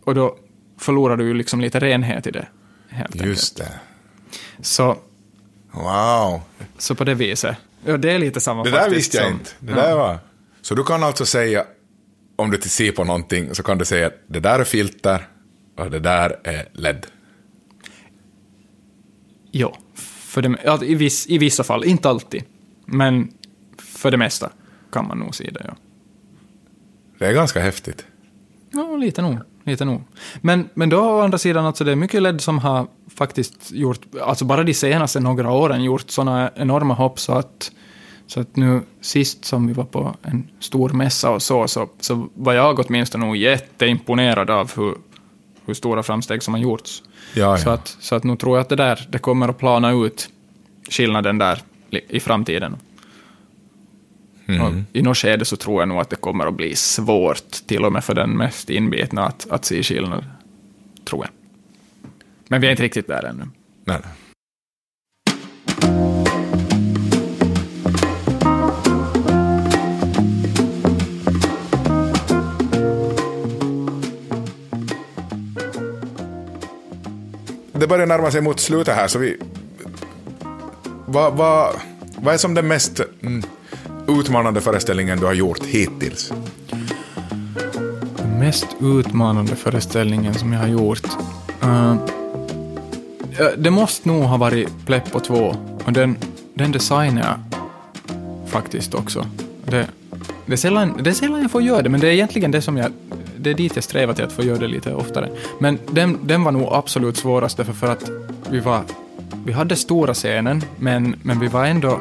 Och 0.05 0.15
då 0.15 0.35
förlorar 0.77 1.17
du 1.17 1.23
ju 1.27 1.33
liksom 1.33 1.61
lite 1.61 1.79
renhet 1.79 2.27
i 2.27 2.31
det. 2.31 2.47
Helt 2.89 3.15
enkelt. 3.15 3.29
Just 3.29 3.57
det. 3.57 3.71
Så, 4.61 4.97
Wow. 5.73 6.41
så 6.77 6.95
på 6.95 7.03
det 7.03 7.13
viset. 7.13 7.57
Ja, 7.85 7.97
det 7.97 8.11
är 8.11 8.19
lite 8.19 8.39
samma 8.41 8.63
Det 8.63 8.71
där 8.71 8.77
faktiskt 8.77 8.97
visste 8.97 9.17
jag 9.17 9.25
som- 9.25 9.33
inte. 9.33 9.51
Det 9.59 9.73
där 9.73 9.95
var... 9.95 10.19
Så 10.61 10.75
du 10.75 10.83
kan 10.83 11.03
alltså 11.03 11.25
säga, 11.25 11.65
om 12.35 12.49
du 12.49 12.55
inte 12.55 12.69
ser 12.69 12.91
på 12.91 13.03
någonting, 13.03 13.55
så 13.55 13.63
kan 13.63 13.77
du 13.77 13.85
säga 13.85 14.07
att 14.07 14.19
det 14.27 14.39
där 14.39 14.59
är 14.59 14.63
filter 14.63 15.27
och 15.77 15.91
det 15.91 15.99
där 15.99 16.39
är 16.43 16.69
LED. 16.73 17.05
Ja, 19.51 19.77
för 19.95 20.41
det, 20.41 20.57
ja 20.63 20.83
i, 20.83 20.95
viss, 20.95 21.27
i 21.27 21.37
vissa 21.37 21.63
fall. 21.63 21.83
Inte 21.83 22.09
alltid. 22.09 22.43
Men 22.85 23.31
för 23.77 24.11
det 24.11 24.17
mesta 24.17 24.51
kan 24.91 25.07
man 25.07 25.17
nog 25.17 25.35
se 25.35 25.49
det, 25.51 25.61
ja. 25.67 25.75
Det 27.19 27.27
är 27.27 27.33
ganska 27.33 27.59
häftigt. 27.59 28.05
Ja, 28.71 28.95
lite 28.95 29.21
nog. 29.21 29.37
Lite 29.63 29.85
nog. 29.85 30.03
Men, 30.41 30.69
men 30.73 30.89
då 30.89 30.99
å 30.99 31.21
andra 31.21 31.37
sidan, 31.37 31.65
alltså 31.65 31.83
det 31.83 31.91
är 31.91 31.95
mycket 31.95 32.21
LED 32.21 32.41
som 32.41 32.59
har 32.59 32.87
faktiskt 33.15 33.71
gjort, 33.71 33.99
alltså 34.21 34.45
bara 34.45 34.63
de 34.63 34.73
senaste 34.73 35.19
några 35.19 35.51
åren 35.51 35.83
gjort 35.83 36.09
sådana 36.09 36.51
enorma 36.55 36.93
hopp 36.93 37.19
så 37.19 37.33
att, 37.33 37.71
så 38.31 38.39
att 38.39 38.55
nu 38.55 38.81
sist 39.01 39.45
som 39.45 39.67
vi 39.67 39.73
var 39.73 39.83
på 39.83 40.15
en 40.21 40.47
stor 40.59 40.89
mässa 40.89 41.29
och 41.29 41.41
så, 41.41 41.67
så, 41.67 41.89
så 41.99 42.29
var 42.33 42.53
jag 42.53 42.79
åtminstone 42.79 43.25
nog 43.25 43.35
jätteimponerad 43.35 44.49
av 44.49 44.71
hur, 44.75 44.95
hur 45.65 45.73
stora 45.73 46.03
framsteg 46.03 46.43
som 46.43 46.53
har 46.53 46.61
gjorts. 46.61 47.03
Ja, 47.33 47.57
Så, 47.57 47.69
ja. 47.69 47.73
att, 47.73 47.97
så 47.99 48.15
att 48.15 48.23
nu 48.23 48.35
tror 48.35 48.57
jag 48.57 48.61
att 48.61 48.69
det 48.69 48.75
där, 48.75 49.07
det 49.09 49.19
kommer 49.19 49.47
att 49.47 49.57
plana 49.57 49.91
ut 49.91 50.29
skillnaden 50.89 51.37
där 51.37 51.61
i 51.89 52.19
framtiden. 52.19 52.75
Mm. 54.47 54.85
I 54.93 55.01
något 55.01 55.17
skede 55.17 55.45
så 55.45 55.55
tror 55.55 55.81
jag 55.81 55.89
nog 55.89 55.99
att 55.99 56.09
det 56.09 56.15
kommer 56.15 56.45
att 56.45 56.55
bli 56.55 56.75
svårt, 56.75 57.51
till 57.65 57.85
och 57.85 57.93
med 57.93 58.03
för 58.03 58.13
den 58.13 58.29
mest 58.37 58.69
inbitna, 58.69 59.25
att, 59.25 59.47
att 59.49 59.65
se 59.65 59.83
skillnad. 59.83 60.25
Tror 61.05 61.25
jag. 61.25 61.31
Men 62.47 62.61
vi 62.61 62.67
är 62.67 62.71
inte 62.71 62.83
riktigt 62.83 63.07
där 63.07 63.25
ännu. 63.25 63.43
Nej, 63.85 63.97
nej. 64.03 64.13
Det 77.81 77.87
börjar 77.87 78.05
närma 78.05 78.31
sig 78.31 78.41
mot 78.41 78.59
slutet 78.59 78.95
här, 78.95 79.07
så 79.07 79.19
vi... 79.19 79.37
Vad, 81.05 81.33
va, 81.33 81.73
va 82.15 82.33
är 82.33 82.37
som 82.37 82.53
den 82.53 82.67
mest 82.67 83.01
mm, 83.21 83.43
utmanande 84.07 84.61
föreställningen 84.61 85.19
du 85.19 85.25
har 85.25 85.33
gjort 85.33 85.65
hittills? 85.65 86.33
Den 88.17 88.39
mest 88.39 88.67
utmanande 88.81 89.55
föreställningen 89.55 90.33
som 90.33 90.53
jag 90.53 90.59
har 90.59 90.67
gjort. 90.67 91.07
Uh, 91.63 91.95
Det 93.57 93.71
måste 93.71 94.09
nog 94.09 94.23
ha 94.23 94.37
varit 94.37 94.85
Pleppo 94.85 95.19
2 95.19 95.55
och 95.85 95.93
den, 95.93 96.17
den 96.53 96.71
designar 96.71 97.21
jag 97.21 97.39
faktiskt 98.49 98.93
också. 98.93 99.25
Det, 99.65 99.87
det, 100.45 100.53
är 100.53 100.57
sällan, 100.57 101.03
det 101.03 101.09
är 101.09 101.13
sällan 101.13 101.41
jag 101.41 101.51
får 101.51 101.61
göra 101.61 101.81
det, 101.81 101.89
men 101.89 101.99
det 101.99 102.07
är 102.07 102.11
egentligen 102.11 102.51
det 102.51 102.61
som 102.61 102.77
jag... 102.77 102.91
Det 103.41 103.49
är 103.49 103.53
dit 103.53 103.75
jag 103.75 103.83
strävar 103.83 104.13
till 104.13 104.25
att 104.25 104.31
få 104.31 104.43
göra 104.43 104.57
det 104.57 104.67
lite 104.67 104.93
oftare. 104.93 105.29
Men 105.59 105.79
den, 105.91 106.17
den 106.23 106.43
var 106.43 106.51
nog 106.51 106.67
absolut 106.71 107.17
svåraste 107.17 107.65
för, 107.65 107.73
för 107.73 107.87
att 107.91 108.09
vi 108.49 108.59
var... 108.59 108.81
Vi 109.45 109.51
hade 109.51 109.75
stora 109.75 110.13
scenen, 110.13 110.61
men, 110.77 111.15
men 111.23 111.39
vi 111.39 111.47
var 111.47 111.65
ändå... 111.65 111.99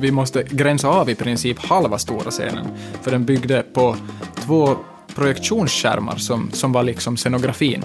Vi 0.00 0.10
måste 0.10 0.42
gränsa 0.50 0.88
av 0.88 1.10
i 1.10 1.14
princip 1.14 1.58
halva 1.58 1.98
stora 1.98 2.30
scenen, 2.30 2.66
för 3.02 3.10
den 3.10 3.24
byggde 3.24 3.62
på 3.72 3.96
två 4.34 4.76
projektionsskärmar 5.14 6.16
som, 6.16 6.50
som 6.52 6.72
var 6.72 6.82
liksom 6.82 7.16
scenografin. 7.16 7.84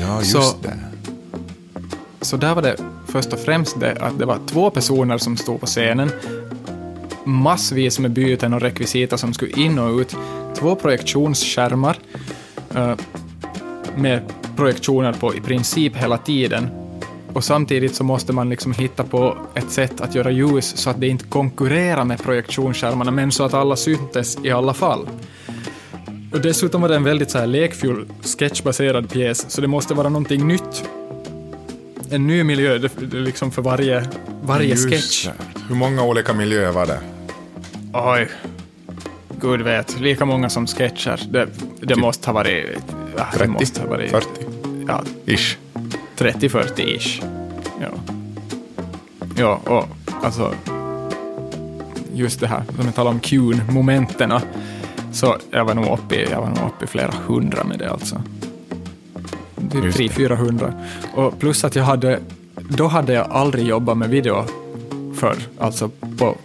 Ja, 0.00 0.18
just 0.18 0.32
Så- 0.32 0.54
det. 0.62 0.78
Så 2.20 2.36
där 2.36 2.54
var 2.54 2.62
det 2.62 2.76
först 3.08 3.32
och 3.32 3.38
främst 3.38 3.80
det 3.80 3.92
att 4.00 4.18
det 4.18 4.24
var 4.26 4.38
två 4.46 4.70
personer 4.70 5.18
som 5.18 5.36
stod 5.36 5.60
på 5.60 5.66
scenen, 5.66 6.10
massvis 7.24 7.98
med 7.98 8.10
byten 8.10 8.54
och 8.54 8.60
rekvisita 8.60 9.18
som 9.18 9.32
skulle 9.34 9.52
in 9.52 9.78
och 9.78 9.98
ut, 9.98 10.16
två 10.58 10.74
projektionsskärmar 10.74 11.96
eh, 12.74 12.94
med 13.96 14.20
projektioner 14.56 15.12
på 15.12 15.34
i 15.34 15.40
princip 15.40 15.96
hela 15.96 16.18
tiden. 16.18 16.68
Och 17.32 17.44
samtidigt 17.44 17.94
så 17.94 18.04
måste 18.04 18.32
man 18.32 18.48
liksom 18.48 18.72
hitta 18.72 19.04
på 19.04 19.36
ett 19.54 19.70
sätt 19.70 20.00
att 20.00 20.14
göra 20.14 20.30
ljus 20.30 20.76
så 20.76 20.90
att 20.90 21.00
det 21.00 21.08
inte 21.08 21.24
konkurrerar 21.24 22.04
med 22.04 22.22
projektionsskärmarna, 22.22 23.10
men 23.10 23.32
så 23.32 23.44
att 23.44 23.54
alla 23.54 23.76
syntes 23.76 24.38
i 24.44 24.50
alla 24.50 24.74
fall. 24.74 25.08
Och 26.32 26.40
dessutom 26.40 26.80
var 26.82 26.88
det 26.88 26.96
en 26.96 27.04
väldigt 27.04 27.30
så 27.30 27.38
här 27.38 27.46
lekfull 27.46 28.06
sketchbaserad 28.22 29.10
pjäs, 29.10 29.50
så 29.50 29.60
det 29.60 29.66
måste 29.66 29.94
vara 29.94 30.08
någonting 30.08 30.46
nytt 30.48 30.84
en 32.10 32.26
ny 32.26 32.44
miljö 32.44 32.78
det, 32.78 32.90
det 33.10 33.16
liksom 33.16 33.52
för 33.52 33.62
varje, 33.62 34.06
varje 34.42 34.68
Just 34.68 34.90
sketch. 34.90 35.26
det. 35.26 35.32
Hur 35.68 35.74
många 35.74 36.02
olika 36.04 36.32
miljöer 36.32 36.72
var 36.72 36.86
det? 36.86 37.00
Oj. 37.92 38.28
Gud 39.40 39.62
vet, 39.62 40.00
lika 40.00 40.24
många 40.24 40.50
som 40.50 40.66
sketcher. 40.66 41.20
Det, 41.30 41.48
det 41.80 41.96
måste 41.96 42.28
ha 42.28 42.34
varit... 42.34 42.66
Ja, 43.16 43.26
det 43.32 43.38
30? 43.38 43.50
måste 43.50 43.80
ha 43.80 43.88
varit 43.88 44.10
40? 44.10 44.26
Ja, 44.88 45.02
Ish. 45.26 45.58
30-40-ish. 46.16 47.24
Ja. 47.80 47.88
Ja, 49.36 49.60
och 49.64 49.88
alltså... 50.22 50.54
Just 52.12 52.40
det 52.40 52.46
här, 52.46 52.62
som 52.76 52.84
jag 52.84 52.94
talade 52.94 53.14
om 53.14 53.20
Qn, 53.20 53.62
momenten. 53.70 54.32
Så 55.12 55.36
jag 55.50 55.64
var 55.64 55.74
nog 55.74 55.98
uppe 55.98 56.14
i, 56.14 56.30
jag 56.30 56.40
var 56.40 56.48
nog 56.48 56.68
uppe 56.68 56.84
i 56.84 56.88
flera 56.88 57.12
hundra 57.26 57.64
med 57.64 57.78
det 57.78 57.90
alltså. 57.90 58.22
Typ 59.72 59.84
Just 59.84 59.98
det. 59.98 60.08
300-400. 60.08 60.72
Och 61.14 61.38
plus 61.38 61.64
att 61.64 61.76
jag 61.76 61.84
hade... 61.84 62.20
Då 62.68 62.86
hade 62.86 63.12
jag 63.12 63.30
aldrig 63.30 63.66
jobbat 63.66 63.98
med 63.98 64.08
video 64.10 64.44
förr. 65.14 65.36
Alltså 65.58 65.90
på, 66.18 66.36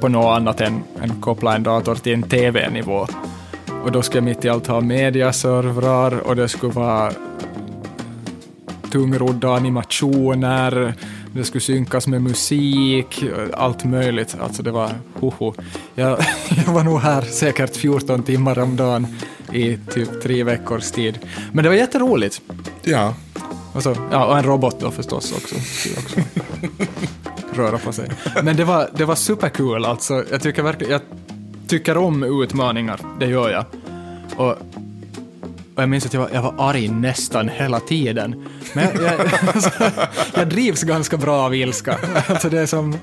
på 0.00 0.08
något 0.08 0.36
annat 0.36 0.60
än, 0.60 0.82
än 1.02 1.20
koppla 1.20 1.56
en 1.56 1.62
dator 1.62 1.94
till 1.94 2.12
en 2.12 2.22
TV-nivå. 2.22 3.06
Och 3.84 3.92
då 3.92 4.02
skulle 4.02 4.18
jag 4.18 4.24
mitt 4.24 4.44
i 4.44 4.48
allt 4.48 4.66
ha 4.66 4.80
mediaservrar 4.80 6.18
och 6.18 6.36
det 6.36 6.48
skulle 6.48 6.72
vara 6.72 7.12
tungrodda 8.90 9.48
animationer, 9.48 10.94
det 11.32 11.44
skulle 11.44 11.60
synkas 11.60 12.06
med 12.06 12.22
musik, 12.22 13.24
allt 13.52 13.84
möjligt. 13.84 14.36
Alltså 14.40 14.62
det 14.62 14.70
var 14.70 14.90
hoho. 15.14 15.54
Jag, 15.94 16.10
jag 16.66 16.72
var 16.72 16.84
nog 16.84 17.00
här 17.00 17.22
säkert 17.22 17.76
14 17.76 18.22
timmar 18.22 18.58
om 18.58 18.76
dagen 18.76 19.06
i 19.52 19.78
typ 19.94 20.22
tre 20.22 20.44
veckors 20.44 20.90
tid. 20.90 21.18
Men 21.52 21.64
det 21.64 21.68
var 21.68 21.76
jätteroligt. 21.76 22.42
Ja. 22.82 23.14
Och, 23.72 23.82
så, 23.82 23.96
ja, 24.10 24.26
och 24.26 24.38
en 24.38 24.44
robot 24.44 24.80
då 24.80 24.90
förstås 24.90 25.32
också. 25.32 25.54
Också 25.98 26.20
röra 27.60 27.78
på 27.78 27.92
sig. 27.92 28.08
Men 28.42 28.56
det 28.56 28.64
var, 28.64 28.88
det 28.94 29.04
var 29.04 29.14
superkul 29.14 29.84
alltså. 29.84 30.24
Jag 30.30 30.42
tycker 30.42 30.62
verkligen, 30.62 30.92
jag 30.92 31.00
tycker 31.68 31.96
om 31.96 32.42
utmaningar, 32.42 33.00
det 33.20 33.26
gör 33.26 33.50
jag. 33.50 33.64
Och, 34.36 34.48
och 34.50 34.56
jag 35.82 35.88
minns 35.88 36.06
att 36.06 36.12
jag 36.14 36.20
var, 36.20 36.30
jag 36.32 36.42
var 36.42 36.54
arg 36.58 36.88
nästan 36.88 37.48
hela 37.48 37.80
tiden. 37.80 38.48
Men 38.72 38.84
jag, 38.94 39.02
jag, 39.04 39.20
alltså, 39.54 39.70
jag 40.34 40.48
drivs 40.48 40.82
ganska 40.82 41.16
bra 41.16 41.36
av 41.44 41.54
ilska. 41.54 41.98
Alltså 42.28 42.48
det 42.48 42.60
är 42.60 42.66
som, 42.66 42.96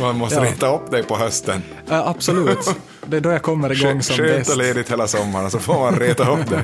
Man 0.00 0.16
måste 0.18 0.36
Ja. 0.36 0.44
reta 0.44 0.74
upp 0.76 0.90
dig 0.90 1.02
på 1.02 1.16
hösten. 1.16 1.62
ja, 1.88 2.08
absolut. 2.08 2.74
Det 3.06 3.16
är 3.16 3.20
då 3.20 3.30
jag 3.30 3.42
kommer 3.42 3.72
igång 3.72 3.90
Skönt 3.92 4.04
som 4.04 4.16
skönt 4.16 4.30
bäst. 4.30 4.50
och 4.50 4.56
ledigt 4.56 4.90
hela 4.90 5.06
sommaren 5.06 5.50
så 5.50 5.58
får 5.58 5.80
man 5.80 5.96
reta 6.00 6.30
upp 6.32 6.50
dig. 6.50 6.60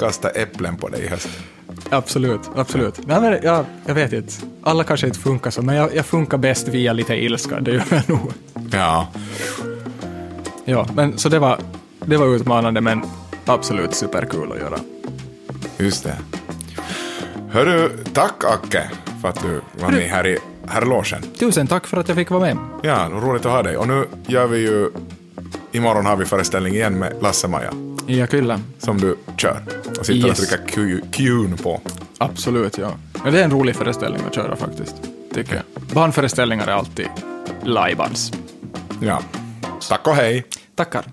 Kasta 0.00 0.28
äpplen 0.28 0.76
på 0.76 0.88
dig 0.88 1.04
i 1.04 1.08
höst. 1.08 1.28
Absolut, 1.90 2.40
absolut. 2.56 3.06
Men 3.06 3.38
jag, 3.42 3.64
jag 3.86 3.94
vet 3.94 4.12
inte. 4.12 4.32
Alla 4.62 4.84
kanske 4.84 5.06
inte 5.06 5.18
funkar 5.18 5.50
så, 5.50 5.62
men 5.62 5.76
jag, 5.76 5.94
jag 5.94 6.06
funkar 6.06 6.38
bäst 6.38 6.68
via 6.68 6.92
lite 6.92 7.14
ilska, 7.14 7.60
det 7.60 7.70
gör 7.70 7.84
jag 7.90 8.08
nog. 8.08 8.32
Ja. 8.72 9.08
Ja, 10.64 10.86
men 10.94 11.18
så 11.18 11.28
det 11.28 11.38
var, 11.38 11.58
det 12.04 12.16
var 12.16 12.26
utmanande, 12.26 12.80
men 12.80 13.02
absolut 13.44 13.94
superkul 13.94 14.52
att 14.52 14.58
göra. 14.58 14.78
Just 15.78 16.04
det. 16.04 16.16
Hörru, 17.50 17.90
tack 18.12 18.44
Acke 18.44 18.90
för 19.22 19.28
att 19.28 19.42
du 19.42 19.60
var 19.82 19.90
med 19.90 20.08
här 20.08 20.26
i 20.26 20.38
herrlogen. 20.66 21.22
Tusen 21.38 21.66
tack 21.66 21.86
för 21.86 21.96
att 21.96 22.08
jag 22.08 22.16
fick 22.16 22.30
vara 22.30 22.40
med. 22.40 22.56
Ja, 22.82 23.10
roligt 23.12 23.46
att 23.46 23.52
ha 23.52 23.62
dig. 23.62 23.76
Och 23.76 23.88
nu 23.88 24.06
gör 24.26 24.46
vi 24.46 24.58
ju... 24.58 24.90
Imorgon 25.72 26.06
har 26.06 26.16
vi 26.16 26.24
föreställning 26.24 26.74
igen 26.74 26.98
med 26.98 27.12
Lasse-Maja 27.20 27.87
Ja, 28.10 28.26
kyllä. 28.26 28.60
som 28.78 28.98
du 29.00 29.16
kör. 29.36 29.62
Och 29.98 30.06
sitter 30.06 30.22
och 30.24 30.28
Yes. 30.38 30.48
trycker 30.48 30.66
Q- 30.66 31.00
Q'n 31.12 31.62
på. 31.62 31.80
Absolut, 32.18 32.78
ja. 32.78 32.92
ja. 33.24 33.30
Det 33.30 33.40
är 33.40 33.44
en 33.44 33.50
rolig 33.50 33.76
föreställning 33.76 34.22
att 34.28 34.34
köra 34.34 34.56
faktiskt, 34.56 34.94
tycker 35.34 35.54
jag. 35.54 35.64
Barnföreställningar 35.94 36.66
är 36.66 36.72
alltid 36.72 37.06
lajbans. 37.62 38.32
Ja. 39.02 39.20
Tack 39.88 40.06
och 40.06 40.14
hej. 40.14 40.44
Tackar. 40.74 41.04